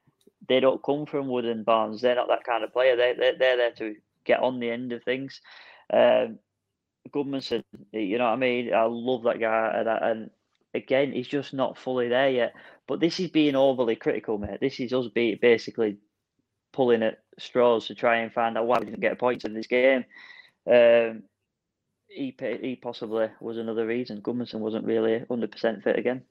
they 0.50 0.60
don't 0.60 0.84
come 0.84 1.06
from 1.06 1.30
Wood 1.30 1.46
and 1.46 1.64
Barnes. 1.64 2.02
They're 2.02 2.16
not 2.16 2.28
that 2.28 2.44
kind 2.44 2.66
of 2.66 2.74
player. 2.74 2.98
They, 2.98 3.14
they, 3.14 3.32
they're 3.40 3.56
there 3.56 3.72
to 3.78 3.96
get 4.26 4.42
on 4.42 4.60
the 4.60 4.70
end 4.70 4.92
of 4.92 5.02
things. 5.04 5.40
Um, 5.92 6.40
Gudmundsson, 7.12 7.64
you 7.94 8.18
know 8.18 8.26
what 8.26 8.34
I 8.34 8.36
mean? 8.36 8.74
I 8.74 8.84
love 8.84 9.24
that 9.24 9.40
guy, 9.40 9.72
and, 9.74 9.88
and 9.88 10.30
again, 10.74 11.14
he's 11.14 11.30
just 11.30 11.54
not 11.54 11.78
fully 11.78 12.10
there 12.10 12.30
yet. 12.30 12.54
But 12.88 13.00
this 13.00 13.20
is 13.22 13.30
being 13.30 13.56
overly 13.56 13.96
critical, 13.96 14.38
mate. 14.38 14.60
This 14.60 14.80
is 14.82 14.92
us 14.92 15.08
be 15.08 15.36
basically 15.36 15.98
pulling 16.74 17.04
at 17.04 17.20
straws 17.38 17.88
to 17.88 17.96
try 17.96 18.18
and 18.18 18.34
find 18.34 18.58
out 18.58 18.68
why 18.68 18.80
we 18.80 18.86
didn't 18.86 19.00
get 19.00 19.18
points 19.18 19.46
in 19.46 19.54
this 19.54 19.68
game. 19.68 20.04
Um, 20.70 21.24
he 22.10 22.36
he 22.40 22.76
possibly 22.76 23.28
was 23.40 23.58
another 23.58 23.86
reason. 23.86 24.22
Gudmundsson 24.22 24.60
wasn't 24.60 24.86
really 24.86 25.24
hundred 25.30 25.52
percent 25.52 25.84
fit 25.84 25.98
again. 25.98 26.24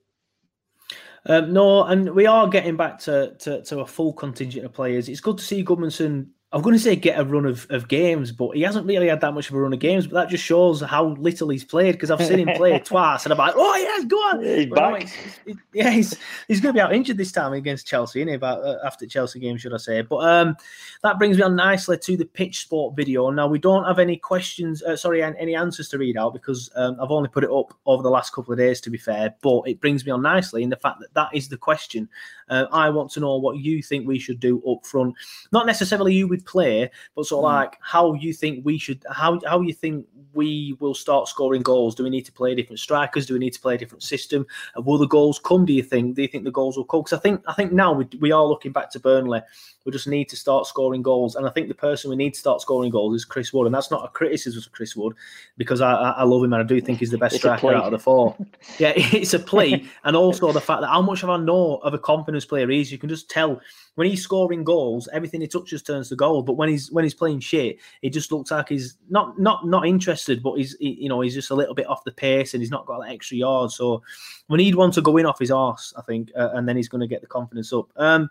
Um, 1.27 1.53
no, 1.53 1.85
and 1.85 2.15
we 2.15 2.27
are 2.27 2.49
getting 2.49 2.77
back 2.77 2.99
to, 3.01 3.35
to, 3.41 3.63
to 3.65 3.81
a 3.81 3.87
full 3.87 4.13
contingent 4.13 4.65
of 4.65 4.73
players. 4.73 5.09
It's 5.09 5.21
good 5.21 5.39
to 5.39 5.45
see 5.45 5.65
Gudmundsson 5.65 6.29
I'm 6.51 6.63
going 6.63 6.75
to 6.75 6.81
say 6.81 6.97
get 6.97 7.21
a 7.21 7.25
run 7.25 7.45
of, 7.45 7.67
of 7.69 7.89
games, 7.89 8.33
but 8.33 8.57
he 8.57 8.63
hasn't 8.63 8.87
really 8.87 9.09
had 9.09 9.21
that 9.21 9.35
much 9.35 9.51
of 9.51 9.55
a 9.55 9.61
run 9.61 9.75
of 9.75 9.81
games. 9.81 10.07
But 10.07 10.15
that 10.15 10.31
just 10.31 10.43
shows 10.43 10.81
how 10.81 11.09
little 11.19 11.51
he's 11.51 11.63
played 11.63 11.93
because 11.93 12.11
I've 12.11 12.25
seen 12.25 12.49
him 12.49 12.57
play 12.57 12.79
twice, 12.85 13.25
and 13.27 13.33
I'm 13.33 13.39
like, 13.39 13.53
oh 13.55 13.77
yes, 13.77 14.05
go 14.07 14.17
on. 14.17 14.43
He's 14.43 14.65
back. 14.67 15.01
he's- 15.03 15.15
he's- 15.45 15.57
yeah, 15.75 15.91
he's 15.91 16.17
he's 16.49 16.61
going 16.63 16.73
to 16.75 16.79
be 16.79 16.81
out 16.81 16.95
injured 16.95 17.19
this 17.19 17.33
time 17.33 17.53
against 17.53 17.87
Chelsea, 17.87 18.21
isn't 18.21 18.29
he? 18.29 18.35
About 18.35 18.65
uh, 18.65 18.79
after 18.83 19.07
Chelsea 19.07 19.39
game, 19.41 19.59
should 19.59 19.75
I 19.75 19.77
say? 19.77 20.01
But 20.01 20.17
um, 20.27 20.57
that 21.03 21.19
brings 21.19 21.37
me 21.37 21.43
on 21.43 21.55
nicely 21.55 21.99
to 21.99 22.17
the 22.17 22.25
pitch 22.25 22.61
sport 22.61 22.97
video. 22.97 23.29
Now 23.29 23.47
we 23.47 23.59
don't 23.59 23.85
have 23.85 23.99
any 23.99 24.17
questions, 24.17 24.83
uh, 24.83 24.97
sorry, 24.97 25.23
any 25.23 25.55
answers 25.55 25.91
to 25.91 25.99
read 25.99 26.17
out 26.17 26.33
because 26.33 26.71
um, 26.77 26.97
I've 26.99 27.11
only 27.11 27.29
put 27.29 27.45
it 27.45 27.51
up 27.51 27.75
over 27.85 28.03
the 28.03 28.09
last 28.11 28.33
couple 28.33 28.53
of 28.53 28.59
days, 28.59 28.81
to 28.83 28.91
be 28.91 28.97
fair. 28.99 29.35
But 29.43 29.65
it 29.67 29.81
brings 29.83 30.07
me 30.07 30.13
on 30.13 30.23
nicely 30.23 30.63
in 30.63 30.71
the 30.71 30.77
fact 30.77 31.01
that 31.01 31.13
that 31.13 31.29
is 31.35 31.49
the 31.51 31.59
question. 31.59 32.09
Uh, 32.49 32.65
I 32.73 32.89
want 32.89 33.11
to 33.11 33.21
know 33.21 33.37
what 33.37 33.59
you 33.59 33.83
think 33.83 34.09
we 34.09 34.19
should 34.19 34.41
do 34.41 34.63
up 34.67 34.87
front, 34.87 35.15
not 35.53 35.67
necessarily 35.67 36.19
who 36.19 36.38
we 36.39 36.45
play, 36.45 36.91
but 37.15 37.27
sort 37.27 37.41
of 37.41 37.45
like 37.45 37.77
how 37.81 38.15
you 38.15 38.33
think 38.33 38.65
we 38.65 38.79
should, 38.79 39.05
how 39.11 39.41
how 39.47 39.61
you 39.61 39.73
think 39.73 40.07
we 40.35 40.77
will 40.79 40.95
start 40.95 41.29
scoring 41.29 41.63
goals. 41.63 41.95
Do 41.95 42.05
we 42.05 42.11
need 42.11 42.27
to 42.27 42.33
play 42.33 42.55
different 42.55 42.81
strikers? 42.81 43.27
Do 43.27 43.35
we 43.35 43.41
need 43.41 43.55
to 43.55 43.61
play 43.61 43.75
a 43.75 43.79
different 43.79 44.03
system? 44.03 44.47
Uh, 44.77 44.83
will 44.83 44.99
the 44.99 45.07
goals 45.07 45.39
come? 45.39 45.65
Do 45.65 45.73
you 45.73 45.83
think? 45.83 46.17
Do 46.17 46.23
you 46.23 46.29
think 46.29 46.45
the 46.45 46.51
goals 46.51 46.77
will 46.77 46.85
come? 46.85 47.01
Because 47.01 47.19
I 47.19 47.21
think 47.21 47.43
I 47.47 47.55
think 47.55 47.73
now 47.73 47.93
we, 47.93 48.07
we 48.21 48.33
are 48.33 48.45
looking 48.45 48.73
back 48.73 48.91
to 48.91 49.01
Burnley. 49.01 49.41
We 49.89 49.93
just 49.93 50.07
need 50.07 50.29
to 50.29 50.37
start 50.37 50.67
scoring 50.67 51.01
goals, 51.01 51.35
and 51.35 51.47
I 51.47 51.51
think 51.51 51.69
the 51.69 51.75
person 51.75 52.11
we 52.11 52.17
need 52.17 52.35
to 52.35 52.39
start 52.39 52.61
scoring 52.61 52.91
goals 52.91 53.15
is 53.15 53.25
Chris 53.25 53.55
Wood, 53.55 53.65
and 53.65 53.75
that's 53.75 53.91
not 53.91 54.05
a 54.05 54.09
criticism 54.09 54.63
of 54.63 54.71
Chris 54.71 54.95
Wood 54.95 55.15
because 55.57 55.81
I, 55.81 55.93
I 55.93 56.25
love 56.25 56.45
him 56.45 56.53
and 56.53 56.63
I 56.63 56.67
do 56.67 56.79
think 56.79 56.99
he's 56.99 57.11
the 57.11 57.17
best 57.17 57.37
It's 57.37 57.41
striker 57.41 57.73
out 57.73 57.87
of 57.87 57.93
the 57.93 57.99
four. 57.99 58.37
Yeah, 58.79 58.93
it's 58.97 59.33
a 59.33 59.39
plea, 59.39 59.89
and 60.05 60.15
also 60.15 60.53
the 60.53 60.61
fact 60.61 60.83
that 60.83 60.89
how 60.89 61.01
much 61.01 61.23
of 61.23 61.31
I 61.31 61.39
know 61.39 61.77
of 61.77 61.95
a 61.95 61.99
confidence 61.99 62.45
player 62.45 62.69
he 62.69 62.83
is, 62.83 62.93
you 62.93 62.99
can 62.99 63.09
just 63.09 63.31
tell 63.31 63.63
when 63.95 64.07
he's 64.07 64.23
scoring 64.23 64.63
goals, 64.63 65.09
everything 65.11 65.41
he 65.41 65.49
touches 65.49 65.83
turns 65.83 66.11
to 66.11 66.17
gold. 66.17 66.45
But 66.45 66.59
when 66.59 66.69
he's 66.69 66.93
when 66.93 67.05
he's 67.05 67.15
playing 67.15 67.41
shit, 67.41 67.79
it 68.03 68.11
just 68.11 68.31
looks 68.31 68.51
like 68.51 68.69
he's 68.69 68.99
not 69.09 69.41
not 69.41 69.67
not 69.67 69.87
interested, 69.87 70.43
but 70.43 70.59
he's 70.59 70.77
he, 70.79 70.91
you 71.01 71.09
know 71.09 71.23
he's 71.23 71.35
just 71.35 71.51
a 71.51 71.55
little 71.55 71.75
bit 71.75 71.89
off 71.89 72.05
the 72.05 72.13
pace 72.13 72.53
and 72.53 72.63
he's 72.63 72.71
not 72.71 72.85
got 72.85 73.01
that 73.01 73.11
extra 73.11 73.39
yard. 73.39 73.71
So 73.71 74.03
we 74.49 74.59
need 74.59 74.75
one 74.75 74.91
to 74.91 75.01
go 75.01 75.17
in 75.17 75.25
off 75.25 75.39
his 75.39 75.51
arse, 75.51 75.95
I 75.97 76.03
think, 76.03 76.31
uh, 76.37 76.51
and 76.53 76.69
then 76.69 76.77
he's 76.77 76.89
going 76.89 77.01
to 77.01 77.07
get 77.07 77.23
the 77.23 77.27
confidence 77.27 77.73
up. 77.73 77.89
Um, 77.97 78.29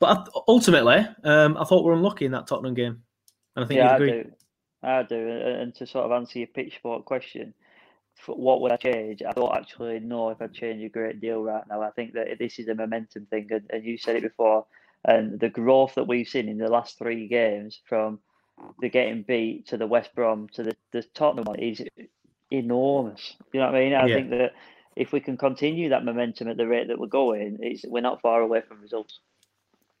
but 0.00 0.28
ultimately, 0.48 1.06
um, 1.24 1.56
I 1.56 1.64
thought 1.64 1.84
we 1.84 1.90
were 1.90 1.96
unlucky 1.96 2.24
in 2.24 2.32
that 2.32 2.46
Tottenham 2.46 2.74
game, 2.74 3.02
and 3.54 3.64
I 3.64 3.68
think 3.68 3.78
yeah, 3.78 3.90
you 3.90 3.94
I 3.94 3.98
do. 3.98 4.32
I 4.82 5.02
do. 5.02 5.28
And 5.28 5.60
and 5.60 5.74
to 5.76 5.86
sort 5.86 6.06
of 6.06 6.12
answer 6.12 6.38
your 6.38 6.48
pitch 6.48 6.74
sport 6.76 7.04
question, 7.04 7.54
what 8.26 8.60
would 8.60 8.72
I 8.72 8.76
change? 8.76 9.22
I 9.22 9.32
don't 9.32 9.54
actually 9.54 10.00
know 10.00 10.30
if 10.30 10.40
I'd 10.40 10.52
change 10.52 10.82
a 10.82 10.88
great 10.88 11.20
deal 11.20 11.42
right 11.42 11.64
now. 11.68 11.82
I 11.82 11.90
think 11.90 12.14
that 12.14 12.38
this 12.38 12.58
is 12.58 12.68
a 12.68 12.74
momentum 12.74 13.26
thing, 13.26 13.48
and, 13.50 13.66
and 13.70 13.84
you 13.84 13.98
said 13.98 14.16
it 14.16 14.22
before. 14.22 14.66
And 15.04 15.40
the 15.40 15.48
growth 15.48 15.94
that 15.94 16.06
we've 16.06 16.28
seen 16.28 16.48
in 16.48 16.58
the 16.58 16.68
last 16.68 16.98
three 16.98 17.26
games, 17.26 17.80
from 17.88 18.18
the 18.80 18.90
getting 18.90 19.22
beat 19.22 19.66
to 19.68 19.78
the 19.78 19.86
West 19.86 20.14
Brom 20.14 20.48
to 20.54 20.62
the, 20.62 20.76
the 20.92 21.02
Tottenham 21.14 21.44
one, 21.44 21.58
is 21.58 21.82
enormous. 22.50 23.36
You 23.52 23.60
know 23.60 23.66
what 23.66 23.76
I 23.76 23.80
mean? 23.80 23.94
I 23.94 24.06
Yeah. 24.06 24.16
think 24.16 24.30
that 24.30 24.52
if 24.96 25.12
we 25.12 25.20
can 25.20 25.38
continue 25.38 25.88
that 25.88 26.04
momentum 26.04 26.48
at 26.48 26.58
the 26.58 26.66
rate 26.66 26.88
that 26.88 26.98
we're 26.98 27.06
going, 27.06 27.58
it's, 27.60 27.84
we're 27.86 28.02
not 28.02 28.20
far 28.20 28.42
away 28.42 28.60
from 28.60 28.82
results. 28.82 29.20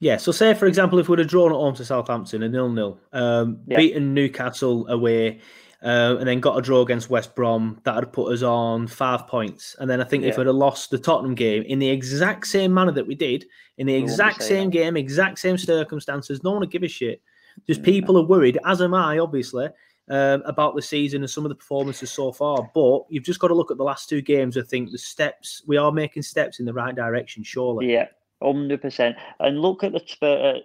Yeah, 0.00 0.16
so 0.16 0.32
say 0.32 0.54
for 0.54 0.66
example, 0.66 0.98
if 0.98 1.08
we'd 1.08 1.18
have 1.18 1.28
drawn 1.28 1.52
at 1.52 1.56
home 1.56 1.74
to 1.76 1.84
Southampton 1.84 2.42
a 2.42 2.48
nil-nil, 2.48 2.98
um, 3.12 3.60
Yeah. 3.66 3.76
beaten 3.76 4.14
Newcastle 4.14 4.88
away, 4.88 5.40
uh, 5.82 6.16
and 6.18 6.26
then 6.26 6.40
got 6.40 6.58
a 6.58 6.62
draw 6.62 6.80
against 6.80 7.10
West 7.10 7.34
Brom, 7.34 7.80
that 7.84 7.96
would 7.96 8.12
put 8.12 8.32
us 8.32 8.42
on 8.42 8.86
five 8.86 9.26
points. 9.26 9.76
And 9.78 9.88
then 9.88 10.00
I 10.00 10.04
think 10.04 10.24
if 10.24 10.36
we'd 10.36 10.46
have 10.46 10.56
lost 10.56 10.90
the 10.90 10.98
Tottenham 10.98 11.34
game 11.34 11.62
in 11.64 11.78
the 11.78 11.88
exact 11.88 12.46
same 12.46 12.72
manner 12.72 12.92
that 12.92 13.06
we 13.06 13.14
did, 13.14 13.44
in 13.78 13.86
the 13.86 13.94
exact 13.94 14.42
same 14.42 14.70
that. 14.70 14.76
game, 14.76 14.96
exact 14.96 15.38
same 15.38 15.56
circumstances, 15.58 16.42
no 16.42 16.50
one 16.50 16.60
would 16.60 16.70
give 16.70 16.82
a 16.82 16.88
shit. 16.88 17.22
Just 17.66 17.82
Mm, 17.82 17.84
people 17.84 18.18
are 18.18 18.26
worried, 18.26 18.58
as 18.64 18.80
am 18.80 18.94
I, 18.94 19.18
obviously, 19.18 19.68
um, 20.08 20.42
about 20.44 20.74
the 20.74 20.82
season 20.82 21.22
and 21.22 21.30
some 21.30 21.44
of 21.44 21.50
the 21.50 21.54
performances 21.54 22.10
so 22.10 22.32
far. 22.32 22.70
But 22.74 23.02
you've 23.10 23.24
just 23.24 23.40
got 23.40 23.48
to 23.48 23.54
look 23.54 23.70
at 23.70 23.76
the 23.76 23.84
last 23.84 24.08
two 24.08 24.22
games. 24.22 24.56
I 24.56 24.62
think 24.62 24.90
the 24.90 24.98
steps 24.98 25.62
we 25.66 25.76
are 25.76 25.92
making 25.92 26.22
steps 26.22 26.58
in 26.58 26.66
the 26.66 26.72
right 26.74 26.94
direction. 26.94 27.42
Surely, 27.42 27.92
Yeah, 27.92 28.06
hundred 28.42 28.82
percent. 28.82 29.16
And 29.38 29.60
look 29.60 29.84
at 29.84 29.92
the 29.92 30.26
uh, 30.26 30.58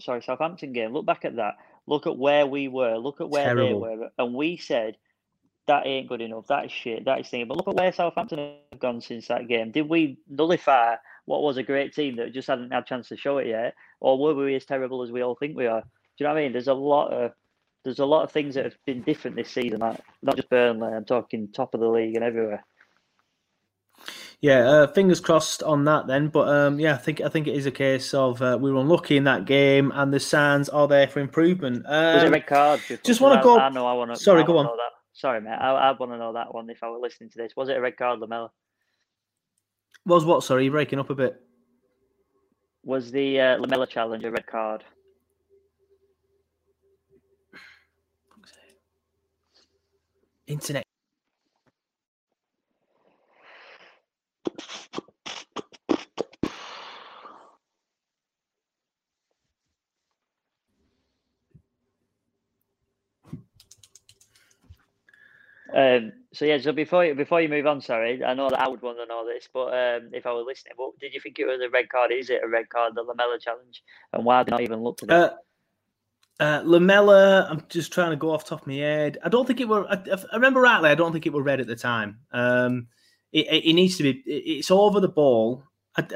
sorry 0.00 0.22
Southampton 0.22 0.72
game. 0.72 0.92
Look 0.92 1.06
back 1.06 1.24
at 1.24 1.36
that. 1.36 1.54
Look 1.86 2.06
at 2.06 2.18
where 2.18 2.46
we 2.46 2.68
were. 2.68 2.96
Look 2.96 3.20
at 3.20 3.30
where 3.30 3.54
Terrible. 3.54 3.80
they 3.80 3.96
were, 3.96 4.10
and 4.18 4.34
we 4.34 4.56
said 4.56 4.96
that 5.66 5.86
ain't 5.86 6.08
good 6.08 6.20
enough. 6.20 6.46
That 6.48 6.66
is 6.66 6.72
shit. 6.72 7.04
That 7.04 7.20
is 7.20 7.28
thing. 7.28 7.46
But 7.46 7.56
look 7.56 7.68
at 7.68 7.74
where 7.74 7.92
Southampton 7.92 8.38
have 8.72 8.80
gone 8.80 9.00
since 9.00 9.28
that 9.28 9.48
game. 9.48 9.70
Did 9.70 9.88
we 9.88 10.18
nullify 10.28 10.96
what 11.26 11.42
was 11.42 11.58
a 11.58 11.62
great 11.62 11.94
team 11.94 12.16
that 12.16 12.32
just 12.32 12.48
hadn't 12.48 12.72
had 12.72 12.82
a 12.82 12.86
chance 12.86 13.08
to 13.08 13.16
show 13.16 13.38
it 13.38 13.46
yet, 13.46 13.74
or 14.00 14.18
were 14.18 14.34
we 14.34 14.54
as 14.54 14.64
terrible 14.64 15.02
as 15.02 15.10
we 15.10 15.22
all 15.22 15.34
think 15.34 15.56
we 15.56 15.66
are? 15.66 15.82
Do 15.82 15.86
you 16.18 16.26
know 16.26 16.32
what 16.32 16.40
I 16.40 16.42
mean? 16.42 16.52
There's 16.52 16.68
a 16.68 16.74
lot 16.74 17.12
of 17.12 17.32
there's 17.84 18.00
a 18.00 18.06
lot 18.06 18.24
of 18.24 18.32
things 18.32 18.54
that 18.54 18.64
have 18.64 18.76
been 18.86 19.02
different 19.02 19.36
this 19.36 19.50
season. 19.50 19.80
Like 19.80 20.00
not 20.22 20.36
just 20.36 20.50
Burnley. 20.50 20.92
I'm 20.92 21.04
talking 21.04 21.48
top 21.48 21.74
of 21.74 21.80
the 21.80 21.88
league 21.88 22.16
and 22.16 22.24
everywhere. 22.24 22.64
Yeah, 24.40 24.68
uh, 24.68 24.86
fingers 24.86 25.18
crossed 25.20 25.64
on 25.64 25.84
that 25.86 26.06
then. 26.06 26.28
But 26.28 26.48
um, 26.48 26.78
yeah, 26.78 26.94
I 26.94 26.98
think 26.98 27.20
I 27.20 27.28
think 27.28 27.48
it 27.48 27.56
is 27.56 27.66
a 27.66 27.72
case 27.72 28.14
of 28.14 28.40
uh, 28.40 28.56
we 28.60 28.70
were 28.70 28.80
unlucky 28.80 29.16
in 29.16 29.24
that 29.24 29.46
game, 29.46 29.90
and 29.94 30.12
the 30.14 30.20
signs 30.20 30.68
are 30.68 30.86
there 30.86 31.08
for 31.08 31.18
improvement. 31.20 31.84
Was 31.88 32.22
it 32.22 32.26
Um, 32.26 32.32
red 32.32 32.46
card? 32.46 32.80
just 33.04 33.20
wanna 33.20 33.40
I- 33.40 33.42
go- 33.42 33.58
I 33.58 33.68
know. 33.70 33.86
I 33.86 33.92
want 33.94 34.12
to. 34.12 34.16
Sorry, 34.16 34.44
go 34.44 34.58
on. 34.58 34.68
Sorry, 35.12 35.40
mate. 35.40 35.50
I, 35.50 35.70
I 35.72 35.90
want 35.92 36.12
to 36.12 36.18
know 36.18 36.32
that 36.34 36.54
one. 36.54 36.70
If 36.70 36.84
I 36.84 36.88
were 36.90 36.98
listening 37.00 37.30
to 37.30 37.38
this, 37.38 37.56
was 37.56 37.68
it 37.68 37.76
a 37.76 37.80
red 37.80 37.96
card, 37.96 38.20
Lamela? 38.20 38.50
was 40.06 40.24
what? 40.24 40.44
Sorry, 40.44 40.64
you're 40.64 40.72
breaking 40.72 41.00
up 41.00 41.10
a 41.10 41.14
bit. 41.16 41.40
Was 42.84 43.10
the 43.10 43.40
uh, 43.40 43.56
Lamela 43.58 43.86
challenge 43.88 44.22
a 44.24 44.30
red 44.30 44.46
card? 44.46 44.84
Internet. 50.46 50.87
Um, 65.74 66.12
so 66.32 66.44
yeah. 66.44 66.58
So 66.58 66.72
before 66.72 67.04
you, 67.04 67.14
before 67.14 67.40
you 67.40 67.48
move 67.48 67.66
on, 67.66 67.80
sorry, 67.80 68.24
I 68.24 68.34
know 68.34 68.48
that 68.48 68.60
I 68.60 68.68
would 68.68 68.82
want 68.82 68.98
to 68.98 69.06
know 69.06 69.26
this, 69.26 69.48
but 69.52 69.66
um, 69.68 70.10
if 70.12 70.26
I 70.26 70.32
were 70.32 70.42
listening, 70.42 70.74
what 70.76 70.98
did 70.98 71.12
you 71.12 71.20
think 71.20 71.38
it 71.38 71.46
was 71.46 71.60
a 71.60 71.70
red 71.70 71.88
card? 71.88 72.10
Is 72.12 72.30
it 72.30 72.40
a 72.42 72.48
red 72.48 72.68
card, 72.68 72.94
the 72.94 73.02
Lamela 73.02 73.38
challenge, 73.38 73.82
and 74.12 74.24
why 74.24 74.42
did 74.42 74.52
not 74.52 74.60
even 74.62 74.82
look 74.82 75.02
at 75.02 75.10
it? 75.10 75.12
Uh, 75.12 75.30
uh, 76.40 76.62
Lamela, 76.64 77.48
I'm 77.50 77.64
just 77.68 77.92
trying 77.92 78.10
to 78.10 78.16
go 78.16 78.30
off 78.30 78.44
top 78.44 78.62
of 78.62 78.66
my 78.66 78.74
head. 78.74 79.18
I 79.22 79.28
don't 79.28 79.46
think 79.46 79.60
it 79.60 79.68
were. 79.68 79.86
I, 79.88 80.00
I 80.32 80.36
remember 80.36 80.60
rightly. 80.60 80.90
I 80.90 80.94
don't 80.94 81.12
think 81.12 81.26
it 81.26 81.32
were 81.32 81.42
red 81.42 81.60
at 81.60 81.66
the 81.66 81.76
time. 81.76 82.20
Um, 82.32 82.86
it, 83.32 83.74
needs 83.74 83.96
to 83.98 84.02
be. 84.02 84.22
it's 84.26 84.70
over 84.70 85.00
the 85.00 85.08
ball. 85.08 85.62
I, 85.96 86.06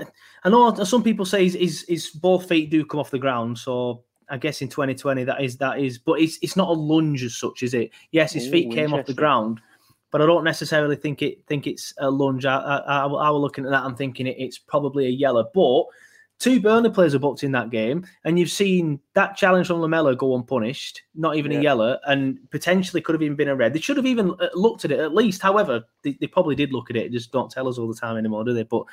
I 0.44 0.48
know 0.48 0.72
some 0.85 1.03
people 1.03 1.25
say 1.25 1.44
his, 1.44 1.55
his, 1.55 1.85
his 1.88 2.11
both 2.11 2.48
feet 2.48 2.70
do 2.70 2.85
come 2.85 3.01
off 3.01 3.11
the 3.11 3.18
ground, 3.18 3.59
so 3.59 4.05
I 4.29 4.38
guess 4.38 4.62
in 4.62 4.68
2020 4.68 5.25
that 5.25 5.42
is 5.42 5.57
that 5.59 5.79
is. 5.79 5.98
But 5.98 6.20
it's 6.20 6.38
it's 6.42 6.57
not 6.57 6.68
a 6.68 6.72
lunge 6.72 7.22
as 7.22 7.37
such, 7.37 7.62
is 7.62 7.75
it? 7.75 7.90
Yes, 8.12 8.33
his 8.33 8.48
feet 8.48 8.68
Ooh, 8.68 8.75
came 8.75 8.94
off 8.94 9.07
the 9.07 9.14
ground, 9.14 9.61
but 10.11 10.22
I 10.22 10.27
don't 10.27 10.44
necessarily 10.44 10.96
think 10.96 11.22
it 11.22 11.46
think 11.46 11.66
it's 11.66 11.92
a 11.98 12.11
lunge. 12.11 12.46
I, 12.46 12.57
I, 12.57 12.77
I, 12.79 13.07
I 13.07 13.31
was 13.31 13.40
looking 13.40 13.64
at 13.64 13.70
that. 13.70 13.85
I'm 13.85 13.96
thinking 13.96 14.27
it, 14.27 14.37
it's 14.38 14.59
probably 14.59 15.07
a 15.07 15.11
yellow, 15.11 15.48
but. 15.55 15.85
Two 16.42 16.61
Burnley 16.61 16.90
players 16.90 17.14
are 17.14 17.20
booked 17.20 17.44
in 17.44 17.52
that 17.52 17.70
game, 17.70 18.05
and 18.24 18.37
you've 18.37 18.50
seen 18.50 18.98
that 19.14 19.37
challenge 19.37 19.68
from 19.68 19.81
Lamela 19.81 20.16
go 20.16 20.35
unpunished, 20.35 21.02
not 21.14 21.37
even 21.37 21.52
Yeah. 21.52 21.61
a 21.61 21.62
yellow, 21.62 21.98
and 22.09 22.37
potentially 22.50 23.00
could 23.00 23.14
have 23.14 23.22
even 23.22 23.37
been 23.37 23.46
a 23.46 23.55
red. 23.55 23.72
They 23.72 23.78
should 23.78 23.96
have 23.96 24.07
even 24.07 24.33
uh, 24.40 24.48
looked 24.55 24.85
at 24.85 24.90
it 24.90 24.98
at 24.98 25.14
least. 25.14 25.40
However, 25.40 25.85
they, 26.02 26.16
they 26.20 26.26
probably 26.26 26.57
did 26.57 26.72
look 26.72 26.90
at 26.90 26.96
it. 26.96 27.12
Just 27.12 27.31
don't 27.31 27.48
tell 27.48 27.68
us 27.68 27.78
all 27.78 27.87
the 27.87 27.94
time 27.94 28.16
anymore, 28.16 28.42
do 28.42 28.52
they? 28.55 28.64
But 28.64 28.87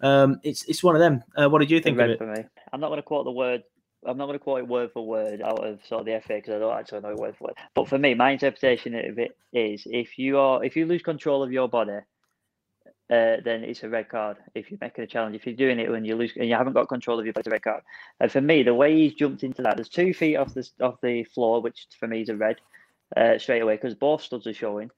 um, 0.00 0.40
it's 0.42 0.64
it's 0.64 0.82
one 0.82 0.96
of 0.96 1.00
them. 1.00 1.22
Uh, 1.36 1.48
what 1.48 1.60
did 1.60 1.70
you 1.70 1.78
think 1.80 2.00
of 2.00 2.10
it? 2.10 2.18
for 2.18 2.26
me. 2.26 2.42
I'm 2.72 2.80
not 2.80 2.88
going 2.88 2.98
to 2.98 3.04
quote 3.04 3.26
the 3.26 3.30
word. 3.30 3.62
I'm 4.04 4.18
not 4.18 4.26
going 4.26 4.38
to 4.38 4.42
quote 4.42 4.58
it 4.58 4.66
word 4.66 4.90
for 4.92 5.06
word 5.06 5.40
out 5.40 5.64
of 5.64 5.78
sort 5.86 6.00
of 6.00 6.06
the 6.06 6.20
FA 6.26 6.34
because 6.34 6.54
I 6.54 6.58
don't 6.58 6.76
actually 6.76 7.02
know 7.02 7.10
it 7.10 7.16
word 7.18 7.36
for 7.38 7.44
word. 7.44 7.56
But 7.74 7.88
for 7.88 7.98
me, 7.98 8.14
my 8.14 8.32
interpretation 8.32 8.96
of 8.96 9.20
it 9.20 9.36
is 9.52 9.84
if 9.86 10.18
you 10.18 10.36
are 10.38 10.64
if 10.64 10.74
you 10.74 10.84
lose 10.84 11.02
control 11.02 11.44
of 11.44 11.52
your 11.52 11.68
body, 11.68 11.98
uh, 13.10 13.36
then 13.44 13.64
it's 13.64 13.82
a 13.82 13.88
red 13.88 14.08
card. 14.08 14.38
If 14.54 14.70
you're 14.70 14.78
making 14.80 15.04
a 15.04 15.06
challenge, 15.06 15.36
if 15.36 15.46
you're 15.46 15.56
doing 15.56 15.78
it 15.78 15.90
when 15.90 16.04
you 16.04 16.16
lose 16.16 16.32
and 16.36 16.48
you 16.48 16.54
haven't 16.54 16.74
got 16.74 16.88
control 16.88 17.18
of 17.18 17.24
your 17.26 17.32
body, 17.32 17.40
it's 17.40 17.48
a 17.48 17.50
red 17.52 17.62
card. 17.62 17.82
And 18.20 18.30
for 18.30 18.40
me, 18.40 18.62
the 18.62 18.74
way 18.74 18.96
he's 18.96 19.14
jumped 19.14 19.44
into 19.44 19.62
that, 19.62 19.76
there's 19.76 19.88
two 19.88 20.12
feet 20.14 20.36
off 20.36 20.54
the 20.54 20.68
off 20.80 21.00
the 21.02 21.24
floor, 21.24 21.62
which 21.62 21.86
for 21.98 22.06
me 22.06 22.22
is 22.22 22.28
a 22.28 22.36
red 22.36 22.56
uh, 23.16 23.38
straight 23.38 23.62
away 23.62 23.76
because 23.76 23.94
both 23.94 24.22
studs 24.22 24.46
are 24.46 24.54
showing. 24.54 24.90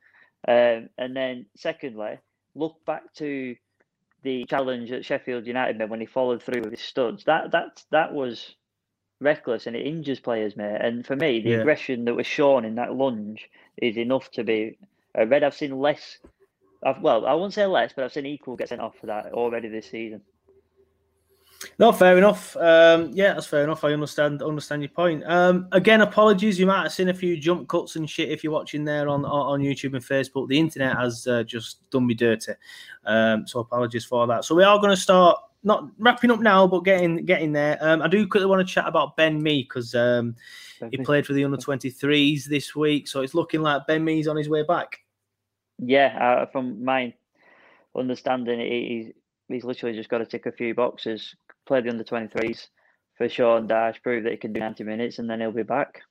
Um, 0.48 0.88
and 0.98 1.14
then 1.14 1.46
secondly, 1.56 2.18
look 2.54 2.84
back 2.84 3.12
to 3.14 3.56
the 4.22 4.44
challenge 4.46 4.92
at 4.92 5.04
Sheffield 5.04 5.46
United 5.46 5.78
made 5.78 5.90
when 5.90 6.00
he 6.00 6.06
followed 6.06 6.42
through 6.42 6.62
with 6.62 6.72
his 6.72 6.80
studs. 6.80 7.24
That 7.24 7.52
that 7.52 7.82
that 7.90 8.12
was 8.12 8.54
reckless 9.20 9.66
and 9.66 9.76
it 9.76 9.86
injures 9.86 10.20
players, 10.20 10.56
mate. 10.56 10.80
And 10.80 11.06
for 11.06 11.16
me, 11.16 11.40
the 11.40 11.50
Yeah. 11.50 11.60
aggression 11.60 12.04
that 12.06 12.14
was 12.14 12.26
shown 12.26 12.64
in 12.64 12.76
that 12.76 12.94
lunge 12.94 13.48
is 13.76 13.96
enough 13.96 14.30
to 14.32 14.44
be 14.44 14.78
a 15.14 15.26
red. 15.26 15.44
I've 15.44 15.54
seen 15.54 15.78
less. 15.78 16.18
I've, 16.82 17.00
well, 17.00 17.26
I 17.26 17.34
won't 17.34 17.52
say 17.52 17.66
less, 17.66 17.92
but 17.94 18.04
I've 18.04 18.12
seen 18.12 18.26
equal 18.26 18.56
get 18.56 18.68
sent 18.68 18.80
off 18.80 18.96
for 18.98 19.06
that 19.06 19.32
already 19.32 19.68
this 19.68 19.90
season. 19.90 20.22
No, 21.78 21.92
fair 21.92 22.16
enough. 22.16 22.56
Um, 22.56 23.10
yeah, 23.12 23.34
that's 23.34 23.46
fair 23.46 23.64
enough. 23.64 23.84
I 23.84 23.92
understand 23.92 24.42
understand 24.42 24.80
your 24.80 24.90
point. 24.90 25.22
Um, 25.26 25.68
again, 25.72 26.00
apologies. 26.00 26.58
You 26.58 26.66
might 26.66 26.84
have 26.84 26.92
seen 26.92 27.10
a 27.10 27.14
few 27.14 27.36
jump 27.36 27.68
cuts 27.68 27.96
and 27.96 28.08
shit 28.08 28.30
if 28.30 28.42
you're 28.42 28.52
watching 28.52 28.84
there 28.84 29.08
on 29.08 29.26
on 29.26 29.60
YouTube 29.60 29.94
and 29.94 30.04
Facebook. 30.04 30.48
The 30.48 30.58
internet 30.58 30.96
has 30.96 31.26
uh, 31.26 31.42
just 31.42 31.88
done 31.90 32.06
me 32.06 32.14
dirty. 32.14 32.52
Um, 33.04 33.46
so 33.46 33.60
apologies 33.60 34.06
for 34.06 34.26
that. 34.26 34.46
So 34.46 34.54
we 34.54 34.64
are 34.64 34.78
going 34.78 34.90
to 34.90 34.96
start 34.96 35.38
not 35.62 35.90
wrapping 35.98 36.30
up 36.30 36.40
now, 36.40 36.66
but 36.66 36.80
getting 36.80 37.26
getting 37.26 37.52
there. 37.52 37.76
Um, 37.82 38.00
I 38.00 38.08
do 38.08 38.26
quickly 38.26 38.46
want 38.46 38.66
to 38.66 38.74
chat 38.74 38.86
about 38.86 39.16
Ben 39.16 39.42
Mee 39.42 39.62
because 39.62 39.94
um, 39.94 40.34
he 40.90 40.96
played 40.98 41.26
for 41.26 41.34
the 41.34 41.44
under 41.44 41.58
23s 41.58 42.44
this 42.44 42.74
week, 42.74 43.06
so 43.06 43.20
it's 43.20 43.34
looking 43.34 43.60
like 43.60 43.86
Ben 43.86 44.02
Mee's 44.02 44.28
on 44.28 44.36
his 44.36 44.48
way 44.48 44.62
back. 44.62 45.00
Yeah, 45.82 46.16
uh, 46.42 46.46
from 46.46 46.84
my 46.84 47.14
understanding, 47.96 48.60
he's 48.60 49.12
he's 49.48 49.64
literally 49.64 49.96
just 49.96 50.10
got 50.10 50.18
to 50.18 50.26
tick 50.26 50.46
a 50.46 50.52
few 50.52 50.74
boxes, 50.74 51.34
play 51.66 51.80
the 51.80 51.90
under 51.90 52.04
23s 52.04 52.68
for 53.16 53.28
Sean 53.28 53.66
Dyche, 53.66 54.02
prove 54.02 54.24
that 54.24 54.32
he 54.32 54.36
can 54.38 54.52
do 54.52 54.60
90 54.60 54.84
minutes, 54.84 55.18
and 55.18 55.28
then 55.28 55.40
he'll 55.40 55.52
be 55.52 55.62
back. 55.62 56.02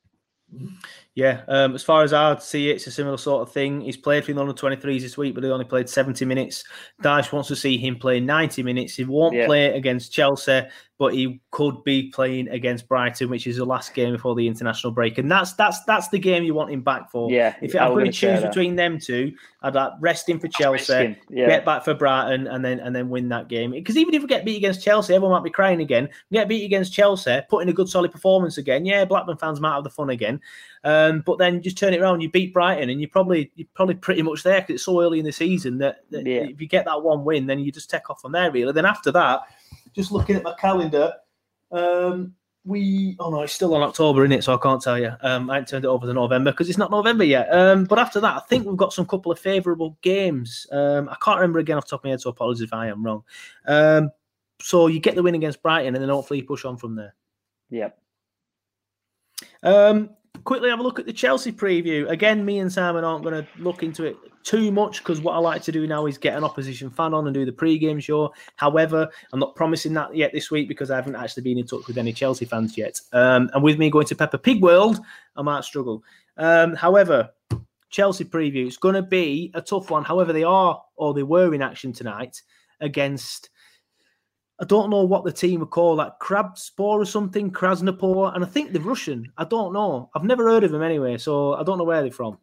Yeah, 1.13 1.43
um, 1.47 1.75
as 1.75 1.83
far 1.83 2.03
as 2.03 2.11
I 2.11 2.37
see 2.39 2.69
it, 2.69 2.77
it's 2.77 2.87
a 2.87 2.91
similar 2.91 3.17
sort 3.17 3.47
of 3.47 3.53
thing. 3.53 3.81
He's 3.81 3.97
played 3.97 4.25
for 4.25 4.33
the 4.33 4.41
under 4.41 4.53
23s 4.53 5.01
this 5.01 5.17
week, 5.17 5.35
but 5.35 5.43
he 5.43 5.49
only 5.49 5.65
played 5.65 5.89
70 5.89 6.25
minutes. 6.25 6.63
Dyche 7.03 7.31
wants 7.31 7.49
to 7.49 7.55
see 7.55 7.77
him 7.77 7.97
play 7.97 8.19
90 8.19 8.63
minutes. 8.63 8.95
He 8.95 9.03
won't 9.03 9.35
Yeah. 9.35 9.45
play 9.45 9.65
against 9.75 10.11
Chelsea, 10.11 10.63
but 10.99 11.13
he 11.13 11.39
could 11.51 11.81
be 11.85 12.09
playing 12.09 12.49
against 12.49 12.89
Brighton, 12.89 13.29
which 13.29 13.47
is 13.47 13.55
the 13.55 13.63
last 13.63 13.93
game 13.93 14.11
before 14.11 14.35
the 14.35 14.45
international 14.45 14.91
break. 14.91 15.17
And 15.17 15.31
that's 15.31 15.53
that's 15.53 15.81
that's 15.85 16.09
the 16.09 16.19
game 16.19 16.43
you 16.43 16.53
want 16.53 16.71
him 16.71 16.81
back 16.81 17.09
for. 17.09 17.31
Yeah, 17.31 17.55
If 17.61 17.73
I'm 17.73 17.93
going 17.93 17.99
gonna 17.99 18.11
choose 18.11 18.41
between 18.41 18.75
them 18.75 18.99
two, 18.99 19.33
I'd 19.61 19.75
like 19.75 19.93
rest 20.01 20.27
him 20.27 20.41
for 20.41 20.49
Chelsea, 20.49 21.17
yeah. 21.29 21.47
get 21.47 21.63
back 21.63 21.85
for 21.85 21.93
Brighton, 21.93 22.47
and 22.47 22.63
then 22.63 22.81
and 22.81 22.93
then 22.93 23.09
win 23.09 23.29
that 23.29 23.47
game. 23.47 23.71
Because 23.71 23.95
even 23.95 24.13
if 24.13 24.21
we 24.21 24.27
get 24.27 24.43
beat 24.43 24.57
against 24.57 24.83
Chelsea, 24.83 25.13
everyone 25.15 25.37
might 25.37 25.45
be 25.45 25.49
crying 25.49 25.79
again. 25.79 26.09
Get 26.33 26.49
beat 26.49 26.65
against 26.65 26.91
Chelsea, 26.91 27.39
put 27.49 27.63
in 27.63 27.69
a 27.69 27.73
good 27.73 27.87
solid 27.87 28.11
performance 28.11 28.57
again. 28.57 28.85
Yeah, 28.85 29.05
Blackburn 29.05 29.37
fans 29.37 29.61
might 29.61 29.73
have 29.73 29.85
the 29.85 29.89
fun 29.89 30.09
again. 30.09 30.41
Um, 30.83 31.23
but 31.25 31.37
then 31.37 31.61
just 31.61 31.77
turn 31.77 31.93
it 31.93 32.01
around. 32.01 32.19
You 32.19 32.29
beat 32.29 32.53
Brighton, 32.53 32.89
and 32.89 32.99
you 32.99 33.07
probably 33.07 33.51
you're 33.55 33.67
probably 33.73 33.95
pretty 33.95 34.21
much 34.21 34.43
there 34.43 34.59
because 34.59 34.75
it's 34.75 34.83
so 34.83 35.01
early 35.01 35.19
in 35.19 35.25
the 35.25 35.31
season 35.31 35.77
that, 35.77 36.03
that 36.09 36.25
Yeah. 36.25 36.41
if 36.41 36.59
you 36.59 36.67
get 36.67 36.83
that 36.85 37.01
one 37.01 37.23
win, 37.23 37.47
then 37.47 37.59
you 37.59 37.71
just 37.71 37.89
take 37.89 38.09
off 38.09 38.21
from 38.21 38.33
there. 38.33 38.51
Really. 38.51 38.73
Then 38.73 38.85
after 38.85 39.13
that, 39.13 39.43
just 39.99 40.11
looking 40.11 40.37
at 40.37 40.43
my 40.43 40.53
calendar, 40.53 41.13
um, 41.71 42.33
we 42.63 43.17
oh 43.19 43.29
no, 43.29 43.41
it's 43.41 43.53
still 43.53 43.75
on 43.75 43.81
October, 43.81 44.23
in 44.23 44.31
it? 44.31 44.43
So 44.43 44.53
I 44.53 44.57
can't 44.57 44.81
tell 44.81 44.97
you. 44.97 45.11
Um, 45.21 45.49
I 45.49 45.55
haven't 45.55 45.67
turned 45.67 45.83
it 45.83 45.89
over 45.89 46.07
to 46.07 46.13
November 46.13 46.51
because 46.51 46.69
it's 46.69 46.77
not 46.77 46.91
November 46.91 47.25
yet. 47.25 47.53
Um, 47.53 47.83
but 47.83 47.99
after 47.99 48.21
that, 48.21 48.37
I 48.37 48.39
think 48.47 48.65
we've 48.65 48.77
got 48.77 48.93
some 48.93 49.05
couple 49.05 49.31
of 49.31 49.39
favourable 49.39 49.97
games. 50.01 50.67
Um, 50.71 51.09
I 51.09 51.17
can't 51.21 51.37
remember 51.37 51.59
again 51.59 51.77
off 51.77 51.85
the 51.85 51.91
top 51.91 52.01
of 52.01 52.03
my 52.05 52.11
head, 52.11 52.21
so 52.21 52.29
apologies 52.29 52.61
if 52.61 52.73
I 52.73 52.87
am 52.87 53.05
wrong. 53.05 53.23
Um, 53.65 54.11
so 54.61 54.87
you 54.87 54.99
get 54.99 55.15
the 55.15 55.23
win 55.23 55.35
against 55.35 55.61
Brighton, 55.61 55.95
and 55.95 56.01
then 56.01 56.09
hopefully 56.09 56.39
you 56.39 56.45
push 56.45 56.63
on 56.63 56.77
from 56.77 56.95
there. 56.95 57.15
Yeah. 57.69 57.89
Um, 59.63 60.11
quickly 60.43 60.69
have 60.69 60.79
a 60.79 60.83
look 60.83 60.99
at 60.99 61.05
the 61.05 61.13
Chelsea 61.13 61.51
preview. 61.51 62.09
Again, 62.09 62.45
me 62.45 62.59
and 62.59 62.71
Simon 62.71 63.03
aren't 63.03 63.23
going 63.23 63.43
to 63.43 63.47
look 63.61 63.83
into 63.83 64.03
it 64.05 64.17
too 64.43 64.71
much 64.71 64.99
because 64.99 65.21
what 65.21 65.33
I 65.33 65.37
like 65.37 65.61
to 65.63 65.71
do 65.71 65.85
now 65.85 66.05
is 66.05 66.17
get 66.17 66.37
an 66.37 66.43
opposition 66.43 66.89
fan 66.89 67.13
on 67.13 67.27
and 67.27 67.33
do 67.33 67.45
the 67.45 67.51
pre-game 67.51 67.99
show. 67.99 68.33
However, 68.55 69.09
I'm 69.31 69.39
not 69.39 69.55
promising 69.55 69.93
that 69.93 70.15
yet 70.15 70.31
this 70.33 70.49
week 70.49 70.67
because 70.67 70.91
I 70.91 70.95
haven't 70.95 71.15
actually 71.15 71.43
been 71.43 71.57
in 71.57 71.67
touch 71.67 71.87
with 71.87 71.97
any 71.97 72.13
Chelsea 72.13 72.45
fans 72.45 72.77
yet. 72.77 72.99
Um, 73.13 73.49
and 73.53 73.63
with 73.63 73.77
me 73.77 73.89
going 73.89 74.07
to 74.07 74.15
Peppa 74.15 74.37
Pig 74.37 74.61
World, 74.61 74.99
I 75.35 75.41
might 75.41 75.63
struggle. 75.63 76.03
Um, 76.37 76.75
however, 76.75 77.29
Chelsea 77.89 78.25
preview, 78.25 78.67
it's 78.67 78.77
going 78.77 78.95
to 78.95 79.01
be 79.01 79.51
a 79.53 79.61
tough 79.61 79.89
one. 79.89 80.03
However, 80.03 80.33
they 80.33 80.43
are 80.43 80.81
or 80.95 81.13
they 81.13 81.23
were 81.23 81.53
in 81.53 81.61
action 81.61 81.93
tonight 81.93 82.41
against. 82.79 83.49
I 84.61 84.65
don't 84.65 84.89
know 84.89 85.03
what 85.03 85.23
the 85.23 85.31
team 85.31 85.61
would 85.61 85.69
call 85.69 85.95
that 85.97 86.19
Krabspor 86.19 86.79
or 86.79 87.05
something, 87.05 87.49
Krasnopor, 87.49 88.35
and 88.35 88.43
I 88.43 88.47
think 88.47 88.73
they're 88.73 88.81
Russian. 88.81 89.31
I 89.37 89.45
don't 89.45 89.71
know. 89.73 90.09
I've 90.13 90.25
never 90.25 90.49
heard 90.49 90.65
of 90.65 90.71
them 90.71 90.83
anyway, 90.83 91.17
so 91.17 91.53
I 91.53 91.63
don't 91.63 91.77
know 91.77 91.85
where 91.85 92.01
they're 92.01 92.11
from. 92.11 92.37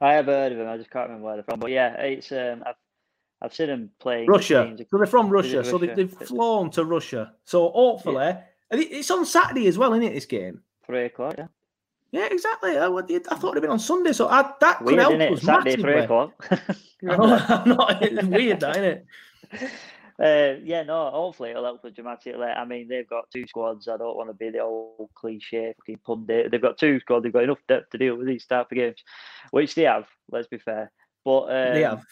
I 0.00 0.14
have 0.14 0.26
heard 0.26 0.50
of 0.52 0.58
them. 0.58 0.68
I 0.68 0.76
just 0.76 0.90
can't 0.90 1.08
remember 1.08 1.26
where 1.26 1.36
they're 1.36 1.44
from. 1.44 1.60
But 1.60 1.70
yeah, 1.70 1.94
it's 2.00 2.32
um, 2.32 2.64
I've 2.66 2.74
I've 3.40 3.54
seen 3.54 3.68
them 3.68 3.90
playing 4.00 4.28
Russia. 4.28 4.74
So 4.90 4.96
they're 4.98 5.06
from 5.06 5.26
Is 5.26 5.32
Russia. 5.32 5.64
So 5.64 5.78
they, 5.78 5.88
they've 5.88 6.12
flown 6.12 6.70
to 6.72 6.84
Russia. 6.84 7.34
So 7.44 7.70
hopefully, 7.70 8.34
and 8.70 8.80
it's 8.80 9.10
on 9.10 9.24
Saturday 9.24 9.68
as 9.68 9.78
well, 9.78 9.92
isn't 9.92 10.04
it? 10.04 10.14
This 10.14 10.26
game. 10.26 10.62
Three 10.84 11.04
o'clock. 11.04 11.34
Yeah. 11.38 11.46
Yeah, 12.12 12.28
exactly. 12.30 12.76
I, 12.76 12.86
I 12.86 13.36
thought 13.36 13.52
it'd 13.52 13.62
been 13.62 13.70
on 13.70 13.78
Sunday, 13.78 14.12
so 14.12 14.28
I, 14.28 14.52
that 14.60 14.78
could 14.78 14.86
Weird, 14.86 14.98
help 14.98 15.32
us 15.32 15.42
Saturday, 15.42 15.76
three 15.76 15.94
massively. 15.94 16.04
o'clock. 16.04 16.46
I 17.08 17.16
know, 17.16 17.74
not, 17.74 18.02
it's 18.02 18.22
weird, 18.24 18.60
that 18.60 18.76
isn't 18.76 18.84
it? 18.84 19.06
Uh, 20.22 20.54
yeah, 20.62 20.84
no. 20.84 21.10
Hopefully, 21.10 21.50
it'll 21.50 21.64
help 21.64 21.84
us 21.84 21.92
dramatically. 21.92 22.46
I 22.46 22.64
mean, 22.64 22.86
they've 22.86 23.08
got 23.08 23.30
two 23.32 23.46
squads. 23.48 23.88
I 23.88 23.96
don't 23.96 24.16
want 24.16 24.30
to 24.30 24.34
be 24.34 24.50
the 24.50 24.60
old 24.60 25.10
cliche 25.14 25.74
fucking 25.78 26.00
pundit. 26.06 26.50
They've 26.50 26.62
got 26.62 26.78
two 26.78 27.00
squads. 27.00 27.24
They've 27.24 27.32
got 27.32 27.42
enough 27.42 27.58
depth 27.66 27.90
to 27.90 27.98
deal 27.98 28.16
with 28.16 28.28
these 28.28 28.46
type 28.46 28.70
of 28.70 28.76
games, 28.76 29.02
which 29.50 29.74
they 29.74 29.82
have. 29.82 30.06
Let's 30.30 30.46
be 30.46 30.58
fair. 30.58 30.92
But 31.24 31.44
um, 31.44 31.74
They 31.74 31.82
have. 31.82 32.04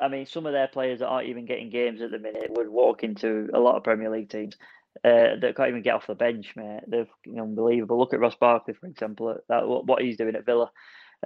I 0.00 0.08
mean, 0.08 0.24
some 0.24 0.46
of 0.46 0.52
their 0.52 0.68
players 0.68 1.00
that 1.00 1.08
aren't 1.08 1.28
even 1.28 1.44
getting 1.44 1.68
games 1.68 2.00
at 2.00 2.10
the 2.10 2.18
minute 2.18 2.46
would 2.50 2.70
walk 2.70 3.04
into 3.04 3.50
a 3.52 3.60
lot 3.60 3.76
of 3.76 3.84
Premier 3.84 4.10
League 4.10 4.30
teams 4.30 4.56
uh, 5.04 5.36
that 5.40 5.54
can't 5.56 5.68
even 5.68 5.82
get 5.82 5.94
off 5.94 6.06
the 6.06 6.14
bench, 6.14 6.54
mate. 6.56 6.80
They're 6.86 7.04
fucking 7.04 7.38
unbelievable. 7.38 7.98
Look 7.98 8.14
at 8.14 8.20
Ross 8.20 8.34
Barkley, 8.34 8.72
for 8.72 8.86
example, 8.86 9.30
at 9.30 9.40
that 9.48 9.68
what 9.68 10.00
he's 10.00 10.16
doing 10.16 10.36
at 10.36 10.46
Villa. 10.46 10.70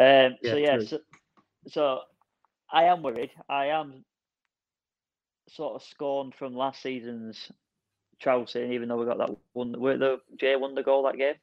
Um, 0.00 0.34
so 0.42 0.56
Yeah, 0.56 0.56
yeah, 0.56 0.78
so, 0.80 0.98
so 1.68 2.00
I 2.72 2.84
am 2.84 3.02
worried. 3.04 3.30
I 3.48 3.66
am 3.66 4.04
sort 5.48 5.74
of 5.74 5.82
scorned 5.82 6.34
from 6.34 6.54
last 6.54 6.82
season's 6.82 7.50
Chelsea, 8.18 8.70
even 8.72 8.88
though 8.88 8.96
we 8.96 9.06
got 9.06 9.18
that 9.18 9.36
one. 9.52 9.78
Were 9.78 9.96
the 9.96 10.20
Jay 10.38 10.56
won 10.56 10.74
the 10.74 10.82
goal 10.82 11.04
that 11.04 11.16
game? 11.16 11.34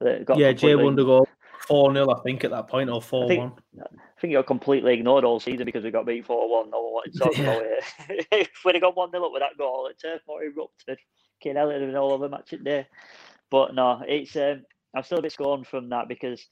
That 0.00 0.24
got 0.24 0.38
Yeah, 0.38 0.52
Jay 0.52 0.74
won 0.74 0.96
the 0.96 1.04
goal. 1.04 1.28
4 1.68 1.92
0, 1.92 2.10
I 2.10 2.20
think, 2.20 2.44
at 2.44 2.50
that 2.50 2.68
point, 2.68 2.90
or 2.90 3.00
4 3.00 3.26
1. 3.26 3.52
I 3.80 4.20
think 4.20 4.30
you 4.30 4.38
got 4.38 4.46
completely 4.46 4.94
ignored 4.94 5.24
all 5.24 5.40
season 5.40 5.64
because 5.64 5.84
we 5.84 5.90
got 5.90 6.06
beat 6.06 6.26
4 6.26 6.62
1. 6.64 6.70
No 6.70 6.82
one 6.82 6.92
wanted 6.92 7.12
to 7.14 7.18
talk 7.18 7.38
about 7.38 7.62
it. 8.08 8.26
if 8.30 8.50
we'd 8.64 8.74
have 8.74 8.82
gone 8.82 8.94
1 8.94 9.10
0 9.10 9.24
up 9.24 9.32
with 9.32 9.42
that 9.42 9.58
goal, 9.58 9.88
the 9.88 9.94
Turf 9.94 10.20
Moor 10.28 10.44
erupted. 10.44 10.98
Kane 11.40 11.56
Elliott 11.56 11.80
had 11.80 11.88
been 11.88 11.96
all 11.96 12.12
over 12.12 12.28
match 12.28 12.52
it 12.52 12.64
day. 12.64 12.86
But 13.50 13.74
no, 13.74 14.02
it's 14.06 14.34
um, 14.36 14.64
I'm 14.94 15.02
still 15.02 15.18
a 15.18 15.22
bit 15.22 15.32
scorned 15.32 15.66
from 15.66 15.90
that 15.90 16.08
because, 16.08 16.44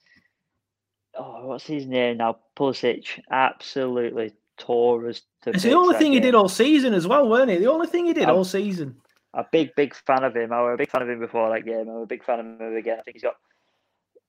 oh, 1.17 1.47
what's 1.47 1.65
his 1.65 1.85
name 1.85 2.17
now? 2.17 2.37
Pulisic 2.57 3.19
absolutely 3.31 4.33
tore 4.57 5.07
us 5.07 5.21
to 5.43 5.51
It's 5.51 5.63
the 5.63 5.73
only 5.73 5.93
that 5.93 5.99
thing 5.99 6.13
he 6.13 6.19
did 6.19 6.35
all 6.35 6.49
season 6.49 6.93
as 6.93 7.07
well, 7.07 7.27
weren't 7.29 7.51
it? 7.51 7.59
The 7.59 7.69
only 7.71 7.87
thing 7.87 8.05
he 8.05 8.13
did 8.13 8.29
Um, 8.29 8.35
all 8.37 8.43
season. 8.43 8.95
a 9.33 9.45
big, 9.51 9.69
big 9.75 9.93
fan 9.93 10.23
of 10.23 10.35
him. 10.35 10.51
I 10.53 10.61
was 10.61 10.73
a 10.75 10.77
big 10.77 10.89
fan 10.89 11.01
of 11.01 11.09
him 11.09 11.19
before 11.19 11.49
that 11.53 11.65
game. 11.65 11.89
I'm 11.89 11.97
a 11.97 12.05
big 12.05 12.23
fan 12.23 12.39
of 12.39 12.45
him 12.45 12.75
again. 12.75 12.97
I 12.99 13.01
think 13.01 13.15
he's 13.15 13.23
got 13.23 13.35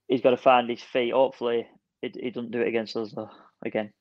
he's 0.09 0.21
got 0.21 0.31
to 0.31 0.37
find 0.37 0.69
his 0.69 0.83
feet. 0.83 1.13
Hopefully, 1.13 1.67
he, 2.03 2.13
he 2.21 2.31
doesn't 2.31 2.51
do 2.51 2.61
it 2.61 2.69
against 2.69 2.97
us 2.97 3.13
though, 3.13 3.31
again. 3.65 3.93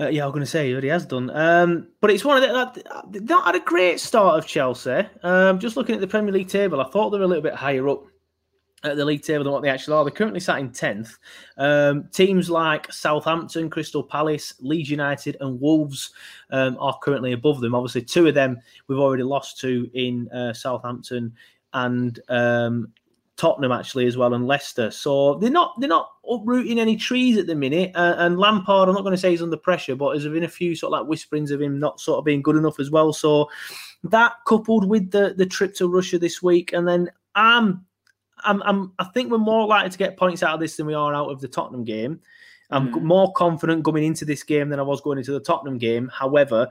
Uh, 0.00 0.08
yeah, 0.08 0.24
I 0.24 0.26
was 0.26 0.32
going 0.32 0.44
to 0.44 0.50
say 0.50 0.66
he 0.66 0.72
already 0.72 0.88
has 0.88 1.06
done. 1.06 1.30
Um, 1.30 1.88
but 2.00 2.10
it's 2.10 2.24
one 2.24 2.42
of 2.42 2.48
the 2.48 2.52
that 2.52 3.12
they've 3.12 3.28
had 3.44 3.54
a 3.54 3.60
great 3.60 4.00
start 4.00 4.36
of 4.36 4.44
Chelsea. 4.46 5.04
Um, 5.22 5.60
just 5.60 5.76
looking 5.76 5.94
at 5.94 6.00
the 6.00 6.08
Premier 6.08 6.32
League 6.32 6.48
table, 6.48 6.80
I 6.80 6.90
thought 6.90 7.10
they 7.10 7.18
were 7.18 7.24
a 7.24 7.28
little 7.28 7.42
bit 7.44 7.54
higher 7.54 7.88
up 7.88 8.02
at 8.84 8.96
the 8.96 9.04
league 9.04 9.22
table 9.22 9.44
than 9.44 9.52
what 9.52 9.62
they 9.62 9.70
actually 9.70 9.94
are. 9.94 10.04
They're 10.04 10.12
currently 10.12 10.40
sat 10.40 10.58
in 10.58 10.70
tenth. 10.70 11.18
Um, 11.56 12.08
teams 12.12 12.50
like 12.50 12.92
Southampton, 12.92 13.70
Crystal 13.70 14.02
Palace, 14.02 14.54
Leeds 14.60 14.90
United, 14.90 15.36
and 15.40 15.60
Wolves 15.60 16.10
um, 16.50 16.76
are 16.78 16.98
currently 17.02 17.32
above 17.32 17.60
them. 17.60 17.74
Obviously, 17.74 18.02
two 18.02 18.26
of 18.26 18.34
them 18.34 18.60
we've 18.86 18.98
already 18.98 19.22
lost 19.22 19.58
to 19.60 19.90
in 19.94 20.28
uh, 20.30 20.52
Southampton 20.52 21.34
and 21.72 22.20
um, 22.28 22.92
Tottenham 23.36 23.72
actually 23.72 24.06
as 24.06 24.16
well, 24.16 24.34
and 24.34 24.46
Leicester. 24.46 24.90
So 24.90 25.34
they're 25.36 25.50
not 25.50 25.74
they're 25.80 25.88
not 25.88 26.10
uprooting 26.30 26.78
any 26.78 26.96
trees 26.96 27.36
at 27.36 27.46
the 27.46 27.54
minute. 27.54 27.90
Uh, 27.94 28.14
and 28.18 28.38
Lampard, 28.38 28.88
I'm 28.88 28.94
not 28.94 29.02
going 29.02 29.14
to 29.14 29.20
say 29.20 29.30
he's 29.30 29.42
under 29.42 29.56
pressure, 29.56 29.96
but 29.96 30.12
there's 30.12 30.24
been 30.24 30.44
a 30.44 30.48
few 30.48 30.76
sort 30.76 30.92
of 30.92 31.00
like 31.00 31.08
whisperings 31.08 31.50
of 31.50 31.60
him 31.60 31.80
not 31.80 32.00
sort 32.00 32.18
of 32.18 32.24
being 32.24 32.42
good 32.42 32.56
enough 32.56 32.78
as 32.78 32.90
well. 32.90 33.12
So 33.12 33.50
that 34.04 34.34
coupled 34.46 34.88
with 34.88 35.10
the 35.10 35.34
the 35.36 35.46
trip 35.46 35.74
to 35.76 35.88
Russia 35.88 36.18
this 36.18 36.42
week, 36.42 36.72
and 36.72 36.86
then 36.86 37.10
I'm 37.34 37.84
I'm, 38.44 38.62
I'm 38.62 38.92
I 38.98 39.04
think 39.04 39.30
we're 39.30 39.38
more 39.38 39.66
likely 39.66 39.90
to 39.90 39.98
get 39.98 40.16
points 40.16 40.42
out 40.42 40.54
of 40.54 40.60
this 40.60 40.76
than 40.76 40.86
we 40.86 40.94
are 40.94 41.14
out 41.14 41.30
of 41.30 41.40
the 41.40 41.48
Tottenham 41.48 41.84
game. 41.84 42.20
I'm 42.70 42.92
Mm. 42.92 43.02
more 43.02 43.32
confident 43.34 43.82
going 43.82 44.04
into 44.04 44.24
this 44.24 44.42
game 44.42 44.68
than 44.70 44.80
I 44.80 44.82
was 44.82 45.00
going 45.00 45.18
into 45.18 45.32
the 45.32 45.40
Tottenham 45.40 45.78
game. 45.78 46.10
However, 46.12 46.66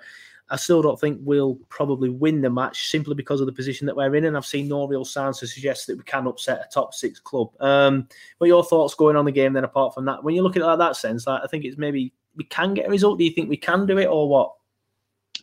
I 0.50 0.56
still 0.58 0.82
don't 0.82 1.00
think 1.00 1.20
we'll 1.24 1.56
probably 1.70 2.10
win 2.10 2.42
the 2.42 2.50
match 2.50 2.90
simply 2.90 3.16
because 3.16 3.40
of 3.40 3.46
the 3.46 3.54
position 3.54 3.88
that 3.88 3.96
we're 3.96 4.14
in, 4.16 4.26
and 4.26 4.36
I've 4.36 4.46
seen 4.46 4.68
no 4.68 4.88
real 4.88 5.06
signs 5.06 5.40
to 5.40 5.48
suggest 5.48 5.88
that 5.88 5.98
we 5.98 6.04
can 6.04 6.28
upset 6.28 6.66
a 6.66 6.70
top 6.70 6.94
six 6.94 7.20
club. 7.20 7.50
Um, 7.60 8.08
what 8.38 8.46
are 8.46 8.48
your 8.50 8.64
thoughts 8.64 8.96
going 8.96 9.16
on 9.16 9.26
the 9.26 9.32
game 9.32 9.54
then? 9.54 9.64
Apart 9.64 9.94
from 9.94 10.06
that, 10.06 10.24
when 10.24 10.36
you 10.36 10.42
look 10.44 10.56
at 10.56 10.62
it 10.62 10.66
like 10.66 10.80
that 10.80 10.96
sense, 10.96 11.26
like, 11.26 11.42
I 11.44 11.48
think 11.48 11.64
it's 11.64 11.78
maybe 11.78 12.14
we 12.36 12.44
can 12.44 12.74
get 12.74 12.88
a 12.88 12.92
result. 12.92 13.18
Do 13.20 13.24
you 13.24 13.32
think 13.32 13.50
we 13.50 13.58
can 13.58 13.86
do 13.86 13.98
it, 13.98 14.08
or 14.08 14.28
what? 14.28 14.54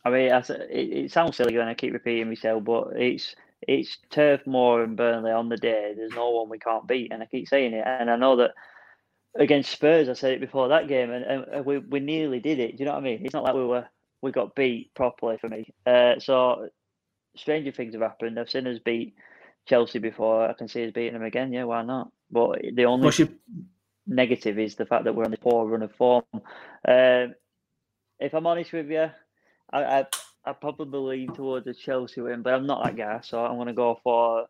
I 0.05 0.11
mean, 0.11 0.31
it, 0.33 0.51
it 0.71 1.13
sounds 1.13 1.37
silly 1.37 1.57
when 1.57 1.69
I 1.69 1.75
keep 1.75 1.93
repeating 1.93 2.29
myself, 2.29 2.65
but 2.65 2.89
it's 2.95 3.35
it's 3.67 3.99
Turf 4.11 4.47
Moor 4.47 4.83
and 4.83 4.97
Burnley 4.97 5.33
on 5.33 5.49
the 5.49 5.57
day. 5.57 5.93
There's 5.97 6.13
no 6.13 6.31
one 6.31 6.49
we 6.49 6.59
can't 6.59 6.87
beat, 6.87 7.13
and 7.13 7.23
I 7.23 7.27
keep 7.27 7.49
saying 7.49 7.73
it. 7.73 7.85
And 7.87 8.11
I 8.11 8.17
know 8.17 8.37
that 8.37 8.53
against 9.39 9.71
Spurs, 9.71 10.09
I 10.09 10.15
said 10.15 10.33
it 10.33 10.41
before 10.41 10.69
that 10.69 10.89
game, 10.89 11.11
and, 11.11 11.25
and 11.25 11.65
we 11.65 11.79
we 11.79 12.01
nearly 12.01 12.41
did 12.41 12.59
it. 12.59 12.77
Do 12.77 12.83
you 12.83 12.87
know 12.87 12.93
what 12.93 13.01
I 13.01 13.05
mean? 13.05 13.25
It's 13.25 13.35
not 13.35 13.45
like 13.45 13.55
we 13.55 13.65
were 13.65 13.87
we 14.23 14.33
got 14.33 14.55
beat 14.55 14.95
properly 14.95 15.39
for 15.39 15.49
me. 15.49 15.73
Uh, 15.87 16.19
so 16.19 16.69
stranger 17.37 17.73
things 17.73 17.95
have 17.95 18.03
happened. 18.03 18.39
I've 18.39 18.51
seen 18.51 18.67
us 18.67 18.79
beat 18.79 19.15
Chelsea 19.67 19.99
before. 19.99 20.49
I 20.49 20.53
can 20.53 20.69
see 20.69 20.85
us 20.85 20.93
beating 20.93 21.15
them 21.15 21.23
again. 21.23 21.53
Yeah, 21.53 21.65
why 21.65 21.83
not? 21.83 22.11
But 22.31 22.61
the 22.75 22.85
only 22.85 23.11
your- 23.17 23.29
negative 24.07 24.59
is 24.59 24.75
the 24.75 24.87
fact 24.87 25.05
that 25.05 25.15
we're 25.15 25.25
on 25.25 25.31
the 25.31 25.39
poor 25.39 25.67
run 25.67 25.83
of 25.83 25.95
form. 25.95 26.25
Um, 26.35 27.35
if 28.19 28.35
I'm 28.35 28.47
honest 28.47 28.73
with 28.73 28.91
you, 28.91 29.11
I, 29.73 29.85
I 29.85 30.07
I 30.51 30.55
probably 30.55 31.19
lean 31.19 31.35
towards 31.35 31.67
a 31.69 31.75
Chelsea 31.75 32.21
win, 32.21 32.43
but 32.43 32.55
I'm 32.55 32.67
not 32.67 32.85
that 32.85 32.97
guy, 32.97 33.21
so 33.23 33.45
I'm 33.45 33.55
going 33.57 33.69
to 33.69 33.73
go 33.73 34.01
for 34.03 34.47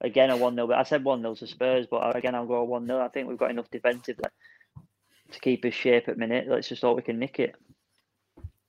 again 0.00 0.30
a 0.30 0.36
one 0.36 0.56
0 0.56 0.66
But 0.66 0.78
I 0.78 0.82
said 0.82 1.04
one 1.04 1.22
0 1.22 1.36
to 1.36 1.46
Spurs, 1.46 1.86
but 1.90 2.16
again 2.16 2.34
I'll 2.34 2.46
go 2.46 2.64
one 2.64 2.86
0 2.86 3.00
I 3.00 3.08
think 3.08 3.28
we've 3.28 3.38
got 3.38 3.50
enough 3.52 3.70
defensively 3.70 4.28
to 5.32 5.40
keep 5.40 5.64
us 5.64 5.74
shape 5.74 6.08
at 6.08 6.18
minute. 6.18 6.48
Let's 6.48 6.68
just 6.68 6.82
hope 6.82 6.96
we 6.96 7.02
can 7.02 7.20
nick 7.20 7.38
it. 7.38 7.54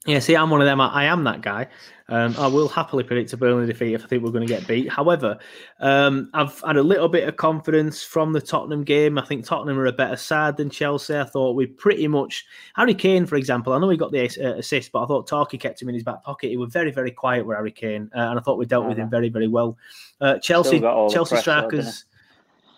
Yeah, 0.08 0.18
see, 0.18 0.36
I'm 0.36 0.50
one 0.50 0.62
of 0.62 0.66
them. 0.66 0.82
I, 0.82 0.88
I 0.88 1.04
am 1.06 1.24
that 1.26 1.42
guy. 1.42 1.68
Um, 2.10 2.36
I 2.38 2.48
will 2.48 2.68
happily 2.68 3.04
predict 3.04 3.32
a 3.34 3.38
Burnley 3.38 3.68
defeat 3.68 3.94
if 3.94 4.04
I 4.04 4.08
think 4.08 4.24
we're 4.24 4.32
going 4.32 4.46
to 4.46 4.54
get 4.54 4.68
beat. 4.68 4.90
However, 4.90 5.38
um, 5.80 6.30
I've 6.34 6.60
had 6.62 6.76
a 6.76 6.84
little 6.84 7.08
bit 7.08 7.28
of 7.28 7.38
confidence 7.38 8.04
from 8.04 8.34
the 8.34 8.42
Tottenham 8.42 8.84
game. 8.84 9.18
I 9.18 9.26
think 9.26 9.46
Tottenham 9.46 9.78
are 9.78 9.86
a 9.86 9.94
better 9.94 10.18
side 10.18 10.58
than 10.58 10.70
Chelsea. 10.72 11.16
I 11.16 11.24
thought 11.24 11.56
we 11.56 11.68
pretty 11.68 12.08
much 12.08 12.46
Harry 12.76 12.96
Kane, 12.96 13.28
for 13.28 13.36
example. 13.36 13.72
I 13.74 13.80
know 13.80 13.90
he 13.90 13.96
got 13.96 14.12
the 14.12 14.22
uh, 14.22 14.58
assist, 14.58 14.92
but 14.92 15.04
I 15.04 15.06
thought 15.06 15.30
Tarky 15.30 15.60
kept 15.60 15.82
him 15.82 15.88
in 15.88 15.96
his 15.96 16.04
back 16.04 16.24
pocket. 16.24 16.50
He 16.50 16.58
was 16.58 16.74
very, 16.74 16.92
very 16.92 17.12
quiet 17.12 17.46
with 17.46 17.56
Harry 17.56 17.72
Kane, 17.72 18.10
uh, 18.16 18.20
and 18.20 18.40
I 18.40 18.42
thought 18.42 18.58
we 18.58 18.66
dealt 18.66 18.88
with 18.88 18.98
him 18.98 19.10
very, 19.10 19.30
very 19.30 19.48
well. 19.48 19.78
Uh, 20.20 20.38
Chelsea, 20.40 20.80
got 20.80 20.96
all 20.96 21.08
the 21.08 21.14
Chelsea 21.14 21.38
strikers. 21.38 22.06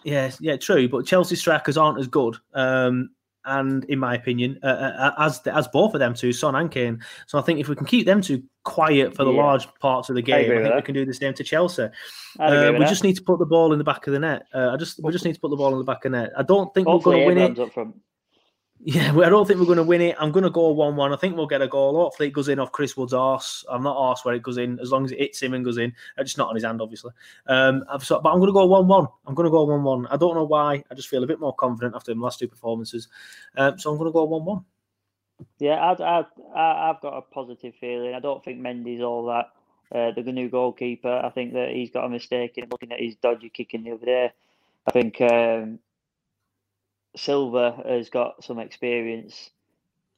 Yeah, 0.03 0.29
yeah, 0.41 0.57
true. 0.57 0.89
But 0.89 1.05
Chelsea 1.05 1.37
strikers 1.37 1.77
aren't 1.77 1.99
as 1.99 2.07
good. 2.07 2.35
Um, 2.53 3.11
and 3.45 3.83
in 3.85 3.99
my 3.99 4.15
opinion, 4.15 4.59
uh, 4.63 4.67
uh, 4.67 5.13
as 5.19 5.41
as 5.47 5.67
both 5.67 5.93
of 5.93 5.99
them 5.99 6.13
two, 6.13 6.33
Son 6.33 6.55
and 6.55 6.71
Kane. 6.71 7.01
So 7.27 7.37
I 7.37 7.41
think 7.41 7.59
if 7.59 7.67
we 7.69 7.75
can 7.75 7.85
keep 7.85 8.05
them 8.05 8.21
two 8.21 8.43
quiet 8.63 9.15
for 9.15 9.23
the 9.23 9.31
Yeah. 9.31 9.43
large 9.43 9.67
parts 9.79 10.09
of 10.09 10.15
the 10.15 10.21
game, 10.21 10.49
I, 10.49 10.53
with 10.55 10.63
think 10.63 10.75
we 10.75 10.81
can 10.81 10.95
do 10.95 11.05
the 11.05 11.13
same 11.13 11.33
to 11.33 11.43
Chelsea. 11.43 11.83
Uh, 11.83 11.89
we 12.73 12.79
that. 12.79 12.89
just 12.89 13.03
need 13.03 13.15
to 13.15 13.23
put 13.23 13.39
the 13.39 13.45
ball 13.45 13.73
in 13.73 13.77
the 13.77 13.83
back 13.83 14.07
of 14.07 14.13
the 14.13 14.19
net. 14.19 14.43
Uh, 14.53 14.71
I 14.71 14.77
just 14.77 15.01
we 15.03 15.11
just 15.11 15.25
need 15.25 15.35
to 15.35 15.39
put 15.41 15.49
the 15.49 15.57
ball 15.57 15.71
in 15.73 15.77
the 15.79 15.83
back 15.83 16.05
of 16.05 16.11
the 16.11 16.17
net. 16.17 16.31
I 16.37 16.43
don't 16.43 16.73
think 16.73 16.87
Hopefully 16.87 17.17
we're 17.25 17.35
going 17.35 17.55
to 17.55 17.63
win 17.63 17.71
it. 17.89 17.93
Yeah, 18.85 19.17
I 19.17 19.29
don't 19.29 19.47
think 19.47 19.61
we're 19.61 19.65
going 19.65 19.77
to 19.77 19.83
win 19.83 20.01
it. 20.01 20.17
I'm 20.19 20.33
going 20.33 20.43
to 20.43 20.49
go 20.49 20.69
one-one. 20.71 21.13
I 21.13 21.15
think 21.15 21.37
we'll 21.37 21.47
get 21.47 21.61
a 21.61 21.69
goal. 21.69 21.95
Hopefully, 21.95 22.27
it 22.27 22.33
goes 22.33 22.49
in 22.49 22.59
off 22.59 22.73
Chris 22.73 22.97
Wood's 22.97 23.13
arse. 23.13 23.63
I'm 23.69 23.81
not 23.81 23.95
arse 23.95 24.25
where 24.25 24.35
it 24.35 24.43
goes 24.43 24.57
in, 24.57 24.77
as 24.79 24.91
long 24.91 25.05
as 25.05 25.13
it 25.13 25.19
hits 25.19 25.41
him 25.41 25.53
and 25.53 25.63
goes 25.63 25.77
in. 25.77 25.93
It's 26.17 26.31
Just 26.31 26.37
not 26.37 26.49
on 26.49 26.55
his 26.55 26.65
hand, 26.65 26.81
obviously. 26.81 27.11
Um, 27.47 27.85
so, 28.01 28.19
but 28.19 28.31
I'm 28.31 28.39
going 28.39 28.49
to 28.49 28.53
go 28.53 28.65
one-one. 28.65 29.07
I'm 29.25 29.35
going 29.35 29.45
to 29.45 29.51
go 29.51 29.63
one-one. 29.63 30.07
I 30.07 30.17
don't 30.17 30.35
know 30.35 30.43
why. 30.43 30.83
I 30.91 30.95
just 30.95 31.07
feel 31.07 31.23
a 31.23 31.27
bit 31.27 31.39
more 31.39 31.53
confident 31.55 31.95
after 31.95 32.13
the 32.13 32.19
last 32.19 32.39
two 32.39 32.49
performances. 32.49 33.07
Um, 33.55 33.79
so 33.79 33.89
I'm 33.89 33.97
going 33.97 34.09
to 34.09 34.13
go 34.13 34.25
one-one. 34.25 34.65
Yeah, 35.59 35.91
I'd, 35.91 36.01
I'd, 36.01 36.25
I've 36.53 37.01
got 37.01 37.17
a 37.17 37.21
positive 37.21 37.75
feeling. 37.79 38.13
I 38.13 38.19
don't 38.19 38.43
think 38.43 38.59
Mendy's 38.59 39.01
all 39.01 39.25
that. 39.27 39.51
Uh, 39.97 40.11
the 40.11 40.31
new 40.31 40.49
goalkeeper, 40.49 41.21
I 41.23 41.29
think 41.29 41.53
that 41.53 41.69
he's 41.69 41.91
got 41.91 42.05
a 42.05 42.09
mistake 42.09 42.57
in 42.57 42.67
looking 42.69 42.91
at 42.91 42.99
his 42.99 43.15
dodgy 43.15 43.49
kicking 43.49 43.83
the 43.83 43.91
other 43.91 44.05
day. 44.05 44.31
I 44.87 44.91
think 44.91 45.21
um, 45.21 45.79
Silva 47.15 47.83
has 47.85 48.09
got 48.09 48.43
some 48.43 48.59
experience, 48.59 49.49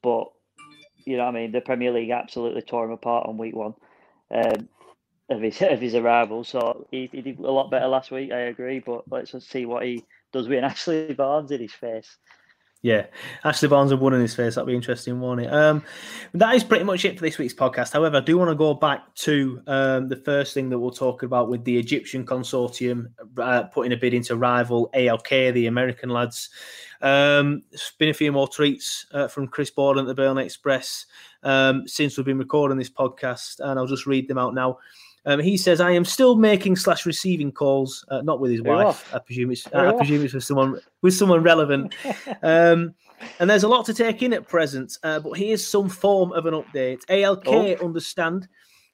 but 0.02 0.28
you 1.04 1.16
know 1.16 1.24
what 1.24 1.36
I 1.36 1.40
mean. 1.40 1.52
The 1.52 1.60
Premier 1.60 1.92
League 1.92 2.10
absolutely 2.10 2.62
tore 2.62 2.84
him 2.86 2.92
apart 2.92 3.26
on 3.28 3.38
week 3.38 3.54
one 3.54 3.74
um, 4.30 4.68
of 5.30 5.40
his 5.40 5.60
of 5.62 5.80
his 5.80 5.94
arrival. 5.94 6.44
So 6.44 6.86
he, 6.90 7.08
he 7.12 7.22
did 7.22 7.38
a 7.38 7.50
lot 7.50 7.70
better 7.70 7.86
last 7.88 8.10
week. 8.10 8.32
I 8.32 8.40
agree, 8.40 8.80
but 8.80 9.04
let's 9.10 9.34
see 9.48 9.66
what 9.66 9.84
he 9.84 10.04
does 10.32 10.48
with 10.48 10.58
an 10.58 10.64
Ashley 10.70 11.14
Barnes 11.14 11.50
in 11.50 11.60
his 11.60 11.72
face. 11.72 12.16
Yeah, 12.82 13.06
Ashley 13.42 13.68
Barnes 13.68 13.90
had 13.90 14.00
one 14.00 14.14
in 14.14 14.20
his 14.20 14.34
face. 14.34 14.54
That'd 14.54 14.68
be 14.68 14.74
interesting, 14.74 15.18
won't 15.18 15.40
it? 15.40 15.52
Um, 15.52 15.82
that 16.34 16.54
is 16.54 16.62
pretty 16.62 16.84
much 16.84 17.04
it 17.04 17.18
for 17.18 17.24
this 17.24 17.38
week's 17.38 17.54
podcast. 17.54 17.92
However, 17.92 18.18
I 18.18 18.20
do 18.20 18.38
want 18.38 18.50
to 18.50 18.54
go 18.54 18.74
back 18.74 19.12
to 19.16 19.60
um, 19.66 20.08
the 20.08 20.16
first 20.16 20.54
thing 20.54 20.68
that 20.70 20.78
we'll 20.78 20.92
talk 20.92 21.22
about 21.22 21.48
with 21.48 21.64
the 21.64 21.76
Egyptian 21.78 22.24
consortium 22.24 23.10
uh, 23.38 23.64
putting 23.64 23.92
a 23.92 23.96
bid 23.96 24.14
into 24.14 24.36
rival 24.36 24.90
ALK, 24.94 25.52
the 25.52 25.66
American 25.66 26.10
lads. 26.10 26.50
Um, 27.02 27.62
there's 27.70 27.92
been 27.98 28.10
a 28.10 28.14
few 28.14 28.30
more 28.30 28.46
tweets 28.46 29.06
uh, 29.12 29.26
from 29.26 29.48
Chris 29.48 29.70
Boden 29.70 30.04
at 30.04 30.06
the 30.06 30.14
Burnley 30.14 30.44
Express 30.44 31.06
um, 31.42 31.88
since 31.88 32.16
we've 32.16 32.26
been 32.26 32.38
recording 32.38 32.78
this 32.78 32.90
podcast, 32.90 33.60
and 33.60 33.78
I'll 33.78 33.86
just 33.86 34.06
read 34.06 34.28
them 34.28 34.38
out 34.38 34.54
now. 34.54 34.78
Um, 35.26 35.40
he 35.40 35.56
says, 35.56 35.80
"I 35.80 35.90
am 35.90 36.04
still 36.04 36.36
making 36.36 36.76
slash 36.76 37.04
receiving 37.04 37.52
calls, 37.52 38.04
uh, 38.08 38.22
not 38.22 38.40
with 38.40 38.50
his 38.52 38.62
wife. 38.62 38.86
off? 38.86 39.14
I 39.14 39.18
presume 39.18 39.50
it's 39.50 39.66
I 39.74 39.86
off? 39.86 39.98
presume 39.98 40.24
it's 40.24 40.32
with 40.34 40.44
someone 40.44 40.80
with 41.02 41.14
someone 41.14 41.42
relevant." 41.42 41.94
Um, 42.42 42.94
and 43.40 43.48
there's 43.48 43.62
a 43.64 43.68
lot 43.68 43.86
to 43.86 43.94
take 43.94 44.22
in 44.22 44.32
at 44.34 44.46
present, 44.46 44.98
uh, 45.02 45.18
but 45.20 45.32
here's 45.32 45.66
some 45.66 45.88
form 45.88 46.32
of 46.32 46.44
an 46.46 46.54
update. 46.54 47.00
ALK 47.06 47.82
understand. 47.82 48.46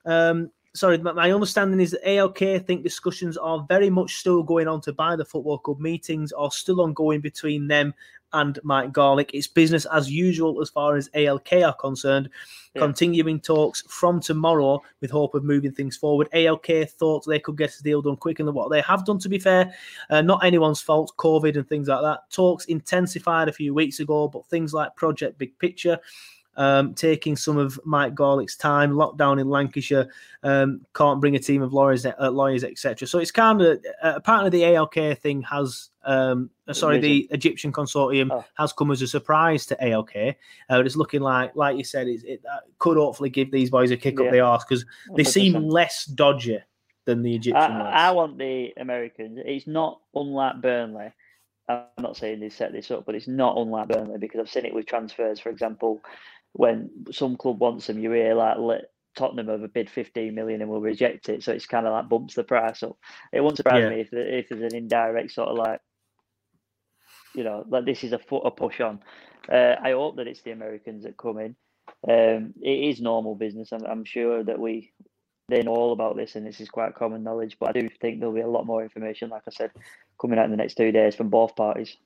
Um, 0.06 0.50
sorry, 0.74 0.98
my, 0.98 1.30
understanding 1.30 1.80
is 1.80 1.92
that 1.92 2.04
ALK 2.04 2.66
think 2.66 2.82
discussions 2.82 3.36
are 3.36 3.64
very 3.68 3.90
much 3.90 4.16
still 4.16 4.42
going 4.42 4.68
on 4.68 4.80
to 4.82 4.92
buy 4.92 5.16
the 5.16 5.24
football 5.24 5.58
club. 5.58 5.80
Meetings 5.80 6.32
are 6.32 6.50
still 6.50 6.80
ongoing 6.80 7.20
between 7.20 7.68
them 7.68 7.94
and 8.32 8.58
Mike 8.62 8.92
Garlick. 8.92 9.30
It's 9.34 9.46
business 9.46 9.84
as 9.86 10.10
usual 10.10 10.60
as 10.62 10.70
far 10.70 10.96
as 10.96 11.08
ALK 11.10 11.66
are 11.66 11.74
concerned. 11.74 12.30
Yeah. 12.74 12.82
Continuing 12.82 13.40
talks 13.40 13.82
from 13.82 14.20
tomorrow 14.20 14.80
with 15.00 15.10
hope 15.10 15.34
of 15.34 15.44
moving 15.44 15.72
things 15.72 15.96
forward. 15.96 16.28
ALK 16.32 16.88
thought 16.90 17.26
they 17.26 17.38
could 17.38 17.58
get 17.58 17.76
a 17.78 17.82
deal 17.82 18.00
done 18.00 18.16
quicker 18.16 18.44
than 18.44 18.54
what 18.54 18.70
they 18.70 18.80
have 18.80 19.04
done, 19.04 19.18
to 19.18 19.28
be 19.28 19.38
fair. 19.38 19.74
Uh, 20.08 20.22
not 20.22 20.42
anyone's 20.42 20.80
fault, 20.80 21.12
COVID 21.18 21.56
and 21.56 21.68
things 21.68 21.88
like 21.88 22.00
that. 22.00 22.30
Talks 22.30 22.64
intensified 22.66 23.48
a 23.48 23.52
few 23.52 23.74
weeks 23.74 24.00
ago, 24.00 24.28
but 24.28 24.46
things 24.46 24.72
like 24.72 24.96
Project 24.96 25.36
Big 25.36 25.58
Picture, 25.58 25.98
um, 26.56 26.94
taking 26.94 27.36
some 27.36 27.56
of 27.56 27.78
Mike 27.84 28.14
Garlick's 28.14 28.56
time, 28.56 28.92
lockdown 28.92 29.40
in 29.40 29.48
Lancashire, 29.48 30.08
um, 30.42 30.80
can't 30.94 31.20
bring 31.20 31.34
a 31.36 31.38
team 31.38 31.62
of 31.62 31.72
lawyers, 31.72 32.04
uh, 32.04 32.30
lawyers, 32.30 32.64
etc. 32.64 33.06
So 33.08 33.18
it's 33.18 33.30
kind 33.30 33.60
of 33.60 33.78
uh, 34.02 34.12
apparently 34.16 34.50
the 34.50 34.62
ALK 34.74 35.18
thing 35.18 35.42
has, 35.42 35.90
um, 36.04 36.50
uh, 36.68 36.72
sorry, 36.72 36.98
the 36.98 37.28
Egyptian 37.30 37.72
consortium 37.72 38.28
Oh. 38.30 38.44
has 38.54 38.72
come 38.72 38.90
as 38.90 39.02
a 39.02 39.06
surprise 39.06 39.66
to 39.66 39.76
ALK. 39.76 40.34
Uh, 40.70 40.82
it's 40.84 40.96
looking 40.96 41.20
like, 41.22 41.56
like 41.56 41.76
you 41.76 41.84
said, 41.84 42.06
it's, 42.08 42.24
it 42.24 42.42
uh, 42.50 42.58
could 42.78 42.96
hopefully 42.96 43.30
give 43.30 43.50
these 43.50 43.70
boys 43.70 43.90
a 43.90 43.96
kick 43.96 44.18
up 44.20 44.26
Yeah. 44.26 44.30
the 44.32 44.40
arse 44.40 44.64
because 44.64 44.84
they 45.16 45.24
seem 45.24 45.54
100%. 45.54 45.70
less 45.72 46.04
dodgy 46.04 46.58
than 47.04 47.22
the 47.22 47.34
Egyptian 47.34 47.72
I. 47.72 48.08
I 48.08 48.10
want 48.12 48.38
the 48.38 48.72
Americans. 48.76 49.38
It's 49.44 49.66
not 49.66 50.00
unlike 50.14 50.60
Burnley. 50.60 51.12
I'm 51.68 51.84
not 52.00 52.16
saying 52.16 52.40
they 52.40 52.48
set 52.48 52.72
this 52.72 52.90
up, 52.90 53.06
but 53.06 53.14
it's 53.14 53.28
not 53.28 53.56
unlike 53.56 53.88
Burnley 53.88 54.18
because 54.18 54.40
I've 54.40 54.50
seen 54.50 54.66
it 54.66 54.74
with 54.74 54.86
transfers. 54.86 55.40
For 55.40 55.48
example, 55.48 56.00
when 56.52 56.90
some 57.12 57.36
club 57.36 57.60
wants 57.60 57.86
them, 57.86 57.98
you 57.98 58.10
hear 58.12 58.34
like 58.34 58.58
let 58.58 58.84
Tottenham 59.16 59.48
have 59.48 59.62
a 59.62 59.68
bid 59.68 59.90
15 59.90 60.34
million 60.34 60.60
and 60.62 60.70
we'll 60.70 60.80
reject 60.80 61.28
it. 61.28 61.42
So 61.42 61.52
it's 61.52 61.66
kind 61.66 61.86
of 61.86 61.92
like 61.92 62.08
bumps 62.08 62.34
the 62.34 62.44
price 62.44 62.82
up. 62.82 62.96
It 63.32 63.40
wouldn't 63.40 63.58
surprise 63.58 63.82
Yeah. 63.82 63.90
me 63.90 64.00
if 64.00 64.08
if 64.12 64.48
there's 64.48 64.62
an 64.62 64.74
indirect 64.74 65.32
sort 65.32 65.48
of 65.48 65.56
like, 65.56 65.80
you 67.34 67.44
know, 67.44 67.64
like 67.68 67.84
this 67.86 68.04
is 68.04 68.12
a 68.12 68.18
foot 68.18 68.42
a 68.46 68.50
push 68.50 68.80
on. 68.80 69.00
Uh, 69.50 69.76
I 69.82 69.92
hope 69.92 70.16
that 70.16 70.28
it's 70.28 70.42
the 70.42 70.52
Americans 70.52 71.04
that 71.04 71.16
come 71.16 71.38
in. 71.38 71.56
Um, 72.08 72.54
it 72.62 72.90
is 72.90 73.00
normal 73.00 73.34
business. 73.34 73.72
I'm, 73.72 73.84
I'm 73.84 74.04
sure 74.04 74.44
that 74.44 74.58
we 74.58 74.92
they 75.48 75.62
know 75.62 75.72
all 75.72 75.92
about 75.92 76.16
this 76.16 76.36
and 76.36 76.46
this 76.46 76.60
is 76.60 76.70
quite 76.70 76.94
common 76.94 77.22
knowledge. 77.24 77.58
But 77.60 77.70
I 77.76 77.80
do 77.80 77.88
think 78.00 78.20
there'll 78.20 78.34
be 78.34 78.40
a 78.42 78.48
lot 78.48 78.66
more 78.66 78.82
information, 78.82 79.30
like 79.30 79.42
I 79.46 79.52
said, 79.52 79.72
coming 80.20 80.38
out 80.38 80.46
in 80.46 80.50
the 80.52 80.56
next 80.56 80.76
two 80.76 80.92
days 80.92 81.14
from 81.16 81.28
both 81.30 81.56
parties. 81.56 81.96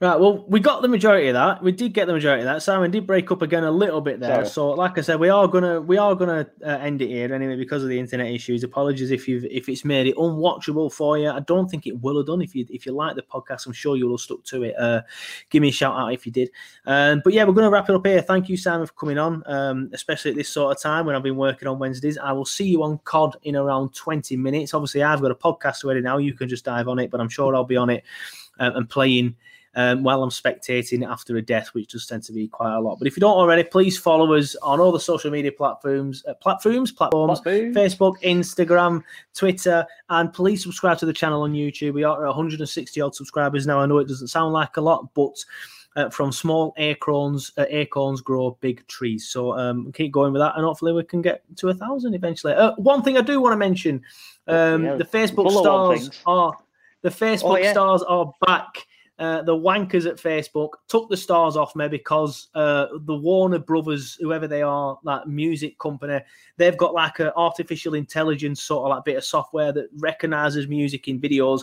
Right. 0.00 0.20
Well, 0.20 0.44
we 0.46 0.60
got 0.60 0.82
the 0.82 0.88
majority 0.88 1.26
of 1.26 1.34
that. 1.34 1.60
We 1.60 1.72
did 1.72 1.92
get 1.92 2.06
the 2.06 2.12
majority 2.12 2.42
of 2.42 2.46
that. 2.46 2.62
Simon 2.62 2.92
did 2.92 3.04
break 3.04 3.32
up 3.32 3.42
again 3.42 3.64
a 3.64 3.70
little 3.70 4.00
bit 4.00 4.20
there. 4.20 4.44
Sorry. 4.44 4.46
So, 4.46 4.70
like 4.70 4.96
I 4.96 5.00
said, 5.00 5.18
we 5.18 5.28
are 5.28 5.48
gonna 5.48 5.80
we 5.80 5.98
are 5.98 6.14
gonna 6.14 6.46
uh, 6.64 6.68
end 6.68 7.02
it 7.02 7.08
here 7.08 7.34
anyway 7.34 7.56
because 7.56 7.82
of 7.82 7.88
the 7.88 7.98
internet 7.98 8.28
issues. 8.28 8.62
Apologies 8.62 9.10
if 9.10 9.26
you've 9.26 9.44
if 9.46 9.68
it's 9.68 9.84
made 9.84 10.06
it 10.06 10.14
unwatchable 10.14 10.92
for 10.92 11.18
you. 11.18 11.28
I 11.28 11.40
don't 11.40 11.68
think 11.68 11.88
it 11.88 12.00
will 12.00 12.16
have 12.18 12.26
done. 12.26 12.42
If 12.42 12.54
you 12.54 12.64
if 12.70 12.86
you 12.86 12.92
like 12.92 13.16
the 13.16 13.22
podcast, 13.22 13.66
I'm 13.66 13.72
sure 13.72 13.96
you'll 13.96 14.12
have 14.12 14.20
stuck 14.20 14.44
to 14.44 14.62
it. 14.62 14.78
Uh, 14.78 15.02
give 15.50 15.62
me 15.62 15.70
a 15.70 15.72
shout 15.72 15.98
out 15.98 16.12
if 16.12 16.26
you 16.26 16.30
did. 16.30 16.50
Um, 16.86 17.20
but 17.24 17.32
yeah, 17.32 17.42
we're 17.42 17.54
gonna 17.54 17.70
wrap 17.70 17.88
it 17.88 17.96
up 17.96 18.06
here. 18.06 18.22
Thank 18.22 18.48
you, 18.48 18.56
Simon, 18.56 18.86
for 18.86 18.92
coming 18.92 19.18
on. 19.18 19.42
Um, 19.46 19.90
especially 19.92 20.30
at 20.30 20.36
this 20.36 20.48
sort 20.48 20.76
of 20.76 20.80
time 20.80 21.06
when 21.06 21.16
I've 21.16 21.24
been 21.24 21.36
working 21.36 21.66
on 21.66 21.80
Wednesdays. 21.80 22.18
I 22.18 22.30
will 22.30 22.44
see 22.44 22.68
you 22.68 22.84
on 22.84 22.98
COD 22.98 23.36
in 23.42 23.56
around 23.56 23.96
20 23.96 24.36
minutes. 24.36 24.74
Obviously, 24.74 25.02
I've 25.02 25.20
got 25.20 25.32
a 25.32 25.34
podcast 25.34 25.84
ready 25.84 26.02
now. 26.02 26.18
You 26.18 26.34
can 26.34 26.48
just 26.48 26.64
dive 26.64 26.86
on 26.86 27.00
it, 27.00 27.10
but 27.10 27.20
I'm 27.20 27.28
sure 27.28 27.52
I'll 27.56 27.64
be 27.64 27.76
on 27.76 27.90
it 27.90 28.04
um, 28.58 28.76
and 28.76 28.88
playing 28.88 29.36
um, 29.74 30.02
while 30.02 30.22
I'm 30.22 30.30
spectating 30.30 31.08
after 31.08 31.36
a 31.36 31.42
death, 31.42 31.68
which 31.72 31.92
does 31.92 32.06
tend 32.06 32.24
to 32.24 32.32
be 32.32 32.48
quite 32.48 32.74
a 32.74 32.80
lot. 32.80 32.98
But 32.98 33.06
if 33.06 33.16
you 33.16 33.20
don't 33.20 33.36
already, 33.36 33.62
please 33.62 33.96
follow 33.96 34.34
us 34.34 34.56
on 34.56 34.80
all 34.80 34.90
the 34.90 35.00
social 35.00 35.30
media 35.30 35.52
platforms, 35.52 36.24
uh, 36.26 36.34
platforms, 36.34 36.90
platforms. 36.90 37.40
Facebook, 37.40 38.20
Instagram, 38.22 39.04
Twitter, 39.34 39.86
and 40.10 40.32
please 40.32 40.62
subscribe 40.62 40.98
to 40.98 41.06
the 41.06 41.12
channel 41.12 41.42
on 41.42 41.52
YouTube. 41.52 41.92
We 41.92 42.02
are 42.02 42.26
160 42.26 43.00
odd 43.00 43.14
subscribers 43.14 43.66
now. 43.66 43.78
I 43.78 43.86
know 43.86 43.98
it 43.98 44.08
doesn't 44.08 44.28
sound 44.28 44.52
like 44.52 44.78
a 44.78 44.80
lot, 44.80 45.14
but 45.14 45.44
uh, 45.94 46.10
from 46.10 46.32
small 46.32 46.74
acorns, 46.76 47.52
uh, 47.56 47.64
acorns 47.68 48.20
grow 48.20 48.58
big 48.60 48.86
trees. 48.88 49.28
So 49.28 49.56
um, 49.56 49.92
keep 49.92 50.12
going 50.12 50.32
with 50.32 50.40
that, 50.40 50.56
and 50.56 50.64
hopefully 50.64 50.92
we 50.92 51.04
can 51.04 51.22
get 51.22 51.42
to 51.56 51.68
a 51.68 51.74
thousand 51.74 52.14
eventually. 52.14 52.54
Uh, 52.54 52.72
one 52.76 53.02
thing 53.02 53.16
I 53.16 53.20
do 53.20 53.40
want 53.40 53.52
to 53.52 53.56
mention: 53.56 54.02
um, 54.46 54.84
Yeah, 54.84 54.96
the 54.96 55.04
Facebook 55.04 55.50
full 55.50 55.66
of 55.66 55.88
one 55.88 55.98
stars 55.98 56.22
are 56.26 56.56
the 57.02 57.08
Facebook 57.10 57.42
Oh, 57.52 57.56
yeah. 57.56 57.72
stars 57.72 58.02
are 58.02 58.32
back. 58.46 58.86
uh, 59.18 59.42
the 59.42 59.52
wankers 59.54 60.06
at 60.06 60.14
Facebook 60.16 60.70
took 60.86 61.08
the 61.10 61.16
stars 61.16 61.56
off 61.56 61.74
me 61.74 61.88
because 61.88 62.48
uh, 62.54 62.86
the 63.00 63.16
Warner 63.16 63.58
Brothers, 63.58 64.16
whoever 64.20 64.46
they 64.46 64.62
are, 64.62 64.96
that 65.04 65.26
music 65.26 65.76
company, 65.80 66.20
they've 66.56 66.76
got 66.76 66.94
like 66.94 67.18
an 67.18 67.32
artificial 67.34 67.94
intelligence 67.94 68.62
sort 68.62 68.84
of 68.84 68.90
like 68.96 69.04
bit 69.04 69.16
of 69.16 69.24
software 69.24 69.72
that 69.72 69.88
recognizes 69.98 70.68
music 70.68 71.08
in 71.08 71.20
videos. 71.20 71.62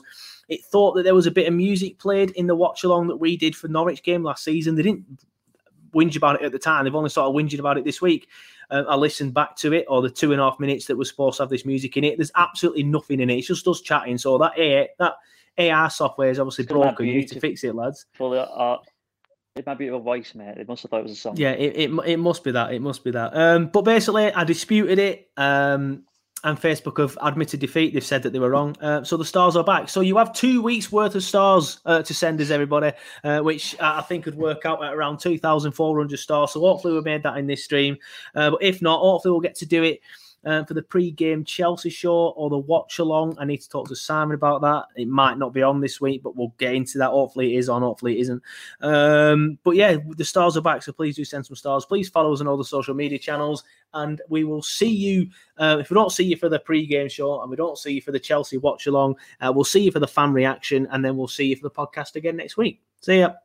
It 0.50 0.66
thought 0.66 0.96
that 0.96 1.04
there 1.04 1.16
was 1.16 1.28
a 1.28 1.32
bit 1.32 1.48
of 1.48 1.54
music 1.54 1.98
played 1.98 2.32
in 2.32 2.46
the 2.48 2.56
watch 2.56 2.84
along 2.84 3.08
that 3.08 3.18
we 3.18 3.38
did 3.38 3.56
for 3.56 3.70
Norwich 3.70 4.04
game 4.04 4.22
last 4.22 4.44
season. 4.44 4.76
They 4.76 4.84
didn't 4.84 5.06
whinge 5.94 6.18
about 6.18 6.36
it 6.42 6.46
at 6.46 6.52
the 6.52 6.60
time. 6.60 6.84
They've 6.84 6.94
only 6.94 7.10
started 7.10 7.32
whinging 7.34 7.60
about 7.60 7.78
it 7.78 7.86
this 7.86 8.02
week. 8.02 8.28
Uh, 8.70 8.84
I 8.88 8.96
listened 8.96 9.34
back 9.34 9.56
to 9.58 9.74
it, 9.74 9.86
or 9.88 10.02
the 10.02 10.10
two 10.10 10.32
and 10.32 10.42
a 10.42 10.44
half 10.44 10.60
minutes 10.60 10.86
that 10.86 10.98
was 10.98 11.10
supposed 11.10 11.38
to 11.38 11.44
have 11.44 11.50
this 11.50 11.66
music 11.66 11.98
in 11.98 12.04
it. 12.04 12.18
There's 12.18 12.32
absolutely 12.36 12.84
nothing 12.84 13.20
in 13.20 13.30
it. 13.30 13.38
It's 13.38 13.48
just 13.48 13.68
us 13.68 13.82
chatting. 13.82 14.18
So 14.18 14.38
that 14.38 14.58
AI, 14.58 14.90
that 15.00 15.14
AI 15.58 15.88
software 15.88 16.30
is 16.30 16.40
obviously 16.40 16.64
It's 16.64 16.74
got 16.74 16.80
that 16.80 16.96
broken. 16.96 17.08
You 17.08 17.20
need 17.20 17.30
to 17.30 17.40
fix 17.40 17.64
it, 17.64 17.76
lads. 17.76 18.06
Fully, 18.14 18.40
uh, 18.40 18.78
it 19.56 19.66
might 19.66 19.78
be 19.78 19.88
a 19.88 19.98
voice, 19.98 20.36
mate. 20.36 20.58
It 20.58 20.68
must 20.68 20.84
have 20.84 20.92
thought 20.92 21.00
it 21.00 21.04
was 21.04 21.14
a 21.14 21.16
song. 21.16 21.38
Yeah, 21.38 21.52
it, 21.52 21.90
it, 21.90 22.00
it 22.06 22.18
must 22.18 22.44
be 22.44 22.52
that. 22.52 22.74
It 22.74 22.82
must 22.82 23.04
be 23.04 23.12
that. 23.12 23.36
Um, 23.36 23.68
but 23.68 23.84
basically, 23.84 24.32
I 24.34 24.44
disputed 24.44 25.00
it. 25.00 25.30
Um, 25.38 26.04
and 26.46 26.62
Facebook 26.62 27.00
have 27.00 27.18
admitted 27.24 27.60
defeat. 27.60 27.94
They've 27.94 28.04
said 28.04 28.22
that 28.24 28.32
they 28.32 28.40
were 28.40 28.52
wrong. 28.52 28.78
Uh, 28.80 29.04
so 29.04 29.18
the 29.18 29.26
stars 29.26 29.56
are 29.56 29.64
back. 29.64 29.90
So 29.90 30.02
you 30.02 30.16
have 30.18 30.32
two 30.32 30.62
weeks 30.62 30.92
worth 30.92 31.16
of 31.16 31.24
stars 31.24 31.80
uh, 31.86 32.04
to 32.04 32.14
send 32.14 32.40
us, 32.40 32.52
everybody, 32.52 32.92
uh, 33.24 33.40
which 33.40 33.76
I 33.82 34.02
think 34.02 34.26
could 34.26 34.36
work 34.36 34.64
out 34.64 34.84
at 34.84 34.94
around 34.94 35.20
2,400 35.20 36.20
stars. 36.20 36.52
So 36.52 36.60
hopefully 36.60 36.94
we 36.94 37.02
made 37.02 37.24
that 37.24 37.38
in 37.38 37.48
this 37.48 37.64
stream. 37.64 37.98
Uh, 38.36 38.52
but 38.52 38.64
if 38.64 38.80
not, 38.80 39.00
hopefully 39.00 39.32
we'll 39.32 39.42
get 39.42 39.56
to 39.56 39.66
do 39.66 39.82
it 39.82 40.02
uh, 40.46 40.64
for 40.64 40.74
the 40.74 40.82
pre-game 40.82 41.44
Chelsea 41.44 41.90
show 41.90 42.30
or 42.38 42.50
the 42.50 42.58
watch 42.58 43.00
along. 43.00 43.36
I 43.40 43.46
need 43.46 43.62
to 43.62 43.70
talk 43.70 43.88
to 43.90 43.96
Simon 43.96 44.36
about 44.36 44.62
that. 44.62 44.86
It 44.96 45.08
might 45.08 45.38
not 45.38 45.54
be 45.54 45.64
on 45.64 45.82
this 45.82 46.00
week, 46.00 46.24
but 46.24 46.36
we'll 46.36 46.54
get 46.58 46.76
into 46.76 46.98
that. 47.00 47.10
Hopefully 47.10 47.56
it 47.56 47.60
is 47.60 47.70
on. 47.70 47.82
Hopefully 47.82 48.18
it 48.18 48.22
isn't. 48.22 48.42
Um, 48.82 49.58
but 49.64 49.76
yeah, 49.76 49.98
the 50.16 50.26
stars 50.26 50.56
are 50.58 50.62
back, 50.62 50.84
so 50.84 50.92
please 50.92 51.16
do 51.16 51.26
send 51.26 51.46
some 51.46 51.56
stars. 51.56 51.86
Please 51.86 52.10
follow 52.10 52.34
us 52.34 52.42
on 52.42 52.48
all 52.48 52.58
the 52.58 52.66
social 52.66 52.94
media 52.94 53.18
channels, 53.18 53.64
and 53.94 54.22
we 54.30 54.44
will 54.44 54.62
see 54.62 54.90
you. 54.90 55.30
Uh, 55.58 55.78
if 55.80 55.90
we 55.90 55.96
don't 55.96 56.12
see 56.12 56.26
you 56.26 56.38
for 56.38 56.50
the 56.50 56.60
pre-game 56.60 57.10
show 57.10 57.42
and 57.42 57.50
we 57.50 57.56
don't 57.56 57.78
see 57.78 57.94
you 57.94 58.02
for 58.02 58.12
the 58.12 58.20
Chelsea 58.20 58.58
watch 58.58 58.88
along, 58.88 59.16
uh, 59.42 59.52
we'll 59.54 59.64
see 59.64 59.82
you 59.82 59.92
for 59.92 60.00
the 60.00 60.08
fan 60.08 60.34
reaction, 60.34 60.88
and 60.92 61.04
then 61.04 61.18
we'll 61.18 61.28
see 61.28 61.46
you 61.46 61.56
for 61.56 61.64
the 61.64 61.72
podcast 61.72 62.16
again 62.16 62.36
next 62.36 62.58
week. 62.58 62.82
See 63.02 63.20
ya. 63.20 63.45